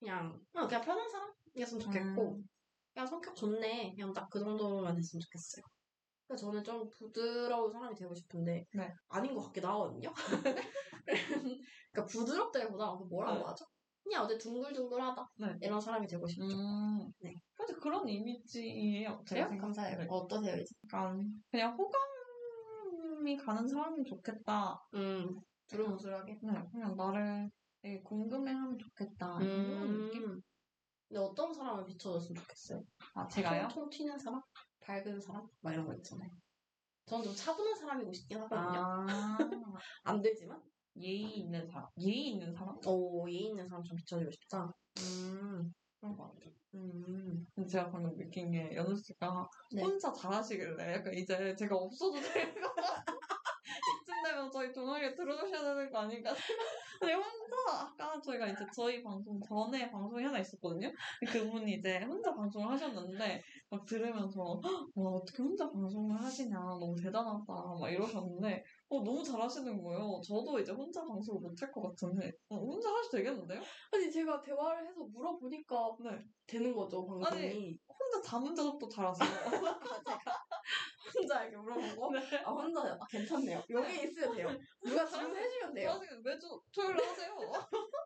그냥 0.00 0.40
어, 0.54 0.66
그냥 0.66 0.82
편한 0.82 1.08
사람이었으면 1.08 1.80
좋겠고 1.80 2.36
음. 2.36 2.48
그냥 2.94 3.06
성격 3.06 3.36
좋네 3.36 3.94
그냥 3.94 4.12
딱 4.12 4.28
그 4.30 4.40
정도만 4.40 4.94
됐으면 4.94 5.20
좋겠어요. 5.20 5.64
그래서 6.26 6.46
저는 6.46 6.64
좀 6.64 6.88
부드러운 6.90 7.70
사람이 7.70 7.94
되고 7.94 8.14
싶은데 8.14 8.64
네. 8.74 8.92
아닌 9.08 9.34
것 9.34 9.42
같기도 9.46 9.68
하거든요. 9.68 10.12
그러니까 11.92 12.06
부드럽다기보다 12.06 12.98
그 12.98 13.04
뭐라고 13.04 13.38
네. 13.38 13.44
하죠? 13.44 13.64
그냥 14.06 14.22
어제 14.22 14.38
둥글둥글하다 14.38 15.28
네. 15.40 15.58
이런 15.62 15.80
사람이 15.80 16.06
되고 16.06 16.26
싶죠. 16.28 16.46
음. 16.46 17.12
네. 17.18 17.34
근데 17.54 17.74
그런 17.74 18.08
이미지예요. 18.08 19.20
제가 19.26 19.48
그래요? 19.48 19.60
감사해요. 19.60 19.98
네. 19.98 20.06
어떠세요 20.08 20.54
이제? 20.54 20.72
약간 20.84 21.42
그냥 21.50 21.76
호감이 21.76 23.36
가는 23.36 23.66
사람이 23.66 24.04
좋겠다. 24.04 24.80
음 24.94 25.40
두루뭉술하게. 25.66 26.38
네, 26.40 26.52
그냥 26.70 26.96
나를 26.96 27.50
되게 27.82 28.00
궁금해하면 28.02 28.78
좋겠다. 28.78 29.42
이런 29.42 30.04
느낌? 30.04 30.22
음. 30.22 30.42
근데 31.08 31.20
어떤 31.20 31.52
사람을 31.52 31.84
비춰줬으면 31.86 32.40
좋겠어요? 32.42 32.84
아 33.14 33.26
제가요? 33.26 33.66
통통 33.66 33.90
튀는 33.90 34.18
사람? 34.18 34.40
밝은 34.80 35.20
사람? 35.20 35.48
막 35.62 35.72
이런 35.72 35.84
거 35.84 35.94
있잖아요. 35.94 36.30
저는 37.06 37.24
좀 37.24 37.34
차분한 37.34 37.74
사람이고 37.74 38.12
싶긴 38.12 38.38
하거든요. 38.42 38.80
아, 38.84 39.36
안 40.04 40.22
되지만. 40.22 40.60
예의 41.00 41.38
있는 41.38 41.66
사람. 41.66 41.88
예의 41.98 42.28
있는 42.28 42.52
사람? 42.52 42.78
오, 42.86 43.28
예의 43.28 43.46
있는 43.46 43.68
사람 43.68 43.84
좀 43.84 43.96
비춰주고 43.96 44.30
싶다. 44.30 44.72
음, 44.98 45.72
그런 46.00 46.16
것 46.16 46.34
같아요. 46.34 46.56
음. 46.76 47.46
근데 47.54 47.68
제가 47.68 47.90
방금 47.90 48.16
느낀 48.16 48.50
게 48.50 48.74
연우 48.74 48.94
씨가 48.94 49.48
네. 49.72 49.82
혼자 49.82 50.12
잘하시길래 50.12 50.94
약간 50.94 51.14
이제 51.14 51.54
제가 51.56 51.74
없어도 51.74 52.20
될거 52.20 52.74
이쯤 54.04 54.22
되면 54.24 54.50
저희 54.50 54.72
동아리에 54.72 55.14
들어오셔야 55.14 55.62
되는 55.62 55.90
거 55.90 55.98
아닌가 56.00 56.34
근데 57.00 57.14
혼자 57.14 57.56
아까 57.82 58.20
저희가 58.20 58.48
이제 58.48 58.64
저희 58.74 59.02
방송 59.02 59.40
전에 59.40 59.90
방송이 59.90 60.24
하나 60.24 60.38
있었거든요 60.38 60.92
그분이 61.26 61.74
이제 61.74 61.98
혼자 62.00 62.34
방송을 62.34 62.70
하셨는데 62.72 63.42
막 63.70 63.86
들으면서 63.86 64.60
와 64.94 65.10
어떻게 65.12 65.42
혼자 65.42 65.70
방송을 65.70 66.22
하시냐 66.22 66.58
너무 66.58 66.94
대단하다 66.96 67.44
막 67.48 67.90
이러셨는데 67.90 68.64
어 68.88 69.02
너무 69.02 69.22
잘하시는 69.22 69.82
거예요 69.82 70.20
저도 70.24 70.60
이제 70.60 70.72
혼자 70.72 71.04
방송을 71.04 71.40
못할 71.40 71.72
것 71.72 71.82
같은데 71.82 72.32
어, 72.48 72.56
혼자 72.56 72.88
하셔도 72.88 73.16
되겠는데요? 73.16 73.60
아니, 73.92 74.10
제가 74.10 74.40
대화를 74.40 74.86
해서 74.86 75.00
물어보니까 75.04 75.96
네 76.04 76.24
되는 76.46 76.74
거죠, 76.74 77.04
방송이. 77.04 77.42
아니, 77.42 77.78
혼자 77.88 78.22
자문 78.22 78.54
작업도 78.54 78.88
잘하세요 78.88 79.28
혼자 81.16 81.44
이렇게 81.44 81.56
물어보고. 81.56 82.12
네. 82.12 82.20
아, 82.44 82.50
혼자, 82.50 82.80
아, 82.80 83.06
괜찮네요. 83.08 83.62
여기 83.70 83.94
있으면 84.02 84.36
돼요. 84.36 84.48
누가 84.84 85.06
질문해주면 85.06 85.74
돼요. 85.74 85.90
저는 85.92 86.22
매주 86.22 86.60
토요일에 86.74 87.04
하세요. 87.06 87.36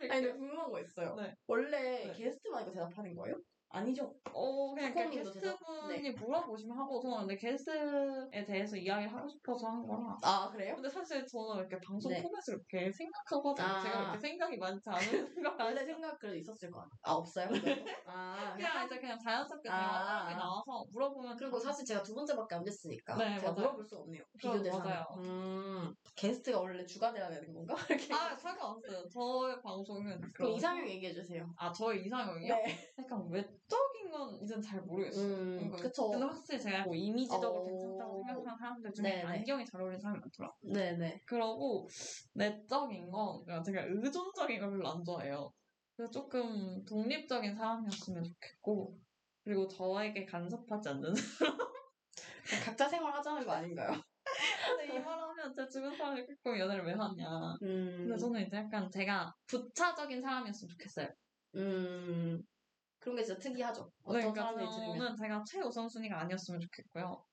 아니, 0.00 0.08
근데 0.08 0.32
궁금한 0.32 0.70
거 0.70 0.80
있어요. 0.80 1.14
네. 1.16 1.34
원래 1.46 2.06
네. 2.06 2.12
게스트만 2.12 2.62
이거 2.62 2.72
대답하는 2.72 3.14
거예요? 3.14 3.36
아니죠? 3.72 4.12
어, 4.32 4.74
그냥 4.74 4.90
이렇게 4.90 5.22
작가님도 5.22 5.32
게스트분이 5.32 6.02
대답- 6.02 6.20
물어보시면 6.24 6.76
하고, 6.76 7.00
저는 7.00 7.18
근데 7.20 7.36
게스트에 7.36 8.44
대해서 8.44 8.76
이야기를 8.76 9.14
하고 9.14 9.28
싶어서 9.28 9.68
한 9.68 9.86
거라. 9.86 10.16
아, 10.22 10.50
그래요? 10.50 10.74
근데 10.74 10.88
사실 10.88 11.24
저는 11.24 11.58
이렇게 11.58 11.78
방송 11.86 12.10
네. 12.10 12.20
포맷을 12.20 12.58
이렇게 12.68 12.90
생각하거든요. 12.90 13.66
아. 13.66 13.80
제가 13.80 13.98
그렇게 14.10 14.18
생각이 14.18 14.56
많지 14.58 14.90
않은 14.90 15.00
생각 15.34 15.60
원래 15.60 15.84
생각 15.84 16.18
그래도 16.18 16.36
있었을 16.36 16.68
거 16.70 16.80
같아요. 16.80 16.98
아, 17.02 17.12
없어요? 17.12 17.48
그래도? 17.48 17.84
아, 18.06 18.54
그냥 18.56 18.86
이제 18.86 18.98
그냥 18.98 19.18
자연스럽게 19.18 19.68
아. 19.70 19.78
대화가 20.26 20.34
나와서 20.36 20.84
물어보면 20.92 21.36
그리고 21.36 21.60
사실 21.60 21.84
제가 21.84 22.02
두 22.02 22.12
번째밖에 22.14 22.56
안 22.56 22.64
됐으니까 22.64 23.14
네, 23.16 23.38
제가 23.38 23.52
맞아요. 23.52 23.54
물어볼 23.54 23.84
수 23.84 23.96
없네요. 23.98 24.22
그럼 24.40 24.54
비교 24.54 24.62
대상. 24.64 24.82
맞아요. 24.82 25.04
음, 25.18 25.94
게스트가 26.16 26.58
원래 26.60 26.84
주가 26.84 27.12
돼야 27.12 27.30
되는 27.30 27.52
건가? 27.54 27.74
이렇게. 27.88 28.12
아, 28.12 28.36
상관없어요. 28.36 29.08
저의 29.08 29.62
방송은 29.62 30.20
그럼 30.34 30.50
이상형 30.52 30.88
얘기해 30.88 31.12
주세요. 31.12 31.48
아, 31.56 31.70
저의 31.72 32.04
이상형이요? 32.04 32.52
네. 32.56 32.78
약간 32.98 33.28
외적인 33.70 34.10
건 34.10 34.38
이젠 34.42 34.60
잘 34.60 34.80
모르겠어요. 34.82 35.24
음, 35.36 35.70
그쵸. 35.70 36.10
근데 36.10 36.26
확실히 36.26 36.60
제가 36.60 36.84
뭐 36.84 36.94
이미지적으로 36.94 37.62
어. 37.62 37.64
괜찮다고 37.64 38.24
생각하는 38.24 38.58
사람들 38.58 38.92
중에 38.92 39.04
네네. 39.04 39.22
안경이 39.24 39.64
잘 39.64 39.80
어울리는 39.80 40.00
사람이 40.00 40.20
많더라고요. 40.20 40.72
네네. 40.72 41.20
그러고 41.26 41.88
내적인 42.34 43.10
건 43.10 43.44
그러니까 43.44 43.62
제가 43.62 43.84
의존적인 43.88 44.60
걸 44.60 44.70
별로 44.70 44.88
안 44.88 45.04
좋아해요. 45.04 45.52
그래서 45.96 46.10
조금 46.10 46.84
독립적인 46.84 47.54
사람이었으면 47.54 48.24
좋겠고 48.24 48.98
그리고 49.44 49.68
저에게 49.68 50.24
간섭하지 50.26 50.88
않는 50.90 51.14
각자 52.64 52.88
생활 52.88 53.14
하자는 53.14 53.46
거 53.46 53.52
아닌가요? 53.52 53.90
근데 54.66 54.86
이 54.96 54.98
말 55.00 55.18
하면 55.18 55.54
제 55.54 55.66
주변 55.68 55.96
사람이 55.96 56.24
꼭 56.42 56.58
연애를 56.58 56.84
왜 56.84 56.92
하냐 56.94 57.56
음, 57.62 57.96
근데 58.02 58.16
저는 58.16 58.46
이제 58.46 58.56
약간 58.56 58.90
제가 58.90 59.34
부차적인 59.46 60.20
사람이었으면 60.22 60.70
좋겠어요. 60.70 61.08
음, 61.56 62.42
그런 63.00 63.16
게 63.16 63.22
진짜 63.22 63.40
특이하죠. 63.40 63.90
어떤 64.04 64.20
그러니까 64.20 64.42
사람들이 64.42 64.68
들으면. 64.68 64.98
저는 64.98 65.16
제가 65.16 65.42
최우선순위가 65.44 66.20
아니었으면 66.20 66.60
좋겠고요. 66.60 67.24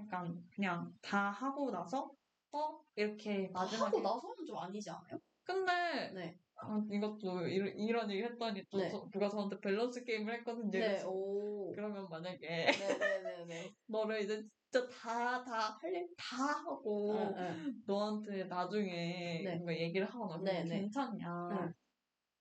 약간 0.00 0.42
그냥 0.54 0.92
다 1.02 1.30
하고 1.30 1.70
나서 1.70 2.10
어 2.52 2.78
이렇게 2.94 3.48
마지막에 3.52 3.86
하고 3.86 4.00
나서는 4.00 4.46
좀 4.46 4.56
아니지 4.58 4.90
않아요? 4.90 5.18
근데 5.44 6.10
네. 6.12 6.38
아, 6.58 6.80
이것도 6.90 7.46
이런, 7.48 7.78
이런 7.78 8.10
얘기 8.10 8.22
했더니 8.22 8.62
또 8.70 8.78
네. 8.78 8.90
저- 8.90 9.08
누가 9.12 9.28
저한테 9.28 9.58
밸런스 9.60 10.04
게임을 10.04 10.34
했거든요. 10.38 10.70
네, 10.70 10.80
그래서 10.80 11.10
오. 11.10 11.72
그러면 11.74 12.08
만약에 12.08 12.66
네네네네. 12.78 13.70
너를 13.86 14.22
이제 14.22 14.42
진짜 14.70 14.88
다, 14.88 15.42
다, 15.44 15.78
할 15.80 15.92
일 15.94 16.08
다 16.16 16.36
하고 16.36 17.12
응, 17.12 17.34
응. 17.38 17.82
너한테 17.86 18.44
나중에 18.44 19.42
네. 19.44 19.56
뭔가 19.56 19.72
얘기를 19.78 20.06
하거나 20.06 20.38
네, 20.42 20.52
그러면 20.52 20.68
네. 20.68 20.80
괜찮냐. 20.80 21.48
응. 21.52 21.72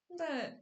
근데 0.07 0.61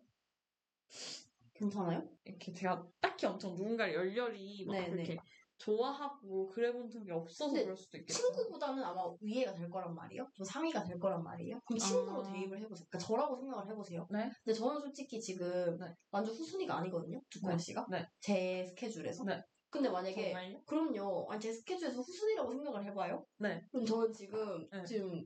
괜찮아요? 1.63 2.07
이렇게 2.25 2.53
제가 2.53 2.85
딱히 3.01 3.25
엄청 3.25 3.55
누군가를 3.55 3.93
열렬히 3.93 4.65
막 4.65 4.73
네, 4.73 4.89
그렇게 4.89 5.15
네. 5.15 5.19
좋아하고 5.57 6.49
그래본 6.49 6.89
적이 6.89 7.11
없어서 7.11 7.47
근데 7.47 7.63
그럴 7.63 7.77
수도 7.77 7.97
있겠죠. 7.97 8.21
친구보다는 8.21 8.83
아마 8.83 9.03
위에가 9.21 9.53
될 9.53 9.69
거란 9.69 9.95
말이에요. 9.95 10.27
좀 10.33 10.43
상위가 10.45 10.83
될 10.83 10.99
거란 10.99 11.23
말이에요. 11.23 11.59
그럼 11.65 11.79
친구로 11.79 12.25
아. 12.25 12.33
대입을 12.33 12.59
해보세요. 12.59 12.85
그러니까 12.89 12.97
저라고 12.97 13.37
생각을 13.37 13.69
해보세요. 13.69 14.07
네. 14.11 14.29
근데 14.43 14.57
저는 14.57 14.81
솔직히 14.81 15.21
지금 15.21 15.77
네. 15.77 15.85
완전 16.11 16.35
후순위가 16.35 16.77
아니거든요. 16.77 17.21
두꺼운 17.29 17.57
네. 17.57 17.63
씨가. 17.63 17.85
네. 17.89 18.05
제 18.19 18.65
스케줄에서. 18.65 19.23
네. 19.23 19.41
근데 19.69 19.89
만약에 19.89 20.33
정말요? 20.33 20.63
그럼요. 20.65 21.27
아니 21.31 21.39
제 21.39 21.51
스케줄에서 21.53 22.01
후순위라고 22.01 22.51
생각을 22.51 22.85
해봐요. 22.85 23.25
네. 23.37 23.61
그럼 23.71 23.85
저는 23.85 24.11
지금 24.11 24.67
네. 24.69 24.83
지금 24.83 25.25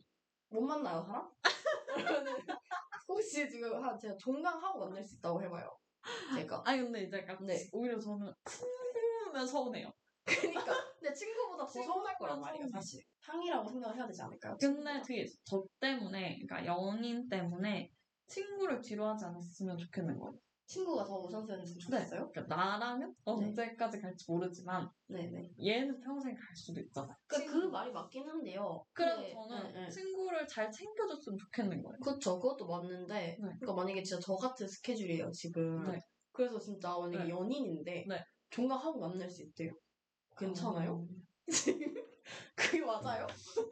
못 0.50 0.62
만나요 0.62 1.02
사람? 1.02 1.30
혹시 3.10 3.50
지금 3.50 3.84
한 3.84 3.98
제가 3.98 4.16
종강하고 4.18 4.80
만날 4.80 5.04
수 5.04 5.16
있다고 5.16 5.42
해봐요. 5.42 5.78
제가. 6.36 6.64
아니 6.68 6.82
근데 6.82 7.04
이제 7.04 7.18
약간 7.18 7.46
네. 7.46 7.68
오히려 7.72 8.00
저는 8.00 8.34
친구면 8.46 9.48
서운해요. 9.48 9.92
그러니까 10.26 10.74
근데 11.00 11.14
친구보다 11.14 11.66
더 11.66 11.82
서운할 11.82 12.18
거란 12.18 12.42
말이에요 12.42 12.68
사실. 12.68 13.02
상이라고 13.22 13.68
생각을 13.68 13.96
해야 13.96 14.08
되지 14.08 14.22
않을까요? 14.22 14.58
근데? 14.60 15.02
그게 15.02 15.26
저 15.46 15.64
때문에, 15.80 16.40
그러니까 16.40 16.66
연인 16.66 17.28
때문에 17.30 17.92
친구를 18.28 18.82
뒤로하지 18.82 19.26
않았으면 19.26 19.78
좋겠는 19.78 20.18
거예요. 20.20 20.38
친구가 20.68 21.06
더 21.06 21.20
우선순위였으면 21.20 21.80
네. 21.80 21.98
좋겠어요? 21.98 22.30
그러니까 22.30 22.56
나라면 22.56 23.14
언제까지 23.24 24.02
갈지 24.02 24.26
모르지만 24.28 24.90
네네. 25.08 25.56
얘는 25.64 26.00
평생 26.02 26.36
갈 26.36 26.56
수도 26.56 26.82
있잖아. 26.82 27.16
그, 27.26 27.46
그 27.46 27.56
말이 27.68 27.92
맞긴 27.92 28.28
한데요. 28.28 28.86
그래서 28.94 29.16
근데, 29.16 29.34
저는 29.34 29.74
네, 29.74 29.80
네. 29.82 29.90
친구를 29.90 30.46
잘 30.48 30.70
챙겨줬으면 30.70 31.38
좋겠는 31.38 31.82
거예요. 31.82 32.00
그쵸, 32.00 32.40
그것도 32.40 32.68
맞는데, 32.68 33.14
네. 33.14 33.38
그러니까 33.60 33.74
만약에 33.74 34.04
진짜 34.04 34.22
저 34.24 34.36
같은 34.36 34.68
스케줄이에요, 34.68 35.32
지금. 35.32 35.90
네. 35.90 36.00
그래서 36.32 36.60
진짜 36.60 36.90
만약에 36.98 37.24
네. 37.24 37.30
연인인데, 37.30 38.06
네. 38.08 38.24
종강하고 38.50 39.00
만날 39.00 39.30
수 39.30 39.44
있대요. 39.44 39.72
괜찮아요? 40.38 41.08
음. 41.10 41.28
그게 42.56 42.82
맞아요? 42.84 43.26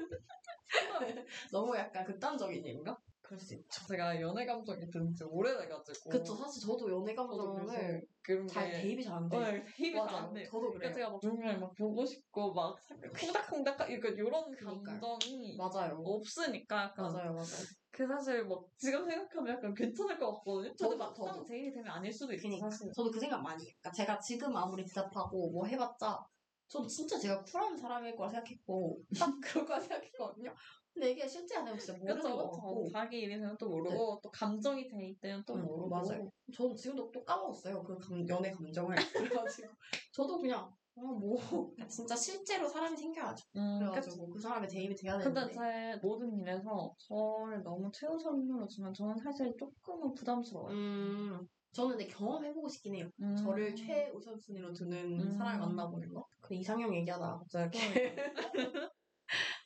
너무 1.51 1.75
약간 1.77 2.05
극단적인 2.05 2.57
얘기인가? 2.65 2.97
그럴 3.25 3.39
수 3.39 3.55
있죠. 3.55 3.85
제가 3.87 4.21
연애 4.21 4.45
감정이 4.45 4.89
든 4.91 5.13
지 5.15 5.23
오래돼가지고. 5.23 6.09
그쵸, 6.09 6.35
사실 6.35 6.61
저도 6.61 6.91
연애 6.91 7.13
감정을 7.15 8.01
그런 8.21 8.47
잘 8.47 8.69
게- 8.71 8.81
대입이 8.81 9.03
잘 9.03 9.15
안 9.17 9.27
돼요. 9.29 9.41
네, 9.41 9.65
대입이 9.75 9.95
잘. 9.97 10.15
안 10.15 10.33
돼요. 10.33 10.45
저도 10.45 10.59
그러니까 10.71 10.79
그래요. 10.79 10.93
제가 10.93 11.09
막 11.09 11.19
누군가를 11.23 11.59
막 11.59 11.73
보고 11.75 12.05
싶고 12.05 12.53
막 12.53 12.77
콩닥콩닥 13.19 13.77
그러니까 13.77 14.09
이런 14.09 14.51
그러니까요. 14.55 14.99
감정이 15.01 15.57
맞아요. 15.57 16.01
없으니까 16.03 16.83
약간 16.83 17.11
맞아요, 17.11 17.33
맞아요. 17.33 17.45
그 17.91 18.05
사실 18.07 18.43
뭐 18.43 18.67
지금 18.77 19.05
생각하면 19.09 19.55
약간 19.55 19.73
괜찮을 19.73 20.17
것 20.19 20.33
같거든요. 20.35 20.75
저도 20.75 20.97
막- 20.97 21.07
막상 21.17 21.27
저도. 21.35 21.45
제일이 21.45 21.71
되면 21.71 21.89
아닐 21.91 22.11
수도 22.11 22.33
있어 22.33 22.41
그니까. 22.47 22.69
사실. 22.69 22.91
저도 22.93 23.09
그 23.11 23.19
생각 23.19 23.41
많이. 23.41 23.63
그러니까 23.63 23.91
제가 23.91 24.19
지금 24.19 24.55
아무리 24.55 24.83
대답하고 24.85 25.51
뭐 25.51 25.65
해봤자, 25.65 26.19
저도 26.67 26.87
진짜 26.87 27.17
제가 27.17 27.41
쿨한 27.43 27.77
사람일 27.77 28.15
거라 28.15 28.29
생각했고, 28.29 28.99
딱 29.17 29.31
그럴 29.41 29.65
거라 29.65 29.79
생각했거든요. 29.79 30.53
근데 30.95 31.11
이게 31.11 31.27
실제 31.27 31.57
안 31.57 31.65
되면 31.65 31.77
진짜 31.77 31.91
모르는 31.99 32.21
그렇죠, 32.21 32.37
거. 32.37 32.49
같고, 32.51 32.87
자기 32.89 33.27
되면 33.27 33.57
또 33.59 33.67
모르고 33.67 34.21
또 34.23 34.31
감정이 34.31 34.87
돼 34.87 35.09
있다면 35.09 35.43
또 35.45 35.55
응, 35.55 35.63
모르고. 35.65 35.89
맞아요. 35.89 36.31
저는 36.53 36.73
지금도 36.73 37.11
또 37.11 37.21
까먹었어요. 37.25 37.83
그 37.83 37.97
감- 37.97 38.25
연애 38.29 38.49
감정을. 38.49 38.95
그래가지고. 39.43 39.73
저도 40.13 40.37
그냥, 40.39 40.73
아, 40.95 41.01
뭐, 41.01 41.35
진짜 41.89 42.15
실제로 42.15 42.65
사람이 42.69 42.95
생겨야죠. 42.95 43.45
음, 43.57 43.79
그쵸. 43.79 43.91
그래가지고 43.91 44.29
그 44.29 44.39
사람에 44.39 44.65
대입이 44.67 44.95
돼야 44.95 45.17
되는데. 45.17 45.41
근데 45.41 45.53
제 45.53 45.99
모든 46.01 46.39
일에서 46.39 46.95
저를 46.97 47.61
너무 47.61 47.91
최우선으로 47.91 48.65
주면 48.65 48.93
저는 48.93 49.17
사실 49.17 49.53
조금은 49.59 50.13
부담스러워요. 50.13 50.73
음, 50.73 51.47
저는 51.73 51.97
근데 51.97 52.07
경험해보고 52.07 52.69
싶긴 52.69 52.95
해요. 52.95 53.09
음. 53.19 53.35
저를 53.35 53.75
최우선순위로 53.75 54.71
두는 54.71 55.19
음. 55.19 55.33
사람을 55.37 55.59
만나보는 55.59 56.13
거. 56.13 56.25
그 56.39 56.55
이상형 56.55 56.95
얘기하다가 56.95 57.39
갑자기 57.39 57.77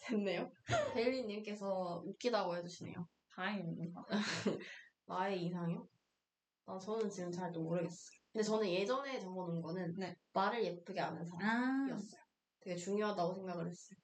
됐네요. 0.09 0.51
데일리님께서 0.95 2.03
웃기다고 2.05 2.55
해주시네요. 2.57 3.07
다행입니다. 3.35 4.05
나의 5.05 5.45
이상형? 5.45 5.87
아, 6.65 6.77
저는 6.79 7.09
지금 7.09 7.31
잘또 7.31 7.61
모르겠어요. 7.61 8.19
근데 8.31 8.43
저는 8.43 8.67
예전에 8.69 9.19
적어놓은 9.19 9.61
거는 9.61 9.95
네. 9.97 10.15
말을 10.33 10.63
예쁘게 10.63 10.99
하는 10.99 11.25
사람이었어요. 11.25 12.21
아, 12.21 12.25
되게 12.59 12.75
중요하다고 12.75 13.33
생각을 13.33 13.67
했어요. 13.67 13.97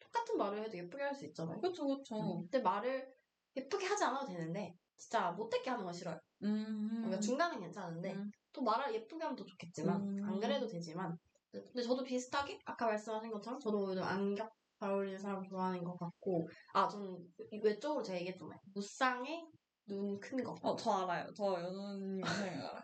똑같은 0.00 0.36
말을 0.36 0.64
해도 0.64 0.76
예쁘게 0.76 1.02
할 1.02 1.14
수 1.14 1.24
있잖아요. 1.26 1.60
그쵸, 1.60 1.86
그쵸. 1.86 2.40
근데 2.42 2.60
말을 2.60 3.08
예쁘게 3.56 3.86
하지 3.86 4.04
않아도 4.04 4.26
되는데 4.26 4.74
진짜 4.96 5.30
못되게 5.32 5.70
하는 5.70 5.84
건 5.84 5.92
싫어요. 5.92 6.18
음. 6.42 6.88
그러니까 6.96 7.20
중간은 7.20 7.60
괜찮은데 7.60 8.12
음. 8.14 8.30
또 8.52 8.62
말을 8.62 8.94
예쁘게 8.94 9.22
하면 9.22 9.36
더 9.36 9.44
좋겠지만 9.44 10.00
음. 10.02 10.24
안 10.24 10.40
그래도 10.40 10.66
되지만 10.66 11.16
네, 11.52 11.62
근데 11.62 11.82
저도 11.82 12.02
비슷하게 12.02 12.58
아까 12.64 12.86
말씀하신 12.86 13.30
것처럼 13.30 13.58
저도 13.60 14.02
안경 14.02 14.48
잘 14.82 14.90
어울리는 14.90 15.16
사람 15.16 15.44
좋아하는 15.44 15.84
것 15.84 15.96
같고 15.96 16.48
아 16.74 16.88
저는 16.88 17.24
외적으로 17.62 18.02
제가 18.02 18.18
얘기했잖아요 18.18 18.58
무쌍에 18.74 19.46
눈큰 19.86 20.42
거. 20.42 20.56
어, 20.60 20.74
저 20.74 20.90
알아요. 21.04 21.32
저 21.36 21.60
연우님 21.60 22.20
이상형 22.20 22.66
알아요. 22.66 22.82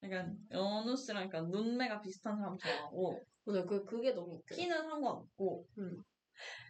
그러니까 0.00 0.34
연우 0.50 0.96
씨랑 0.96 1.28
그러니까 1.28 1.56
눈매가 1.56 2.00
비슷한 2.00 2.36
사람 2.36 2.58
좋아하고 2.58 3.20
맞아요. 3.44 3.64
그 3.64 3.84
그게 3.84 4.12
너무 4.12 4.34
웃겨요. 4.34 4.56
키는 4.56 4.76
상관없고 4.76 5.66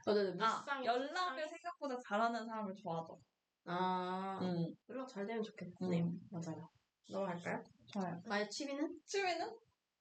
맞아요. 0.04 0.34
아 0.40 0.58
무쌍이 0.60 0.86
연락을 0.86 1.48
생각보다 1.48 1.96
잘하는 2.06 2.44
사람을 2.46 2.74
좋아하죠. 2.74 3.18
아 3.64 4.38
음, 4.42 4.74
연락 4.90 5.08
잘 5.08 5.26
되면 5.26 5.42
좋겠네요. 5.42 6.04
음. 6.04 6.20
맞아요. 6.30 6.68
넘어갈까요? 7.10 7.62
좋아요. 7.86 8.20
나의 8.26 8.50
취미는? 8.50 9.00
취미는? 9.06 9.56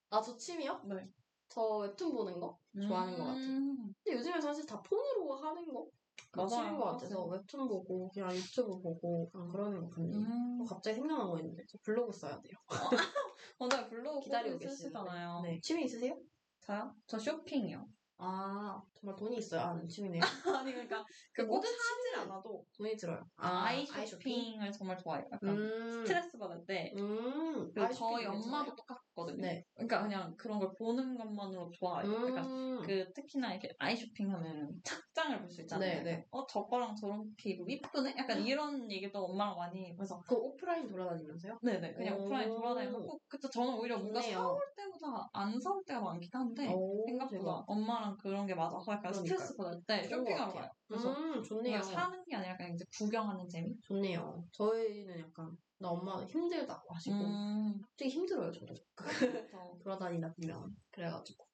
아 0.09 0.21
저 0.21 0.35
취미요? 0.35 0.81
네. 0.85 1.07
저 1.55 1.77
웹툰 1.77 2.11
보는 2.11 2.37
거 2.37 2.59
좋아하는 2.85 3.17
것 3.17 3.23
같아요. 3.23 3.47
음, 3.47 3.93
근데 4.03 4.17
요즘에 4.17 4.41
사실 4.41 4.65
다 4.65 4.81
폰으로 4.81 5.35
하는 5.37 5.73
거 5.73 5.87
맞아요. 6.33 6.77
것 6.77 6.83
같아서 6.83 7.23
웹툰 7.27 7.65
보고 7.69 8.09
그냥 8.09 8.35
유튜브 8.35 8.77
보고 8.81 9.29
그냥 9.31 9.47
그러는 9.47 9.81
것 9.81 9.89
같네요. 9.91 10.19
음. 10.19 10.57
어, 10.61 10.65
갑자기 10.65 10.95
생각난 10.95 11.29
거 11.29 11.39
있는데 11.39 11.63
저 11.69 11.77
블로그 11.81 12.11
써야 12.11 12.41
돼요. 12.41 12.57
맞아요. 13.57 13.87
블로그 13.87 14.19
기다리고 14.19 14.59
쓰시잖아요. 14.59 15.41
네. 15.43 15.61
취미 15.61 15.85
있으세요? 15.85 16.19
저요? 16.59 16.93
저 17.07 17.17
쇼핑이요. 17.17 17.87
아 18.17 18.81
정말 19.05 19.15
돈이 19.15 19.37
있어야 19.37 19.67
하는 19.69 19.87
취미네요. 19.87 20.21
아니 20.57 20.71
그러니까 20.71 21.05
그그꼭 21.33 21.63
사질 21.63 22.15
않아도 22.21 22.65
돈이 22.75 22.95
들어요. 22.97 23.23
아 23.37 23.71
이 23.73 23.85
쇼핑을 23.85 24.71
정말 24.71 24.97
좋아해요. 24.97 25.25
약간 25.31 25.49
음. 25.49 25.91
스트레스 25.91 26.37
받을 26.37 26.65
때 26.65 26.91
음. 26.97 27.71
그리고 27.73 27.93
저희 27.93 28.25
엄마도 28.25 28.73
똑같거든요. 28.75 29.41
네. 29.41 29.63
그러니까 29.75 30.01
그냥 30.01 30.33
그런 30.37 30.59
걸 30.59 30.71
보는 30.77 31.15
것만으로 31.17 31.69
좋아해요. 31.71 32.09
그러니까 32.09 32.41
음. 32.47 32.81
그 32.83 33.11
특히나 33.13 33.51
이렇게 33.51 33.69
아이 33.79 33.95
쇼핑하면 33.95 34.71
착장을 34.83 35.39
볼 35.39 35.49
수 35.51 35.61
있잖아요. 35.61 35.97
네, 35.97 36.03
네. 36.03 36.25
어 36.31 36.45
저거랑 36.47 36.95
저렇게 36.95 37.51
입으면 37.51 37.69
이쁘네? 37.69 38.15
약간 38.17 38.41
이런 38.45 38.89
얘기도 38.91 39.23
엄마랑 39.25 39.55
많이. 39.55 39.95
그래서 39.95 40.19
그 40.27 40.35
오프라인 40.35 40.87
돌아다니면서요? 40.87 41.59
네네 41.61 41.93
그냥 41.93 42.17
오. 42.17 42.23
오프라인 42.23 42.49
돌아다니고 42.49 43.05
꼭 43.05 43.21
그쵸 43.27 43.49
저는 43.49 43.75
오히려 43.75 43.97
뭔가. 43.97 44.21
사올 44.21 44.59
때보다 44.75 45.29
안 45.33 45.59
사올 45.59 45.83
때가 45.85 46.01
많긴 46.01 46.29
한데 46.33 46.67
오, 46.73 47.05
생각보다 47.07 47.37
대박. 47.39 47.63
엄마랑 47.67 48.17
그런 48.17 48.45
게 48.47 48.55
맞아서 48.55 48.91
그러니까요. 48.99 49.13
스트레스 49.13 49.55
받을 49.55 49.81
때 49.87 50.03
쇼핑하러. 50.03 50.53
가요. 50.53 50.69
그래서 50.87 51.11
음, 51.13 51.43
좋네요. 51.43 51.81
사는 51.81 52.23
게 52.25 52.35
아니라 52.35 52.55
그냥 52.57 52.73
이제 52.73 52.85
구경하는 52.97 53.47
재미? 53.47 53.75
좋네요. 53.81 54.45
저희는 54.51 55.19
약간 55.19 55.57
나 55.77 55.89
엄마 55.89 56.23
힘들다고 56.25 56.93
하시고 56.93 57.15
음, 57.15 57.81
되게 57.97 58.09
힘들어요 58.11 58.51
저도 58.51 58.73
그래서 58.95 59.27
돌아다니다 59.83 60.33
보면 60.33 60.75
그래가지고 60.91 61.45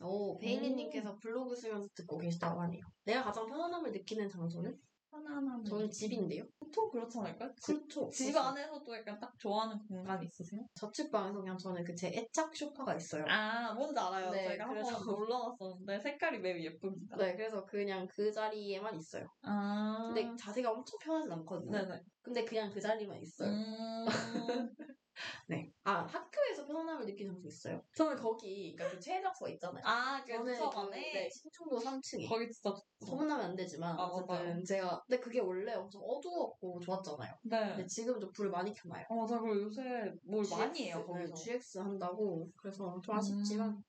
오 0.00 0.36
베이니님께서 0.38 1.16
블로그 1.18 1.56
쓰면서 1.56 1.88
듣고 1.94 2.18
계시다고 2.18 2.60
하네요. 2.62 2.82
내가 3.04 3.22
가장 3.22 3.46
편안함을 3.46 3.92
느끼는 3.92 4.28
장소는 4.28 4.76
편안함. 5.22 5.62
저는 5.64 5.90
집인데요. 5.90 6.42
보통 6.58 6.90
그렇지 6.90 7.18
않을까요? 7.18 7.50
집, 7.60 7.74
그렇죠. 7.74 8.08
집 8.10 8.34
안에서도 8.34 8.96
약간 8.96 9.20
딱 9.20 9.38
좋아하는 9.38 9.78
공간이 9.86 10.24
있으세요? 10.26 10.62
저축방에서 10.74 11.38
그냥 11.40 11.56
저는 11.58 11.84
그 11.84 11.94
제 11.94 12.08
애착 12.08 12.56
쇼파가 12.56 12.94
있어요. 12.96 13.24
아, 13.28 13.74
뭔지 13.74 13.98
알아요. 14.00 14.30
네, 14.30 14.48
제가 14.48 14.66
그래서- 14.68 14.88
한번 14.96 15.06
놀러 15.18 15.38
갔었는데 15.58 16.00
색깔이 16.00 16.38
매우 16.38 16.58
예쁩니다. 16.58 17.16
네, 17.18 17.36
그래서 17.36 17.64
그냥 17.66 18.08
그 18.10 18.32
자리에만 18.32 18.96
있어요. 18.96 19.26
아. 19.42 20.10
근데 20.14 20.34
자세가 20.36 20.70
엄청 20.72 20.98
편하진 21.02 21.30
않거든요. 21.32 21.70
네네. 21.72 22.02
근데 22.22 22.44
그냥 22.44 22.70
그 22.72 22.80
자리만 22.80 23.20
있어요. 23.20 23.50
음. 23.50 24.06
네. 25.48 25.72
아 25.84 26.02
학교에서 26.04 26.64
편안함을 26.66 27.06
느끼는 27.06 27.32
장소 27.32 27.48
있어요. 27.48 27.82
저는 27.94 28.16
거기 28.16 28.74
그러니까 28.74 28.96
그 28.96 29.02
체육장소가 29.02 29.50
있잖아요. 29.52 29.82
아, 29.84 30.22
그 30.24 30.32
저는 30.32 30.54
그, 30.70 30.90
네, 30.90 31.28
신촌도 31.30 31.78
3층에. 31.78 32.28
거기 32.28 32.50
진짜. 32.50 32.74
소문나면 33.00 33.46
안 33.46 33.56
되지만 33.56 33.98
아, 33.98 34.04
어쨌든. 34.04 34.64
제가 34.64 35.02
근데 35.06 35.20
그게 35.20 35.40
원래 35.40 35.74
엄청 35.74 36.00
어두웠고 36.02 36.80
좋았잖아요. 36.80 37.34
네. 37.42 37.58
근데 37.68 37.86
지금 37.86 38.20
좀 38.20 38.30
불을 38.32 38.50
많이 38.50 38.72
켜놔요. 38.72 39.06
어, 39.08 39.14
맞아. 39.16 39.40
그리고 39.40 39.62
요새 39.62 40.12
뭘 40.24 40.44
많이 40.50 40.74
GX, 40.78 40.82
해요, 40.82 40.98
네, 40.98 41.04
거기서. 41.04 41.34
GX 41.34 41.78
한다고 41.78 42.50
그래서 42.56 43.00
좀 43.02 43.14
아쉽지만 43.14 43.70
음. 43.70 43.82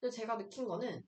근데 0.00 0.14
제가 0.14 0.36
느낀 0.36 0.66
거는 0.66 1.02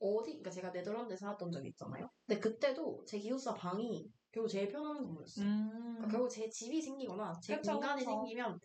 어디 0.00 0.30
그러니까 0.30 0.50
제가 0.50 0.70
네덜란드에 0.70 1.16
살았던 1.16 1.50
적이 1.50 1.68
있잖아요. 1.70 2.08
근데 2.26 2.40
그때도 2.40 3.04
제 3.06 3.18
기숙사 3.18 3.52
방이 3.54 4.10
결국 4.30 4.48
제일 4.48 4.68
편한 4.68 4.94
건물이었어요. 4.94 5.46
음. 5.46 5.68
그러니까 5.96 6.08
결국 6.08 6.28
제 6.30 6.48
집이 6.48 6.80
생기거나 6.80 7.32
제 7.42 7.56
그쵸, 7.56 7.72
공간이 7.72 8.00
그쵸. 8.00 8.10
생기면 8.10 8.60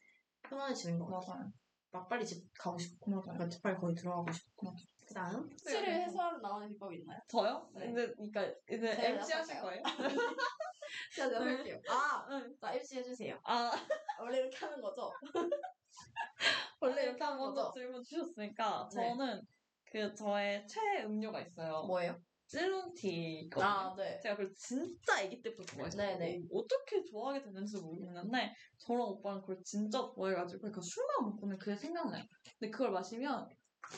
편안해지는 0.54 0.99
거 0.99 1.06
같아요. 1.06 1.36
맞아요. 1.36 1.51
막 1.91 2.08
빨리 2.10 2.26
집 2.26 2.47
가고 2.58 2.78
싶고. 2.78 3.22
그러니까 3.22 3.47
빨리 3.62 3.76
거기 3.76 3.95
들어가고 3.95 4.32
싶고. 4.32 4.74
그 5.06 5.14
다음 5.14 5.49
네. 5.49 5.56
스트레스를 5.58 5.93
해소하는 5.93 6.41
나오는 6.41 6.68
비법이 6.70 6.97
있나요? 6.97 7.20
저요? 7.28 7.70
네. 7.76 7.86
근데, 7.88 8.14
그니까, 8.14 8.41
이제 8.70 8.89
MC 8.89 9.34
하실? 9.34 9.60
거예요? 9.62 9.84
제가 11.16 11.28
내가 11.28 11.45
할게요. 11.45 11.82
아! 11.89 12.26
응. 12.30 12.56
나 12.62 12.74
MC 12.74 12.97
해주세요. 12.97 13.39
아, 13.43 13.72
원래 14.20 14.39
이렇게 14.39 14.58
하는 14.58 14.82
거죠? 14.82 15.12
원래 16.80 17.04
이렇게 17.04 17.24
하는 17.24 17.38
먼저 17.38 17.66
거죠? 17.66 17.74
질문 17.74 18.04
주셨으니까, 18.04 18.89
네. 18.95 19.10
저는 19.10 19.41
그 19.91 20.16
저의 20.16 20.66
최애 20.68 21.04
음료가 21.04 21.41
있어요. 21.41 21.84
뭐예요? 21.84 22.20
찔롱티거든요. 22.48 23.66
아, 23.66 23.96
네. 23.96 24.20
제가 24.22 24.36
그걸 24.36 24.54
진짜 24.56 25.20
아기 25.20 25.41
때부터 25.41 25.64
좋아했어요. 25.76 26.18
네네. 26.18 26.44
어떻게 26.52 27.04
좋아하게 27.04 27.41
됐는지 27.44 27.78
모르겠는데 27.78 28.54
저랑 28.80 29.02
오빠는 29.08 29.41
그걸 29.41 29.58
진짜 29.64 30.00
좋아해가지고 30.16 30.62
그러니까 30.62 30.82
술만 30.82 31.32
먹고는 31.32 31.58
그게 31.58 31.76
생각나요. 31.76 32.24
근데 32.60 32.72
그걸 32.72 32.91
마시면 32.91 33.48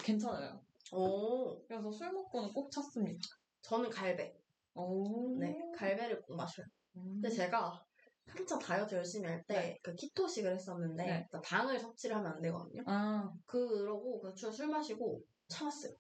괜찮아요. 0.04 0.62
오, 0.92 1.64
그래서 1.66 1.92
술 1.92 2.12
먹고는 2.12 2.54
꼭 2.54 2.72
찾습니다. 2.72 3.20
저는 3.62 3.90
갈배. 3.90 4.34
오. 4.76 5.38
네, 5.40 5.58
갈배를 5.76 6.22
꼭 6.22 6.36
마셔요. 6.36 6.66
음. 6.98 7.14
근데 7.22 7.30
제가 7.30 7.84
한참 8.28 8.60
다이어트 8.60 8.96
열심히 8.96 9.28
할 9.28 9.44
때그 9.46 9.96
키토식을 9.96 10.54
했었는데 10.54 11.06
네. 11.06 11.28
당을 11.44 11.80
섭취를 11.80 12.16
하면 12.18 12.34
안 12.34 12.42
되거든요. 12.42 12.84
아, 12.86 13.32
그러고 13.46 14.22
그냥 14.22 14.36
술, 14.36 14.52
술 14.52 14.68
마시고 14.68 15.22
참았어요. 15.48 15.94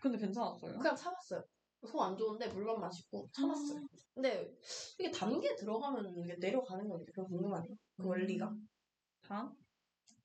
근데 0.00 0.18
괜찮았어요. 0.18 0.78
그냥 0.78 0.94
참았어요. 0.94 1.42
속 1.86 2.00
안 2.00 2.16
좋은데 2.16 2.48
물만 2.48 2.80
마시고 2.80 3.28
참았어요. 3.32 3.80
근데 4.14 4.50
이게 4.98 5.10
단계 5.10 5.54
들어가면 5.54 6.12
이게 6.18 6.34
내려가는 6.40 6.88
건데 6.88 7.04
그거 7.14 7.26
궁금하네요. 7.28 7.74
그 7.96 8.06
원리가. 8.08 8.52
단? 9.22 9.52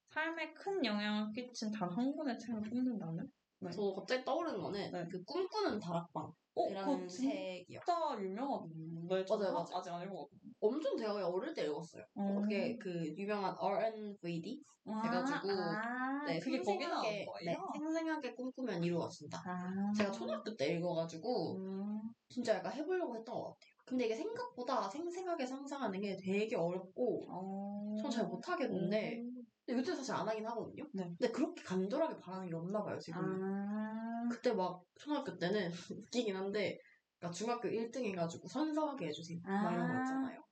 삶에 0.10 0.54
큰 0.54 0.84
영향을 0.86 1.32
끼친 1.34 1.72
단 1.72 1.90
한 1.90 2.16
권의 2.16 2.38
책을 2.40 2.62
뽑는다면? 2.62 3.32
네. 3.60 3.70
저 3.72 3.94
갑자기 3.94 4.24
떠오르는 4.26 4.60
거는 4.62 4.92
네. 4.92 5.06
그 5.10 5.24
꿈꾸는 5.24 5.80
다락방이라는 5.80 7.04
어, 7.04 7.08
진짜 7.08 7.32
책이요. 7.34 7.80
유명한데 8.22 9.26
저 9.26 9.38
맞아요, 9.38 9.50
아- 9.50 9.54
맞아요. 9.64 9.78
아직 9.78 9.90
안 9.92 10.04
읽어봤거든요. 10.04 10.43
엄청 10.64 10.98
제가 10.98 11.28
어릴 11.28 11.54
때 11.54 11.66
읽었어요. 11.66 12.04
어. 12.16 12.40
그게 12.42 12.78
그 12.78 12.90
유명한 13.18 13.56
R&VD 13.60 14.64
해가지고 14.86 15.52
아, 15.52 16.26
네, 16.26 16.40
그게 16.40 16.62
거기 16.62 16.88
나온 16.88 17.04
거예요? 17.04 17.26
네, 17.46 17.58
생생하게 17.78 18.34
꿈꾸면 18.34 18.84
이루어진다. 18.84 19.42
아. 19.46 19.94
제가 19.98 20.12
초등학교 20.12 20.56
때 20.56 20.76
읽어가지고 20.76 21.58
음. 21.58 22.02
진짜 22.30 22.56
약간 22.56 22.72
해보려고 22.74 23.16
했던 23.16 23.36
것 23.36 23.44
같아요. 23.44 23.74
근데 23.86 24.06
이게 24.06 24.16
생각보다 24.16 24.90
생생하게 24.90 25.46
상상하는 25.46 26.00
게 26.00 26.18
되게 26.18 26.56
어렵고 26.56 27.26
어. 27.30 27.96
전잘 28.02 28.28
못하겠는데 28.28 29.20
음. 29.20 29.46
근데 29.66 29.80
요즘 29.80 29.96
사실 29.96 30.14
안 30.14 30.28
하긴 30.28 30.46
하거든요. 30.48 30.86
네. 30.94 31.04
근데 31.04 31.32
그렇게 31.32 31.62
간절하게 31.64 32.20
바라는 32.20 32.50
게 32.50 32.56
없나 32.56 32.84
봐요 32.84 32.98
지금. 33.00 33.22
아. 33.22 34.28
그때 34.32 34.54
막 34.54 34.82
초등학교 34.96 35.38
때는 35.38 35.72
웃기긴 36.10 36.36
한데 36.36 36.80
그러니까 37.20 37.32
중학교 37.32 37.70
1등 37.70 38.04
해가지고 38.06 38.48
선서하게 38.50 39.08
해주세요. 39.08 39.40
막 39.44 39.72
이런 39.72 39.88
거 39.88 39.94
아. 39.94 40.02
있잖아요. 40.02 40.44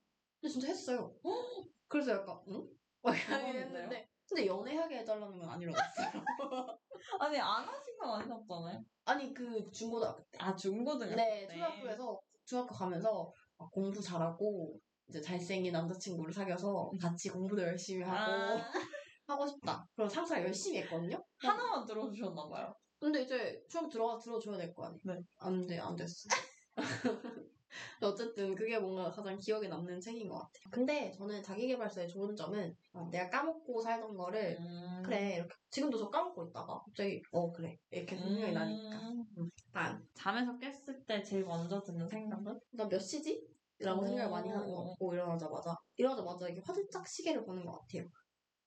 근데 0.41 0.51
진짜 0.51 0.67
했어요. 0.67 1.15
그래서 1.87 2.11
약간 2.13 2.39
응? 2.49 2.67
막 3.03 3.15
이러긴? 3.15 3.55
했는데 3.57 4.09
근데 4.27 4.45
연애하게 4.47 4.99
해달라는 4.99 5.37
건안 5.39 5.61
이루어졌어요. 5.61 6.11
아니 7.19 7.37
안 7.39 7.63
하신 7.67 7.97
건 7.97 8.09
아니셨잖아요. 8.21 8.83
아니 9.05 9.33
그 9.33 9.69
중고등학교 9.71 10.23
때. 10.31 10.37
아 10.39 10.55
중고등학교 10.55 11.15
네, 11.15 11.47
때. 11.47 11.53
초등학교에서 11.53 12.19
중학교 12.45 12.73
가면서 12.73 13.31
막 13.57 13.69
공부 13.71 14.01
잘하고 14.01 14.79
이제 15.09 15.21
잘생긴 15.21 15.73
남자친구를 15.73 16.33
사귀어서 16.33 16.91
같이 16.99 17.29
공부도 17.29 17.61
열심히 17.61 18.03
하고 18.03 18.31
아, 18.59 18.71
하고 19.27 19.45
싶다. 19.47 19.85
그럼 19.95 20.09
상상 20.09 20.41
열심히 20.41 20.79
했거든요. 20.79 21.21
하나만 21.37 21.85
들어주셨나 21.85 22.47
봐요. 22.47 22.73
근데 22.99 23.23
이제 23.23 23.61
중학교 23.69 23.89
들어가 23.89 24.17
들어줘야 24.17 24.57
될 24.57 24.73
거 24.73 24.85
아니에요. 24.85 25.01
네. 25.03 25.19
안 25.39 25.67
돼, 25.67 25.77
안 25.79 25.95
됐어. 25.95 26.29
어쨌든 28.01 28.55
그게 28.55 28.77
뭔가 28.79 29.09
가장 29.11 29.37
기억에 29.37 29.67
남는 29.67 29.99
책인 29.99 30.27
것 30.29 30.35
같아요. 30.35 30.63
근데 30.71 31.11
저는 31.11 31.41
자기계발서의 31.43 32.07
좋은 32.09 32.35
점은 32.35 32.73
어, 32.93 33.09
내가 33.11 33.29
까먹고 33.29 33.81
살던 33.81 34.15
거를 34.15 34.57
음. 34.59 35.01
그래 35.03 35.35
이렇게 35.35 35.53
지금도 35.69 35.97
저 35.97 36.09
까먹고 36.09 36.45
있다가 36.45 36.79
갑자기 36.85 37.21
어 37.31 37.51
그래 37.51 37.77
이렇게 37.89 38.15
생각이 38.17 38.51
나니까 38.51 38.99
음. 38.99 39.49
난 39.73 40.05
잠에서 40.13 40.57
깼을 40.57 41.05
때 41.07 41.23
제일 41.23 41.45
먼저 41.45 41.81
드는 41.81 42.07
생각은? 42.07 42.59
나 42.71 42.87
몇 42.87 42.99
시지? 42.99 43.47
라고 43.79 44.01
오. 44.01 44.05
생각을 44.05 44.29
많이 44.29 44.49
하는 44.49 44.67
것 44.69 44.89
같고 44.89 45.13
일어나자마자 45.13 45.75
일어나자마자 45.95 46.47
이렇게 46.47 46.61
화들짝 46.65 47.07
시계를 47.07 47.43
보는 47.45 47.65
것 47.65 47.79
같아요. 47.79 48.07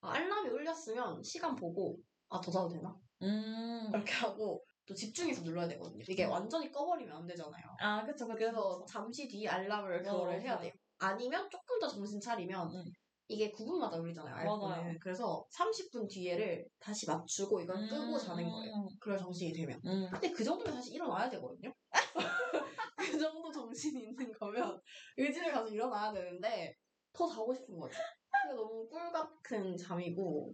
아, 0.00 0.12
알람이 0.12 0.50
울렸으면 0.50 1.22
시간 1.22 1.54
보고 1.56 1.98
아 2.28 2.40
더 2.40 2.50
자도 2.50 2.68
되나? 2.68 2.96
음. 3.22 3.90
이렇게 3.92 4.12
하고 4.12 4.64
또 4.86 4.94
집중해서 4.94 5.42
눌러야 5.42 5.66
되거든요. 5.68 6.04
이게 6.08 6.24
완전히 6.24 6.70
꺼버리면 6.70 7.16
안 7.16 7.26
되잖아요. 7.26 7.64
아, 7.80 8.04
그쵸, 8.04 8.26
그쵸. 8.26 8.36
그래서 8.36 8.84
잠시 8.86 9.26
뒤 9.26 9.48
알람을 9.48 10.02
그거를 10.02 10.34
어, 10.34 10.38
해야 10.38 10.54
맞아요. 10.54 10.60
돼요. 10.62 10.72
아니면 10.98 11.48
조금 11.50 11.78
더 11.78 11.88
정신 11.88 12.20
차리면 12.20 12.70
응. 12.74 12.84
이게 13.28 13.50
9분마다 13.50 13.98
울리잖아요. 13.98 14.56
맞아요. 14.56 14.94
그래서 15.00 15.44
30분 15.50 16.06
뒤에를 16.08 16.66
다시 16.78 17.06
맞추고 17.06 17.62
이걸 17.62 17.88
끄고 17.88 18.18
자는 18.18 18.50
거예요. 18.50 18.86
그럴 19.00 19.18
정신이 19.18 19.52
되면. 19.54 19.80
음. 19.86 20.08
근데 20.12 20.30
그 20.30 20.44
정도면 20.44 20.74
사실 20.74 20.94
일어나야 20.94 21.30
되거든요. 21.30 21.72
그 22.96 23.18
정도 23.18 23.50
정신이 23.50 24.02
있는 24.02 24.32
거면 24.32 24.78
의지를 25.16 25.52
가서 25.52 25.68
일어나야 25.68 26.12
되는데 26.12 26.74
더 27.12 27.26
자고 27.26 27.54
싶은 27.54 27.78
거지. 27.78 27.96
그게 28.42 28.54
너무 28.54 28.86
꿀 28.88 29.10
같은 29.10 29.76
잠이고 29.76 30.52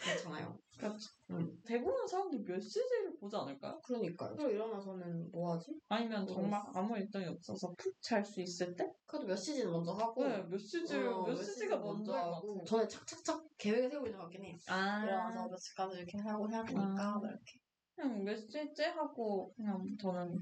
그렇잖아요. 0.00 0.58
그렇죠. 0.78 1.10
음. 1.30 1.60
대부분 1.64 2.06
사람들이 2.06 2.42
몇 2.42 2.58
시제를 2.58 3.16
보지 3.18 3.36
않을까요? 3.36 3.78
그러니까요. 3.82 4.34
그리고 4.36 4.50
일어나서는 4.50 5.30
뭐 5.30 5.52
하지? 5.54 5.78
아니면 5.88 6.20
모르겠어. 6.24 6.40
정말 6.40 6.62
아무 6.74 6.96
일정이 6.96 7.26
없어서 7.26 7.74
푹 7.76 8.00
잘 8.00 8.24
수 8.24 8.40
있을 8.40 8.74
때? 8.74 8.90
그래도 9.06 9.26
몇 9.26 9.36
시지는 9.36 9.70
먼저 9.70 9.92
하고 9.92 10.24
네, 10.26 10.42
몇 10.48 10.58
시제를, 10.58 11.06
어, 11.08 11.22
몇 11.22 11.36
시지 11.36 11.52
시지가 11.52 11.76
먼저 11.78 12.12
같아요. 12.12 12.64
저는 12.66 12.88
착착착 12.88 13.44
계획을 13.58 13.90
세우고 13.90 14.06
있는 14.06 14.18
것 14.18 14.24
같긴 14.24 14.44
해. 14.46 14.58
아. 14.68 15.04
일어나서 15.04 15.48
몇 15.48 15.56
시까지 15.58 15.98
이렇게 15.98 16.18
하고 16.18 16.50
해야 16.50 16.64
되니까 16.64 16.82
아. 16.82 17.18
막 17.18 17.24
이렇게. 17.24 17.60
그냥 17.94 18.24
몇 18.24 18.36
시째 18.36 18.84
하고, 18.86 19.52
그냥 19.56 19.84
저는 20.00 20.38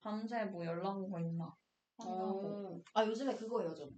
밤새 0.00 0.44
뭐 0.44 0.64
연락 0.64 0.96
오고 0.98 1.18
있나. 1.18 1.52
어. 2.04 2.78
아 2.94 3.04
요즘에 3.04 3.34
그거예요 3.34 3.74
좀. 3.74 3.88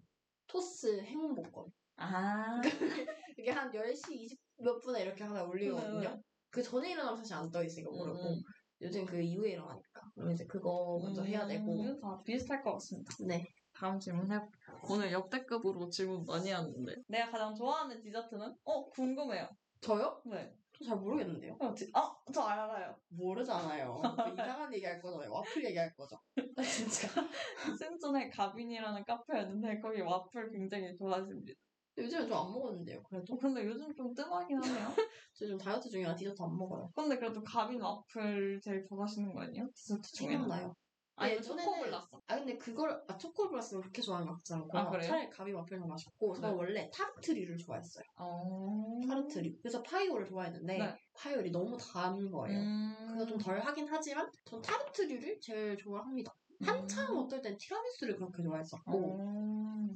토스 0.46 1.02
행운 1.02 1.34
복권. 1.34 1.66
아. 1.96 2.60
이게 3.38 3.50
한 3.50 3.70
10시 3.70 4.12
20 4.12 4.38
몇 4.62 4.78
분에 4.80 5.02
이렇게 5.02 5.24
하나 5.24 5.42
울리거든요. 5.44 6.00
네, 6.00 6.08
네. 6.08 6.22
그 6.50 6.62
전에 6.62 6.92
일어나면 6.92 7.16
사실 7.18 7.34
안 7.34 7.50
떠 7.50 7.62
있으니까 7.62 7.90
모르고 7.90 8.18
음, 8.18 8.34
음. 8.34 8.42
요즘 8.80 9.06
그 9.06 9.20
이후에 9.20 9.52
일어나니까 9.52 10.00
그럼 10.14 10.32
이제 10.32 10.44
그거 10.46 10.98
먼저 11.02 11.22
해야 11.22 11.46
되고 11.46 11.80
음, 11.82 12.00
다 12.00 12.20
비슷할 12.24 12.62
것 12.62 12.72
같습니다. 12.74 13.12
네 13.26 13.44
다음 13.72 13.98
질문 13.98 14.30
해볼게요. 14.30 14.80
오늘 14.88 15.12
역대급으로 15.12 15.88
질문 15.88 16.24
많이 16.26 16.50
하는데. 16.50 16.94
내가 17.08 17.30
가장 17.30 17.54
좋아하는 17.54 18.00
디저트는? 18.02 18.56
어, 18.64 18.88
궁금해요. 18.90 19.48
저요? 19.80 20.20
네. 20.26 20.52
저 20.72 20.84
잘 20.84 20.96
모르겠는데요. 20.98 21.56
어, 21.60 21.74
디... 21.74 21.90
아, 21.94 22.12
저 22.32 22.42
알아요. 22.42 22.96
모르잖아요. 23.08 24.00
그 24.02 24.02
이상한 24.66 24.72
얘기 24.74 24.84
할 24.84 25.00
거잖아요. 25.00 25.32
와플 25.32 25.64
얘기 25.64 25.78
할 25.78 25.92
거죠. 25.94 26.16
진짜. 27.08 27.08
센전에 27.78 28.28
가빈이라는 28.30 29.04
카페였는데 29.04 29.80
거기 29.80 30.00
와플 30.00 30.50
굉장히 30.50 30.94
좋아하십니다. 30.96 31.52
요즘은 31.99 32.28
좀 32.28 32.38
안 32.38 32.53
먹었는데요. 32.53 33.03
그래도 33.03 33.34
어, 33.34 33.38
근데 33.38 33.66
요즘 33.66 33.95
좀 33.95 34.14
뜸하긴 34.14 34.57
하네요. 34.62 34.88
저 35.34 35.45
요즘 35.45 35.59
다이어트 35.59 35.88
중이라 35.90 36.14
디저트 36.14 36.43
안 36.43 36.57
먹어요. 36.57 36.90
근데 36.95 37.16
그래도 37.18 37.43
가비 37.42 37.80
와플 37.82 38.61
제일 38.62 38.84
좋아하시는 38.88 39.32
거 39.34 39.43
아니에요? 39.43 39.68
디저트 39.74 40.11
중에는? 40.12 40.32
생각나요. 40.43 40.74
아니, 41.16 41.36
예전에는- 41.36 41.62
초코블라스. 41.64 42.07
아 42.26 42.36
근데 42.36 42.57
그걸 42.57 43.03
아 43.07 43.16
초코블라스는 43.18 43.82
그렇게 43.82 44.01
좋아하는 44.01 44.26
것 44.26 44.34
같지 44.36 44.55
않고 44.55 44.78
아, 44.78 44.88
그래요? 44.88 45.07
차라리 45.07 45.28
가비 45.28 45.53
와플이 45.53 45.78
더 45.78 45.86
맛있고 45.86 46.34
저는 46.34 46.51
네. 46.51 46.57
원래 46.57 46.90
타르트류를 46.92 47.59
좋아했어요. 47.59 48.05
어. 48.18 48.99
타르트류. 49.07 49.59
그래서 49.61 49.82
파이류를 49.82 50.24
좋아했는데 50.24 50.78
네. 50.78 50.97
파이류는 51.14 51.50
너무 51.51 51.76
단 51.76 52.30
거예요. 52.30 52.59
음. 52.59 52.95
그래서 53.09 53.26
좀 53.26 53.38
덜 53.38 53.61
하긴 53.61 53.86
하지만 53.90 54.26
전 54.47 54.62
타르트류를 54.62 55.38
제일 55.43 55.76
좋아합니다. 55.76 56.32
한참 56.64 57.16
어떨 57.18 57.43
땐 57.43 57.57
티라미수를 57.59 58.16
그렇게 58.16 58.43
좋아했었고 58.43 59.18
어. 59.20 59.88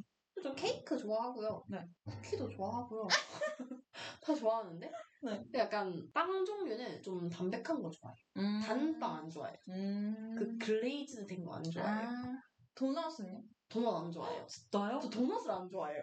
좀 0.43 0.55
케이크 0.55 0.97
좋아하고요. 0.99 1.65
네. 1.69 1.89
쿠키도 2.05 2.49
좋아하고요. 2.51 3.09
다 4.21 4.35
좋아하는데 4.35 4.87
네. 5.23 5.39
근데 5.43 5.59
약간 5.59 6.11
빵 6.13 6.45
종류는 6.45 7.03
좀 7.03 7.29
담백한 7.31 7.83
거 7.83 7.91
좋아해요. 7.91 8.19
음. 8.37 8.61
단빵 8.61 9.17
안 9.17 9.31
좋아해요. 9.31 9.57
음. 9.71 10.35
그 10.39 10.59
glaze 10.59 11.27
된 11.27 11.45
거 11.45 11.55
안 11.55 11.63
좋아해요. 11.65 12.09
아. 12.09 12.43
도넛은요? 12.75 13.43
도넛 13.69 14.05
안 14.05 14.13
좋아해요. 14.13 14.47
진짜요? 14.47 15.01
저 15.03 15.09
도넛을 15.11 15.51
안 15.51 15.69
좋아해요. 15.69 16.03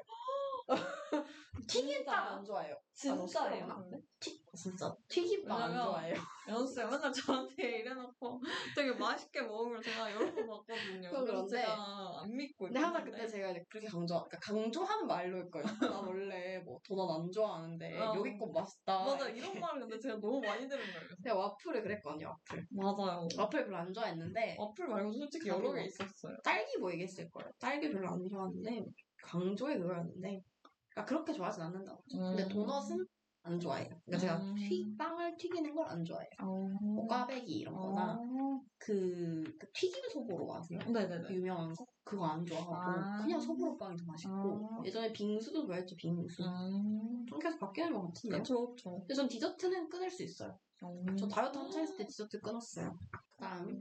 튀김빵 1.68 2.28
안 2.28 2.44
좋아해요. 2.44 2.76
진짜예요? 2.94 3.68
근데? 3.68 4.02
튀, 4.20 4.43
진짜 4.56 4.94
튀김빵 5.08 5.52
안 5.62 5.72
왜냐면 5.72 5.86
좋아해요. 5.88 6.14
연수쌤 6.48 6.90
맨날 6.90 7.12
저한테 7.12 7.80
이래놓고 7.80 8.42
되게 8.76 8.92
맛있게 8.94 9.42
먹은 9.42 9.70
걸 9.74 9.82
제가 9.82 10.12
여러 10.12 10.34
번 10.34 10.48
봤거든요. 10.48 11.10
그건 11.10 11.26
그래서 11.26 11.26
그런데- 11.26 11.62
제가 11.62 12.22
안 12.22 12.36
믿고 12.36 12.66
근데 12.66 12.80
항상. 12.80 13.04
그때 13.06 13.28
제가 13.28 13.50
이제 13.52 13.66
그렇게 13.70 13.88
강조, 13.88 14.14
그러니까 14.14 14.40
강조하는 14.40 15.08
말로 15.08 15.38
했거든요. 15.40 15.90
나 15.90 16.00
원래 16.12 16.60
뭐 16.60 16.80
도넛 16.88 17.10
안 17.10 17.32
좋아하는데 17.32 18.00
어. 18.00 18.14
여기 18.16 18.38
거 18.38 18.46
맛있다. 18.48 19.06
맞아. 19.06 19.30
이런 19.30 19.60
말을 19.60 19.82
근데 19.82 19.98
제가 20.00 20.16
너무 20.20 20.40
많이 20.42 20.68
들은 20.68 20.84
거예요. 20.86 21.08
내가 21.24 21.36
와플을 21.36 21.82
그랬거든요. 21.82 22.28
와플. 22.28 22.68
맞아요. 22.72 23.28
와플 23.38 23.66
별로 23.66 23.78
안 23.78 23.92
좋아했는데 23.94 24.56
어플 24.60 24.88
말고 24.88 25.14
솔직히 25.14 25.50
여러 25.50 25.74
개 25.74 25.84
있었어요. 25.86 26.36
딸기 26.44 26.78
뭐 26.78 26.92
얘기했을 26.92 27.28
거예요. 27.32 27.50
딸기 27.60 27.90
별로 27.90 28.10
안 28.10 28.28
좋아하는데 28.28 28.86
강조의 29.24 29.80
그거였는데 29.80 30.42
그러니까 30.90 31.06
그렇게 31.06 31.34
좋아하진 31.34 31.64
않는다고. 31.64 32.04
근데 32.12 32.48
도넛은 32.48 33.04
안 33.44 33.60
좋아해요. 33.60 33.90
그러니까 34.06 34.18
제가 34.18 34.38
음. 34.38 34.56
튀, 34.56 34.96
빵을 34.98 35.38
튀기는 35.38 35.76
걸 35.76 35.86
안 35.86 36.04
좋아해요. 36.04 36.30
뭐 36.40 37.04
어. 37.04 37.08
꽈배기 37.08 37.60
이런 37.60 37.76
거나 37.76 38.14
어. 38.14 38.62
그, 38.78 39.44
그 39.60 39.72
튀김 39.74 40.10
소보로 40.10 40.54
아세요? 40.56 40.80
그 40.84 40.90
네네네. 40.90 41.34
유명한 41.34 41.74
거? 41.74 41.86
그거 42.04 42.26
안 42.26 42.46
좋아하고 42.46 42.74
아. 42.76 43.18
그냥 43.22 43.40
소보로 43.40 43.78
빵이 43.78 43.96
더 43.98 44.06
맛있고 44.06 44.70
아. 44.82 44.84
예전에 44.86 45.12
빙수도 45.14 45.66
좋아했죠 45.66 45.96
빙수 45.96 46.44
음. 46.44 47.26
좀 47.26 47.40
계속 47.40 47.60
바뀌는 47.60 47.94
것 47.94 48.08
같은데요 48.08 48.42
그쵸, 48.42 48.70
그쵸. 48.70 48.98
근데 49.00 49.14
전 49.14 49.28
디저트는 49.28 49.90
끊을 49.90 50.10
수 50.10 50.24
있어요 50.24 50.60
음. 50.84 51.16
저 51.18 51.28
다이어트 51.28 51.58
한창 51.58 51.82
했을 51.82 51.98
때 51.98 52.06
디저트 52.08 52.42
끊었어요 52.42 52.98
그 53.12 53.38
다음 53.38 53.70
에 53.70 53.74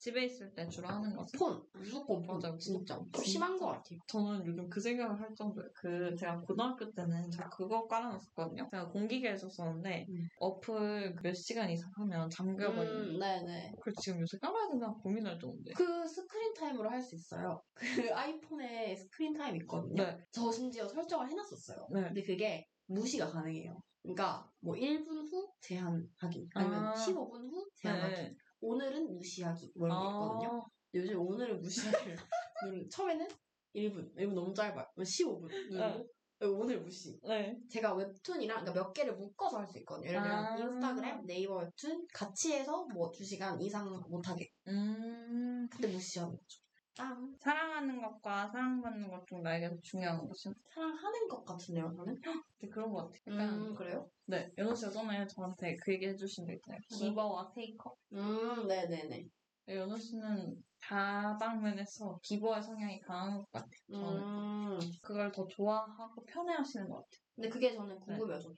집에 0.00 0.24
있을 0.24 0.52
때 0.54 0.66
주로 0.68 0.88
하는 0.88 1.14
것은? 1.14 1.38
폰 1.38 1.62
무조건 1.74 2.22
폰 2.22 2.38
맞아요. 2.40 2.56
진짜. 2.56 2.98
심한 3.22 3.58
것 3.58 3.66
같아요 3.66 3.98
저는 4.08 4.46
요즘 4.46 4.68
그 4.70 4.80
생각을 4.80 5.20
할 5.20 5.34
정도예요. 5.36 5.68
그 5.74 6.16
제가 6.16 6.40
고등학교 6.40 6.90
때는 6.90 7.30
저 7.30 7.46
그거 7.50 7.86
깔아놨었거든요. 7.86 8.68
제가 8.72 8.88
공기계를 8.88 9.36
썼었는데 9.38 10.06
음. 10.08 10.28
어플 10.38 11.16
몇 11.22 11.34
시간 11.34 11.68
이상 11.70 11.90
하면 11.96 12.30
잠겨버리는. 12.30 13.14
음, 13.14 13.18
네네 13.18 13.72
그래서 13.82 14.00
지금 14.00 14.20
요새 14.20 14.38
깔아야 14.38 14.68
되나 14.70 14.90
고민할 14.94 15.38
정도인데. 15.38 15.72
그 15.74 16.08
스크린 16.08 16.54
타임으로 16.54 16.88
할 16.90 17.02
수 17.02 17.14
있어요 17.14 17.62
그 17.74 17.82
아이폰에 18.16 18.94
스크린 18.96 19.32
타임 19.34 19.56
있거든요 19.56 20.02
네. 20.02 20.18
저 20.32 20.50
심지어 20.52 20.86
설정을 20.88 21.28
해놨었어요 21.30 21.88
네. 21.92 22.02
근데 22.04 22.22
그게 22.22 22.66
무시가 22.86 23.26
가능해요 23.30 23.80
그러니까 24.02 24.48
뭐 24.60 24.74
1분 24.74 25.26
후 25.30 25.50
제한하기 25.60 26.48
아니면 26.54 26.84
아. 26.86 26.94
15분 26.94 27.50
후 27.50 27.68
제한하기 27.76 28.14
네. 28.14 28.34
오늘은 28.60 29.14
무시하기 29.16 29.72
뭐 29.76 29.88
이런 29.88 30.00
게 30.02 30.08
있거든요. 30.08 30.62
아, 30.62 30.66
요즘 30.94 31.20
오늘은 31.20 31.60
무시하기를 31.60 32.16
누르 32.64 32.88
처음에는 32.90 33.28
1분, 33.74 34.14
1분 34.16 34.32
너무 34.34 34.52
짧아요. 34.54 34.86
15분 34.96 35.48
누르고 35.70 36.06
오늘 36.58 36.80
무시. 36.80 37.18
네. 37.22 37.54
제가 37.70 37.94
웹툰이랑 37.94 38.60
그러니까 38.60 38.72
몇 38.72 38.92
개를 38.92 39.14
묶어서 39.14 39.58
할 39.58 39.68
수 39.68 39.78
있거든요. 39.80 40.08
예를 40.08 40.22
들면 40.22 40.44
아. 40.44 40.56
인스타그램, 40.58 41.26
네이버 41.26 41.56
웹툰 41.58 42.06
같이 42.14 42.52
해서 42.54 42.86
뭐 42.94 43.10
2시간 43.10 43.60
이상 43.60 44.02
못하게. 44.08 44.48
음. 44.68 45.68
근데 45.70 45.88
무시하는 45.88 46.32
거죠. 46.34 46.60
짱. 47.00 47.34
사랑하는 47.40 48.02
것과 48.02 48.48
사랑받는 48.48 49.10
것 49.10 49.24
중 49.26 49.42
나에게 49.42 49.70
중요한 49.82 50.26
것은? 50.28 50.54
사랑하는 50.74 51.28
것 51.28 51.44
같은데요, 51.44 51.90
저는? 51.96 52.14
근데 52.20 52.68
그런 52.72 52.92
것 52.92 53.10
같아요. 53.12 53.36
약간, 53.36 53.60
음, 53.60 53.74
그래요? 53.74 54.10
네. 54.26 54.50
연호 54.58 54.74
씨가 54.74 54.90
전에 54.90 55.26
저한테 55.26 55.76
그 55.76 55.92
얘기 55.92 56.06
해주신 56.06 56.46
거 56.46 56.52
있잖아요. 56.52 56.80
기버와 56.90 57.50
테이커. 57.54 57.94
음, 58.12 58.66
네네 58.66 59.04
네. 59.04 59.24
연호 59.68 59.96
씨는 59.96 60.62
다방면에서 60.80 62.18
기버의 62.22 62.62
성향이 62.62 63.00
강한 63.00 63.38
것 63.38 63.50
같아요. 63.50 63.70
저는. 63.92 64.22
음. 64.22 64.78
그걸 65.02 65.30
더 65.32 65.46
좋아하고 65.46 66.24
편해하시는 66.24 66.88
것 66.88 66.96
같아요. 66.96 67.20
근데 67.34 67.48
그게 67.48 67.72
저는 67.72 67.98
궁금해요, 68.00 68.40
저도. 68.40 68.56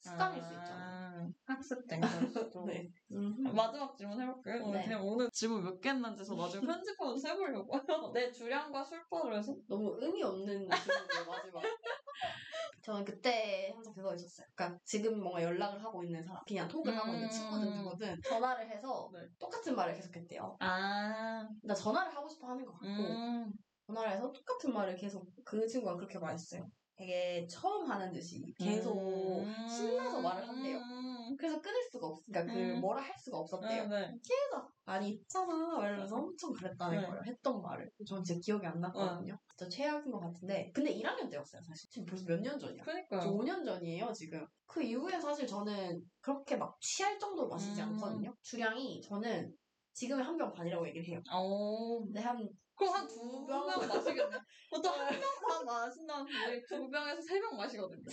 습관일 0.00 0.40
아, 0.42 0.46
수 0.46 0.54
있잖아요. 0.54 1.30
학습된 1.44 2.00
걸 2.00 2.08
수도. 2.50 2.64
네. 2.64 2.88
음. 3.12 3.42
마지막 3.42 3.96
질문 3.96 4.20
해볼게요. 4.20 4.64
오늘 4.64 4.78
네. 4.80 4.84
그냥 4.86 5.06
오늘 5.06 5.28
질문 5.32 5.62
몇 5.62 5.78
개 5.80 5.90
했는지 5.90 6.24
저 6.24 6.34
나중에 6.34 6.66
편집하면서 6.66 7.28
세보려고요. 7.28 7.80
내 8.14 8.30
주량과 8.32 8.82
술버를 8.84 9.38
해서 9.38 9.54
너무 9.68 9.96
의미 10.00 10.22
없는 10.22 10.68
질문이에요, 10.68 11.26
마지막. 11.28 11.62
저는 12.82 13.04
그때 13.04 13.70
항상 13.74 13.92
그거 13.92 14.14
있었어요. 14.14 14.46
그러니까 14.54 14.78
지금 14.84 15.20
뭔가 15.20 15.42
연락을 15.42 15.84
하고 15.84 16.02
있는 16.02 16.24
사람, 16.24 16.42
그냥 16.46 16.66
톡을 16.66 16.96
하고 16.96 17.12
있는 17.12 17.26
음. 17.26 17.30
친구든 17.30 17.74
누구든 17.74 18.20
전화를 18.26 18.70
해서 18.70 19.10
네. 19.12 19.20
똑같은 19.38 19.76
말을 19.76 19.94
계속했대요. 19.94 20.56
아, 20.60 21.46
나 21.62 21.74
전화를 21.74 22.14
하고 22.16 22.26
싶어 22.28 22.48
하는 22.48 22.64
것 22.64 22.72
같고 22.72 22.86
음, 22.86 23.52
전화를 23.86 24.12
해서 24.12 24.32
똑같은 24.32 24.72
말을 24.72 24.96
계속 24.96 25.26
그 25.44 25.66
친구가 25.66 25.96
그렇게 25.96 26.18
말했어요. 26.18 26.66
되게 27.00 27.46
처음 27.46 27.90
하는 27.90 28.12
듯이 28.12 28.54
계속 28.58 28.94
음. 28.98 29.54
신나서 29.66 30.20
말을 30.20 30.46
한대요. 30.46 30.76
음. 30.76 31.34
그래서 31.38 31.58
끊을 31.62 31.82
수가 31.90 32.08
없으니까 32.08 32.44
그 32.44 32.50
음. 32.52 32.80
뭐라 32.82 33.00
할 33.00 33.14
수가 33.18 33.38
없었대요. 33.38 33.88
네, 33.88 34.00
네. 34.00 34.06
계속 34.22 34.70
아니 34.84 35.08
있잖아 35.12 35.46
막 35.78 35.82
이러면서 35.86 36.16
엄청 36.16 36.52
그랬다는 36.52 37.00
네. 37.00 37.06
거예요. 37.06 37.22
했던 37.26 37.62
말을. 37.62 37.90
전 38.06 38.22
진짜 38.22 38.38
기억이 38.44 38.66
안 38.66 38.80
났거든요. 38.80 39.38
진짜 39.56 39.68
최악인 39.70 40.10
것 40.12 40.20
같은데 40.20 40.70
근데 40.74 40.94
1학년 40.94 41.30
때였어요 41.30 41.62
사실. 41.62 41.88
지금 41.88 42.04
벌써 42.04 42.24
몇 42.26 42.38
년 42.42 42.58
전이야? 42.58 42.82
그니까요. 42.84 43.20
저 43.22 43.32
5년 43.32 43.64
전이에요 43.64 44.12
지금. 44.12 44.46
그 44.66 44.82
이후에 44.82 45.18
사실 45.18 45.46
저는 45.46 46.02
그렇게 46.20 46.56
막 46.56 46.78
취할 46.82 47.18
정도로 47.18 47.48
마시지 47.48 47.80
음. 47.80 47.88
않거든요. 47.94 48.34
주량이 48.42 49.00
저는 49.00 49.50
지금의 49.94 50.22
한 50.24 50.36
병 50.36 50.52
반이라고 50.52 50.86
얘기를 50.88 51.06
해요. 51.08 51.22
어, 51.32 51.98
근데 52.00 52.20
한 52.20 52.46
그럼 52.80 52.94
한 52.94 53.06
두병 53.06 53.66
마시겠네. 53.66 54.38
보통 54.70 54.92
한병반 54.94 55.64
마신다는 55.66 56.24
분들이 56.24 56.62
두 56.66 56.88
병에서 56.90 57.20
세 57.20 57.40
병 57.40 57.56
마시거든요. 57.56 58.04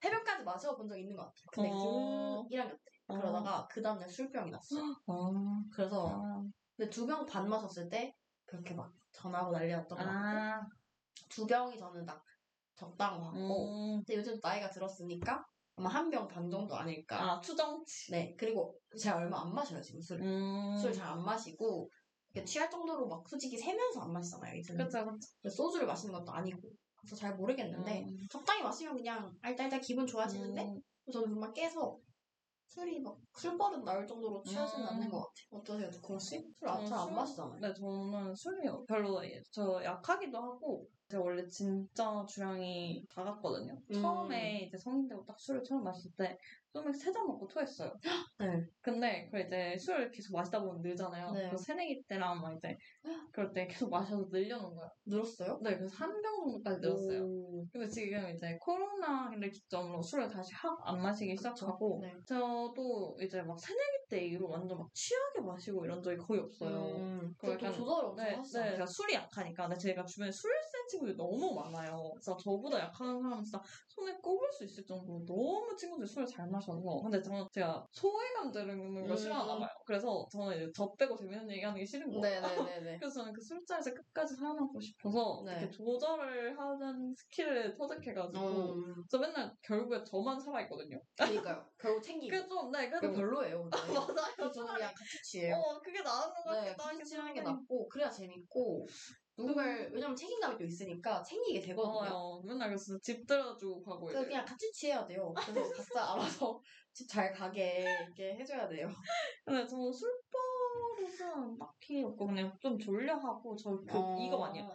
새벽까지 0.00 0.44
마셔본 0.44 0.88
적 0.88 0.96
있는 0.98 1.16
것 1.16 1.22
같아요. 1.24 1.44
근데 1.52 1.70
어. 1.72 2.44
그 2.48 2.54
1학년 2.54 2.70
때. 2.70 2.92
어. 3.08 3.16
그러다가 3.18 3.66
그 3.70 3.82
다음날 3.82 4.08
술병이 4.08 4.50
났어. 4.50 4.76
어. 5.06 5.30
그래서 5.72 6.06
아. 6.08 6.44
근데 6.76 6.90
두 6.90 7.06
병 7.06 7.24
반 7.26 7.48
마셨을 7.48 7.88
때 7.88 8.14
그렇게 8.44 8.74
막 8.74 8.92
전화하고 9.12 9.52
난리 9.52 9.70
났던 9.72 9.88
것 9.88 9.96
같고 9.96 10.10
아. 10.10 10.66
두 11.28 11.46
병이 11.46 11.78
저는 11.78 12.04
딱 12.04 12.22
적당한 12.76 13.20
것 13.20 13.26
같고 13.32 13.96
음. 13.96 14.02
근데 14.04 14.16
요즘 14.16 14.38
나이가 14.42 14.68
들었으니까 14.70 15.44
아마 15.76 15.88
한 15.90 16.10
병 16.10 16.28
반 16.28 16.48
정도 16.50 16.76
아닐까. 16.76 17.20
아, 17.20 17.40
추정치. 17.40 18.12
네 18.12 18.34
그리고 18.38 18.78
제가 19.00 19.16
얼마 19.16 19.40
안 19.42 19.52
마셔요 19.54 19.80
지금 19.80 20.00
술. 20.00 20.20
음. 20.22 20.76
술잘 20.76 21.06
안 21.06 21.24
마시고 21.24 21.88
취할 22.42 22.68
정도로 22.68 23.06
막 23.06 23.28
솔직히 23.28 23.56
세면서 23.56 24.00
안 24.00 24.12
마시잖아요 24.12 24.56
이제는. 24.56 24.84
그쵸, 24.86 25.04
그쵸. 25.42 25.48
소주를 25.50 25.86
마시는 25.86 26.12
것도 26.14 26.32
아니고 26.32 26.68
그래서 26.96 27.14
잘 27.14 27.36
모르겠는데 27.36 28.04
음. 28.04 28.18
적당히 28.30 28.62
마시면 28.62 28.96
그냥 28.96 29.32
알딸딸 29.42 29.80
기분 29.80 30.06
좋아지는데 30.06 30.62
음. 30.64 30.80
저는 31.12 31.28
정말 31.28 31.52
깨서 31.52 31.98
술이 32.66 33.00
막 33.00 33.16
술버릇 33.36 33.84
나올 33.84 34.04
정도로 34.06 34.42
취하지는 34.42 34.84
음. 34.84 34.88
않는 34.88 35.10
것 35.10 35.18
같아요. 35.18 35.60
어떠세요, 35.60 35.90
두콩 35.90 36.18
씨? 36.18 36.44
술잘안 36.58 36.86
술- 37.06 37.12
마시잖아요. 37.14 37.60
네, 37.60 37.74
저는 37.74 38.34
술이 38.34 38.68
별로 38.88 39.20
저 39.52 39.80
약하기도 39.84 40.36
하고 40.36 40.88
제가 41.08 41.22
원래 41.22 41.46
진짜 41.48 42.24
주량이 42.28 43.04
작았거든요. 43.14 43.74
음. 43.90 43.94
처음에 44.02 44.62
이제 44.62 44.76
성인 44.78 45.06
되고 45.06 45.24
딱 45.24 45.38
술을 45.38 45.62
처음 45.62 45.84
마실 45.84 46.10
때 46.16 46.36
소맥 46.72 46.94
세 46.96 47.12
잔 47.12 47.26
먹고 47.26 47.46
토했어요. 47.46 47.92
네. 48.40 48.66
근데 48.80 49.28
그 49.30 49.38
이제 49.38 49.76
술을 49.78 50.10
계속 50.10 50.32
마시다 50.34 50.60
보면 50.60 50.80
늘잖아요. 50.82 51.30
네. 51.32 51.50
그 51.50 51.56
새내기 51.56 52.02
때랑 52.08 52.40
막 52.40 52.52
이제 52.56 52.76
그럴 53.32 53.52
때 53.52 53.66
계속 53.68 53.90
마셔서 53.90 54.26
늘려놓은 54.30 54.74
거예요. 54.74 54.90
늘었어요? 55.06 55.60
네, 55.62 55.76
그래서 55.76 55.94
한 55.96 56.20
병 56.20 56.34
정도까지 56.40 56.80
늘었어요. 56.80 57.22
오. 57.22 57.66
근데 57.72 57.86
지금 57.88 58.28
이제 58.34 58.56
코로나를 58.60 59.50
기점으로 59.50 60.02
술을 60.02 60.28
다시 60.28 60.52
확 60.54 60.76
안 60.84 61.00
마시기 61.00 61.36
시작하고 61.36 62.00
네. 62.02 62.12
저도 62.26 63.16
이제 63.20 63.40
막 63.42 63.56
새내기 63.60 64.08
때 64.10 64.24
이후로 64.26 64.48
완전 64.48 64.78
막 64.78 64.88
취하게 64.94 65.40
마시고 65.42 65.84
이런 65.84 66.02
적이 66.02 66.16
거의 66.16 66.40
없어요. 66.40 66.96
음, 66.96 67.34
약간- 67.44 67.72
조절을 67.72 68.08
엄청 68.08 68.24
네. 68.24 68.36
네, 68.36 68.72
제가 68.72 68.86
술이 68.86 69.14
약하니까. 69.14 69.68
근데 69.68 69.78
제가 69.80 70.04
주변에 70.04 70.30
술센 70.32 70.83
친구들이 70.88 71.16
너무 71.16 71.54
많아요. 71.54 72.10
그래서 72.12 72.36
저보다 72.36 72.78
약한 72.78 73.20
사람은 73.20 73.44
진짜 73.44 73.60
손에 73.88 74.14
꼽을 74.22 74.52
수 74.52 74.64
있을 74.64 74.84
정도로 74.84 75.24
너무 75.26 75.74
친구들이 75.76 76.06
술을 76.08 76.26
잘 76.26 76.48
마셔서. 76.48 77.00
근데 77.02 77.20
저는 77.22 77.46
제가 77.52 77.86
소외감 77.92 78.50
드는 78.52 79.06
거 79.06 79.12
음. 79.12 79.16
싫어하나 79.16 79.58
봐요. 79.58 79.68
그래서 79.86 80.26
저는 80.32 80.56
이제 80.56 80.72
저 80.74 80.92
빼고 80.94 81.16
재밌는 81.16 81.50
얘기 81.50 81.62
하는 81.62 81.78
게 81.78 81.84
싫은 81.84 82.12
거예요. 82.12 82.40
네네네네. 82.40 82.98
그래서 83.02 83.20
저는 83.20 83.32
그 83.32 83.40
술자리에서 83.40 83.94
끝까지 83.94 84.34
살아남고 84.36 84.80
싶어서 84.80 85.42
네. 85.44 85.52
이렇게 85.58 85.70
조절을 85.70 86.58
하는 86.58 87.14
스킬을 87.16 87.74
터득해가지고 87.76 88.74
음, 88.74 89.04
저 89.10 89.18
맨날 89.18 89.52
결국에 89.62 90.02
저만 90.04 90.40
살아있거든요. 90.40 91.00
그러니까요. 91.16 91.66
결국 91.78 92.02
챙기고. 92.02 92.30
그게 92.34 92.48
좀, 92.48 92.70
네, 92.70 92.88
그래도 92.88 93.08
그게 93.08 93.20
별로예요. 93.20 93.64
맞아요. 94.16 94.52
저는 94.52 94.74
그냥 94.74 94.92
같이 94.94 95.22
취해요. 95.22 95.56
어, 95.56 95.78
그게 95.80 96.02
나은 96.02 96.32
것 96.32 96.50
네, 96.52 96.64
같기도 96.66 96.82
하긴 96.82 96.98
같이 96.98 97.10
취하는 97.10 97.34
게. 97.34 97.40
낫고, 97.42 97.88
그래야 97.88 98.10
재밌고, 98.10 98.86
누군가를, 99.36 99.90
왜냐면 99.92 100.14
책임감이 100.14 100.56
또 100.58 100.64
있으니까 100.64 101.22
챙기게 101.22 101.60
되거든요. 101.60 102.14
어, 102.14 102.42
맨날 102.42 102.68
그래서 102.68 102.98
집 103.00 103.26
들어주고 103.26 103.82
가고 103.82 104.06
그래서. 104.06 104.24
그냥 104.24 104.44
같이 104.44 104.70
취해야 104.72 105.04
돼요. 105.06 105.34
그래서 105.34 105.62
각자 105.98 106.12
알아서 106.12 106.60
집 106.92 107.08
잘 107.08 107.32
가게 107.32 107.84
이렇게 108.02 108.36
해줘야 108.36 108.68
돼요. 108.68 108.88
근데 109.44 109.66
저는 109.66 109.92
술버릇은 109.92 111.58
딱히 111.58 112.04
없고 112.04 112.26
그냥 112.26 112.56
좀 112.60 112.78
졸려하고 112.78 113.56
저그 113.56 113.98
이거 114.20 114.44
아니에요. 114.44 114.68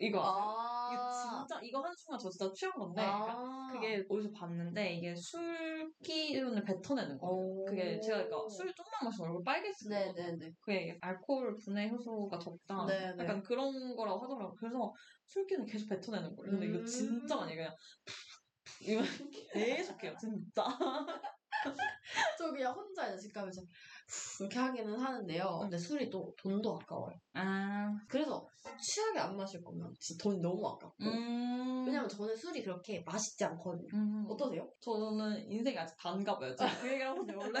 이거 0.00 0.20
아. 0.22 0.90
이거 0.92 1.10
진짜 1.10 1.60
이거 1.62 1.80
한 1.80 1.94
순간 1.96 2.18
저 2.18 2.28
진짜 2.30 2.52
취한 2.52 2.72
건데 2.74 3.02
그러니까 3.02 3.32
아. 3.32 3.70
그게 3.72 4.04
어디서 4.08 4.30
봤는데 4.32 4.94
이게 4.94 5.14
술 5.14 5.92
기운을 6.02 6.62
뱉어내는 6.64 7.18
거. 7.18 7.28
오. 7.28 7.64
그게 7.64 8.00
제가 8.00 8.24
그러니까 8.24 8.48
술 8.48 8.74
조금만 8.74 9.04
마시면 9.04 9.28
얼굴 9.30 9.44
빨개지거든요. 9.44 10.12
네네네. 10.12 10.52
그게 10.60 10.98
알코올 11.00 11.56
분해 11.56 11.88
효소가 11.88 12.38
적다. 12.38 12.86
네네. 12.86 13.22
약간 13.22 13.42
그런 13.42 13.96
거라고 13.96 14.24
하더라고요. 14.24 14.54
그래서 14.58 14.92
술기는 15.26 15.66
계속 15.66 15.88
뱉어내는 15.88 16.36
거예요. 16.36 16.50
근데 16.52 16.66
음. 16.66 16.74
이거 16.74 16.84
진짜 16.84 17.40
아니에요. 17.40 17.56
그냥 17.56 17.76
이거 18.80 19.02
계속 19.52 20.02
해요. 20.02 20.14
진짜. 20.18 20.64
저 22.38 22.50
그냥 22.50 22.74
혼자 22.74 23.16
가면서 23.32 23.62
이렇게 24.40 24.58
하기는 24.58 24.98
하는데요. 24.98 25.58
근데 25.62 25.78
술이 25.78 26.10
또 26.10 26.34
돈도 26.38 26.78
아까워요. 26.80 27.14
아. 27.34 27.92
그래서 28.08 28.46
취하게 28.80 29.18
안 29.18 29.36
마실 29.36 29.62
거면 29.62 29.92
진짜 29.98 30.22
돈이 30.22 30.40
너무 30.40 30.66
아깝고. 30.68 31.04
음. 31.04 31.84
왜냐면 31.86 32.08
저는 32.08 32.36
술이 32.36 32.62
그렇게 32.62 33.02
맛있지 33.04 33.44
않거든요. 33.44 33.88
음. 33.94 34.26
어떠세요? 34.28 34.68
저는 34.80 35.50
인생이 35.50 35.78
아직 35.78 35.96
단가 35.96 36.38
봐요. 36.38 36.54
제가 36.54 36.70
그 36.80 36.88
얘기를 36.88 37.08
하는데 37.08 37.34
원래 37.34 37.60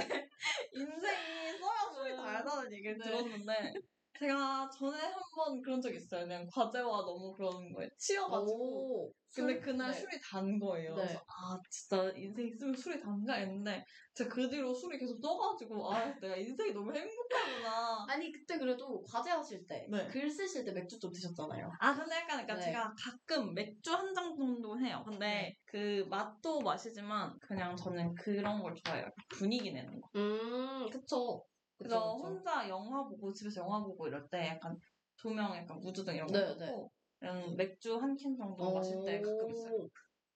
인생이 0.72 1.58
써야 1.58 1.92
술이 1.92 2.16
달다는 2.16 2.72
얘기를 2.72 2.98
네. 2.98 3.04
들었는데 3.04 3.74
제가 4.18 4.70
전에 4.70 4.98
한번 4.98 5.60
그런 5.62 5.80
적 5.80 5.92
있어요. 5.92 6.24
그냥 6.24 6.46
과제와 6.52 7.04
너무 7.04 7.32
그런 7.32 7.72
거에 7.72 7.88
치여가지고 7.98 9.08
오, 9.08 9.12
근데 9.34 9.54
술? 9.54 9.60
그날 9.60 9.90
네. 9.92 9.98
술이 9.98 10.20
단 10.30 10.58
거예요. 10.58 10.94
네. 10.94 11.02
그래서 11.02 11.18
아 11.26 11.58
진짜 11.68 12.12
인생 12.16 12.46
있으면 12.46 12.74
술이 12.76 13.00
단가 13.00 13.34
했는데 13.34 13.84
제가 14.14 14.32
그 14.32 14.48
뒤로 14.48 14.72
술이 14.72 14.98
계속 14.98 15.20
떠가지고 15.20 15.92
아 15.92 16.14
내가 16.20 16.36
인생이 16.36 16.72
너무 16.72 16.94
행복하구나. 16.94 18.06
아니 18.08 18.30
그때 18.30 18.56
그래도 18.58 19.02
과제 19.02 19.30
하실 19.30 19.66
때, 19.66 19.86
네. 19.90 20.06
글 20.06 20.30
쓰실 20.30 20.64
때 20.64 20.72
맥주 20.72 20.96
좀 21.00 21.10
드셨잖아요. 21.10 21.70
아 21.80 21.94
근데 21.94 22.14
약간 22.14 22.46
그러니까 22.46 22.54
네. 22.54 22.60
제가 22.66 22.94
가끔 22.96 23.52
맥주 23.54 23.92
한 23.92 24.14
잔 24.14 24.36
정도 24.36 24.78
해요. 24.78 25.02
근데 25.04 25.26
네. 25.26 25.54
그 25.66 26.06
맛도 26.08 26.60
마시지만 26.60 27.36
그냥 27.40 27.74
저는 27.74 28.14
그런 28.14 28.62
걸 28.62 28.74
좋아해요. 28.76 29.08
분위기 29.28 29.72
내는 29.72 30.00
거. 30.00 30.08
음, 30.14 30.88
그쵸. 30.90 31.44
그래서 31.78 32.14
그쵸. 32.16 32.26
혼자 32.28 32.68
영화 32.68 33.04
보고 33.04 33.32
집에서 33.32 33.60
영화 33.62 33.82
보고 33.82 34.06
이럴 34.06 34.28
때 34.28 34.48
약간 34.48 34.78
조명 35.16 35.54
약간 35.56 35.78
무드등 35.80 36.14
이런 36.14 36.26
거 36.28 36.38
네, 36.38 36.54
끄고 36.66 36.90
그냥 37.18 37.56
맥주 37.56 37.96
한 37.96 38.16
캔 38.16 38.36
정도 38.36 38.72
마실 38.74 39.02
때 39.04 39.20
가끔 39.20 39.50
있어요. 39.50 39.74
오. 39.82 39.88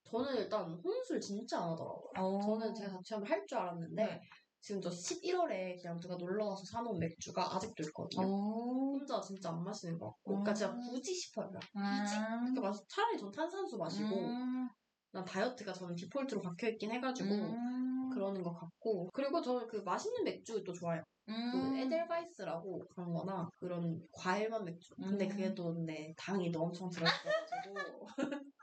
저는 0.05 0.37
일단 0.39 0.73
혼술 0.73 1.21
진짜 1.21 1.59
안 1.59 1.71
하더라고요. 1.71 2.11
어. 2.17 2.41
저는 2.41 2.75
제가 2.75 2.91
자취하면 2.91 3.29
할 3.29 3.47
줄 3.47 3.59
알았는데 3.59 4.05
네. 4.05 4.21
지금 4.61 4.81
저 4.81 4.89
11월에 4.91 5.81
그냥 5.81 6.01
누가 6.01 6.17
놀러 6.17 6.47
와서 6.47 6.65
사놓은 6.65 6.99
맥주가 6.99 7.55
아직도 7.55 7.83
있거든요. 7.85 8.27
어. 8.27 8.93
혼자 8.99 9.21
진짜 9.21 9.51
안 9.51 9.63
마시는 9.63 9.99
것 9.99 10.07
같고. 10.07 10.31
그러니까 10.31 10.55
제가 10.55 10.75
굳이 10.77 11.15
싶어요. 11.15 11.49
그러니까 11.51 11.61
굳이? 12.01 12.17
아. 12.17 12.39
그러니까 12.41 12.61
마시- 12.63 12.85
차라리 12.89 13.19
전 13.19 13.31
탄산수 13.31 13.77
마시고 13.79 14.17
음. 14.17 14.69
난 15.13 15.25
다이어트가 15.25 15.73
저는 15.73 15.95
디폴트로 15.95 16.41
박혀있긴 16.43 16.91
해가지고 16.93 17.31
음. 17.35 17.78
그러는 18.19 18.43
것 18.43 18.53
같고 18.53 19.09
그리고 19.13 19.41
저는 19.41 19.69
그 19.69 19.77
맛있는 19.77 20.25
맥주 20.25 20.63
또 20.65 20.73
좋아해요. 20.73 21.03
그 21.27 21.33
음. 21.33 21.77
에델바이스라고 21.77 22.81
그런 22.89 23.13
거나 23.13 23.49
그런 23.59 24.03
과일맛 24.13 24.65
맥주. 24.65 24.93
근데 24.97 25.27
음. 25.27 25.29
그게 25.29 25.55
또 25.55 25.73
근데 25.73 26.13
당이 26.17 26.51
너무 26.51 26.67
엄청 26.67 26.91
들어있어가지고 26.91 28.07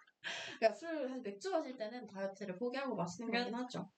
그러니까 0.60 0.74
술 0.74 1.22
맥주 1.22 1.50
마실 1.52 1.78
때는 1.78 2.06
다이어트를 2.08 2.58
포기하고 2.58 2.96
마시는 2.96 3.32
거긴 3.32 3.56
하죠. 3.56 3.90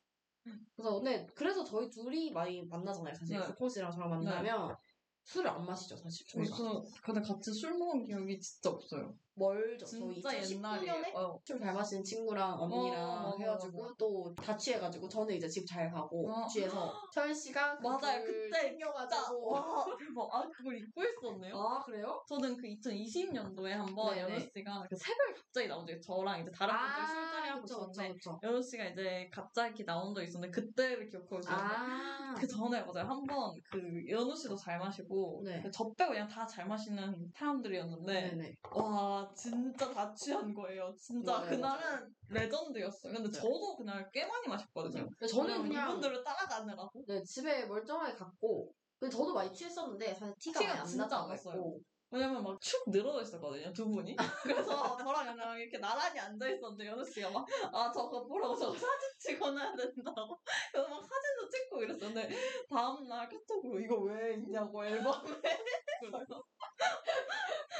그래서 0.76 0.96
근데 1.02 1.26
그래서 1.34 1.64
저희 1.64 1.90
둘이 1.90 2.32
많이 2.32 2.64
만나잖아요. 2.64 3.14
사실 3.16 3.40
네. 3.40 3.46
두콩 3.46 3.68
씨랑 3.68 3.92
저랑 3.92 4.10
만나면 4.10 4.76
술을 5.24 5.50
안 5.50 5.66
마시죠 5.66 5.98
사실 5.98 6.26
저희가. 6.28 6.56
벌써 6.56 6.84
근데 7.04 7.22
같이 7.22 7.52
술 7.52 7.78
먹은 7.78 8.06
기억이 8.06 8.40
진짜 8.40 8.70
없어요. 8.70 9.18
멀죠. 9.38 9.86
저희 9.86 10.14
진짜 10.14 10.30
2019년에 10.32 10.52
옛날이에요. 10.56 11.16
어. 11.16 11.40
술잘 11.46 11.74
마시는 11.74 12.04
친구랑 12.04 12.60
언니랑 12.62 13.26
어, 13.26 13.36
해가지고 13.40 13.82
맞아. 13.84 13.94
또 13.98 14.34
다 14.36 14.58
취해가지고 14.58 15.08
저는 15.08 15.36
이제 15.36 15.48
집 15.48 15.66
잘 15.68 15.90
가고 15.92 16.32
어. 16.32 16.48
취해서 16.48 16.94
서현 17.14 17.34
씨가 17.34 17.78
그 17.78 17.84
맞아요. 17.88 18.22
술 18.26 18.50
그때 18.50 18.62
챙겨가지고 18.70 19.50
와 19.52 19.86
대박. 19.98 20.30
아 20.36 20.50
그걸 20.50 20.78
잊고 20.78 21.04
있었네요. 21.04 21.56
아 21.58 21.84
그래요? 21.84 22.24
저는 22.28 22.58
그 22.58 22.64
2020년도에 22.68 23.70
한번. 23.70 24.18
연우 24.18 24.40
씨가 24.40 24.86
그 24.90 24.96
새벽에 24.96 25.34
갑자기 25.34 25.68
나온 25.68 25.86
적이 25.86 26.02
저랑 26.02 26.42
이제 26.42 26.52
다른 26.52 26.74
분들 26.74 27.08
술자리 27.08 27.50
하고 27.50 27.60
아, 27.60 27.64
있었는데. 27.64 28.20
연우 28.44 28.62
씨가 28.64 28.86
이제 28.86 29.30
갑자기 29.32 29.86
나온 29.86 30.14
적 30.14 30.24
있었는데 30.24 30.52
그때를 30.52 31.08
기억하고 31.08 31.40
있었는데 31.40 31.74
아, 31.76 32.36
그 32.40 32.48
전에 32.48 32.82
맞아요 32.82 33.08
한번 33.08 33.54
그 33.72 34.04
연우 34.10 34.36
씨도 34.36 34.56
잘 34.56 34.78
마시고 34.80 34.88
마시고 34.88 35.42
네. 35.44 35.64
저 35.74 35.92
빼고 35.98 36.12
그냥 36.12 36.28
다 36.28 36.48
잘 36.48 36.66
마시는 36.66 37.30
사람들이었는데 37.36 38.14
네네. 38.32 38.56
와 38.72 39.27
진짜 39.34 39.92
다 39.92 40.14
취한 40.14 40.54
거예요. 40.54 40.94
진짜 40.98 41.34
맞아요, 41.34 41.50
그날은 41.50 42.16
레전드였어요. 42.30 43.14
근데 43.14 43.30
네. 43.30 43.40
저도 43.40 43.78
그날 43.78 44.10
꽤 44.12 44.26
많이 44.26 44.48
마셨거든요. 44.48 45.08
근데 45.18 45.28
저는 45.28 45.64
그냥 45.64 45.90
이분들을 45.90 46.24
따라가느라고. 46.24 47.04
네, 47.08 47.24
집에 47.24 47.66
멀쩡하게 47.66 48.16
갔고 48.16 48.72
근데 49.00 49.16
저도 49.16 49.34
많이 49.34 49.54
취했었는데 49.54 50.14
사실 50.16 50.34
티가, 50.40 50.60
티가 50.60 50.72
많이 50.72 50.82
안 50.82 50.88
진짜 50.88 51.04
났다고 51.04 51.24
안 51.24 51.30
났어요. 51.30 51.80
왜냐면 52.10 52.42
막 52.42 52.58
축 52.62 52.90
늘어져 52.90 53.22
있었거든요, 53.22 53.72
두 53.74 53.90
분이. 53.90 54.16
그래서 54.44 54.98
저랑 54.98 55.28
연아랑 55.28 55.60
이렇게 55.60 55.78
나란히 55.78 56.18
앉아있었는데, 56.20 56.88
연우 56.88 57.04
씨가 57.04 57.30
막, 57.30 57.46
아, 57.72 57.92
저거 57.92 58.26
보라고 58.26 58.56
저거 58.56 58.74
사진 58.74 59.10
찍어놔야 59.20 59.76
된다고. 59.76 60.40
그래서 60.72 60.90
막 60.90 61.04
사진도 61.04 61.50
찍고 61.50 61.84
이랬었는데, 61.84 62.30
다음날 62.70 63.28
카톡으로 63.30 63.80
이거 63.80 64.00
왜 64.00 64.36
있냐고, 64.36 64.86
앨범에. 64.86 65.38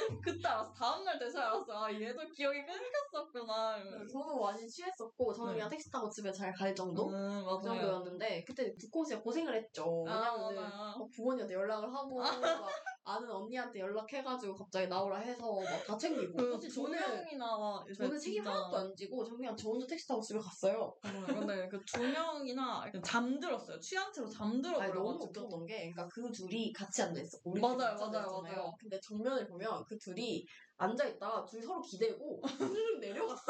그래서 0.08 0.20
그때 0.24 0.48
알았어. 0.48 0.72
다음날 0.74 1.18
돼서 1.18 1.40
알았어. 1.40 1.84
아, 1.84 1.92
얘도 1.92 2.28
기억이 2.34 2.58
끊겼었구나. 2.64 3.76
저도 4.10 4.40
많이 4.40 4.68
취했었고 4.68 5.32
저는 5.34 5.52
네. 5.52 5.54
그냥 5.58 5.70
택시 5.70 5.90
타고 5.90 6.08
집에 6.10 6.32
잘 6.32 6.52
갈 6.54 6.74
정도? 6.74 7.08
음, 7.08 7.44
그 7.44 7.44
맞아요. 7.46 7.60
정도였는데 7.62 8.44
그때 8.44 8.74
두콩 8.76 9.04
씨가 9.04 9.20
고생을 9.20 9.54
했죠. 9.54 10.04
아, 10.08 10.32
왜냐면은 10.32 10.62
맞아요. 10.70 10.98
막 10.98 11.10
부모님한테 11.14 11.54
연락을 11.54 11.92
하고 11.94 12.16
막 12.20 12.68
아는 13.08 13.30
언니한테 13.30 13.80
연락해가지고 13.80 14.54
갑자기 14.54 14.86
나오라 14.86 15.16
해서 15.18 15.40
막 15.60 15.86
다 15.86 15.96
챙기고 15.96 16.36
그 16.36 16.52
사실 16.52 16.68
두 16.68 16.74
저는 16.82 16.98
명이나 16.98 17.56
막 17.56 17.86
저는 17.96 18.18
책임 18.18 18.44
진짜- 18.44 18.50
하나도 18.58 18.76
안 18.76 18.94
지고 18.94 19.24
저는 19.24 19.38
그냥 19.38 19.56
저 19.56 19.70
혼자 19.70 19.86
택시 19.86 20.06
타고 20.06 20.20
집에 20.20 20.38
갔어요. 20.38 20.94
어, 21.02 21.26
근데 21.26 21.66
그두 21.68 22.02
명이나 22.02 22.82
약간 22.86 23.02
잠들었어요. 23.02 23.80
취한 23.80 24.12
채로 24.12 24.28
잠들어 24.28 24.78
아니, 24.78 24.92
너무 24.92 25.16
버려가지고. 25.18 25.40
웃겼던 25.46 25.66
게 25.66 25.90
그러니까 25.92 26.08
그 26.08 26.30
둘이 26.30 26.70
같이 26.72 27.02
앉아있어. 27.02 27.38
우리 27.44 27.60
맞아요, 27.62 27.76
둘이 27.76 27.86
같이 27.88 28.02
맞아요, 28.02 28.16
앉아있잖아요. 28.26 28.56
맞아요. 28.56 28.76
근데 28.78 29.00
정면을 29.00 29.46
보면 29.48 29.84
그 29.86 29.98
둘이 29.98 30.44
앉아있다가 30.76 31.44
둘이 31.46 31.62
서로 31.62 31.80
기대고 31.80 32.42
스르륵 32.78 32.98
내려갔어. 33.00 33.44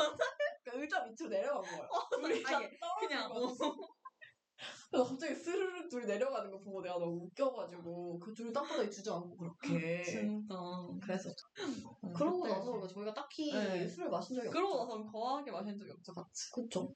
그러니까 0.62 0.82
의자 0.82 1.04
밑으로 1.04 1.28
내려간 1.30 1.62
거예요. 1.62 1.88
둘이 2.22 2.42
딱 2.44 2.54
아니, 2.56 2.68
그냥 3.00 3.32
그래서 4.90 5.08
갑자기 5.08 5.34
스르륵 5.34 5.88
둘이 5.88 6.06
내려가는 6.06 6.50
거 6.50 6.58
보고 6.58 6.80
내가 6.82 6.98
너무 6.98 7.24
웃겨가지고 7.24 8.18
그 8.18 8.32
둘이 8.32 8.52
땅바닥에 8.52 8.88
주저앉고 8.88 9.36
그렇게 9.36 10.02
진짜. 10.02 10.56
그래서 11.02 11.30
음, 12.04 12.12
그러고 12.14 12.42
그때 12.42 12.54
나서 12.54 12.86
저희가 12.86 13.12
딱히 13.14 13.52
네. 13.52 13.86
술을 13.86 14.10
마신 14.10 14.36
적이 14.36 14.48
그러고 14.48 14.74
없죠. 14.74 14.84
나서는 14.84 15.12
거하게 15.12 15.50
마신 15.50 15.78
적이 15.78 15.90
없죠, 15.92 16.12
같이. 16.12 16.52
그쵸. 16.54 16.94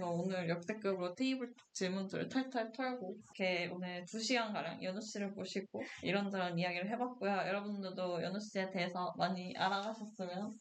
오늘 0.00 0.48
역대급으로 0.48 1.14
테이블 1.14 1.52
질문들을 1.72 2.28
탈탈 2.28 2.70
털고 2.72 3.16
이렇게 3.24 3.68
오늘 3.68 4.04
2시간 4.04 4.52
가량 4.52 4.82
연우 4.82 5.00
씨를 5.00 5.32
모시고 5.32 5.82
이런저런 6.02 6.56
이야기를 6.56 6.88
해봤고요. 6.92 7.30
여러분들도 7.30 8.22
연우 8.22 8.38
씨에 8.38 8.70
대해서 8.70 9.12
많이 9.18 9.54
알아가셨으면 9.56 10.56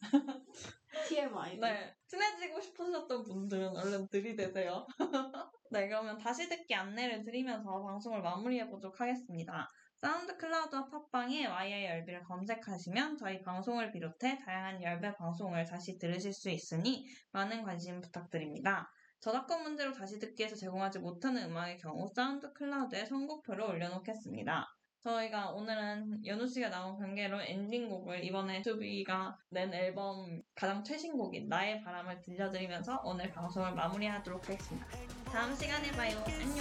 TMI. 1.05 1.57
네 1.59 1.95
친해지고 2.07 2.61
싶으셨던 2.61 3.23
분들은 3.23 3.75
얼른 3.75 4.07
들이대세요. 4.09 4.85
네 5.71 5.87
그러면 5.87 6.17
다시 6.17 6.47
듣기 6.47 6.73
안내를 6.73 7.23
드리면서 7.23 7.83
방송을 7.83 8.21
마무리해보도록 8.21 8.99
하겠습니다. 8.99 9.67
사운드 9.99 10.37
클라우드와 10.37 10.89
팟빵에 10.89 11.47
YI 11.47 11.85
열비를 11.85 12.23
검색하시면 12.23 13.17
저희 13.17 13.41
방송을 13.41 13.91
비롯해 13.91 14.37
다양한 14.37 14.83
열배 14.83 15.15
방송을 15.15 15.65
다시 15.65 15.97
들으실 15.97 16.33
수 16.33 16.49
있으니 16.49 17.05
많은 17.31 17.63
관심 17.63 17.99
부탁드립니다. 17.99 18.91
저작권 19.19 19.63
문제로 19.63 19.91
다시 19.91 20.19
듣기에서 20.19 20.55
제공하지 20.55 20.99
못하는 20.99 21.49
음악의 21.49 21.79
경우 21.79 22.07
사운드 22.13 22.53
클라우드에 22.53 23.05
선곡표를 23.05 23.63
올려놓겠습니다. 23.63 24.76
저희가 24.99 25.51
오늘은 25.51 26.25
연우 26.25 26.47
씨가 26.47 26.69
나온 26.69 26.97
관계로 26.97 27.41
엔딩곡을 27.41 28.23
이번에 28.23 28.61
투비가 28.61 29.37
낸 29.49 29.73
앨범 29.73 30.41
가장 30.55 30.83
최신곡인 30.83 31.47
나의 31.47 31.81
바람을 31.83 32.21
들려드리면서 32.21 33.01
오늘 33.03 33.31
방송을 33.31 33.73
마무리하도록 33.73 34.43
하겠습니다. 34.49 34.87
다음 35.25 35.55
시간에 35.55 35.91
봐요. 35.91 36.23
안녕. 36.29 36.57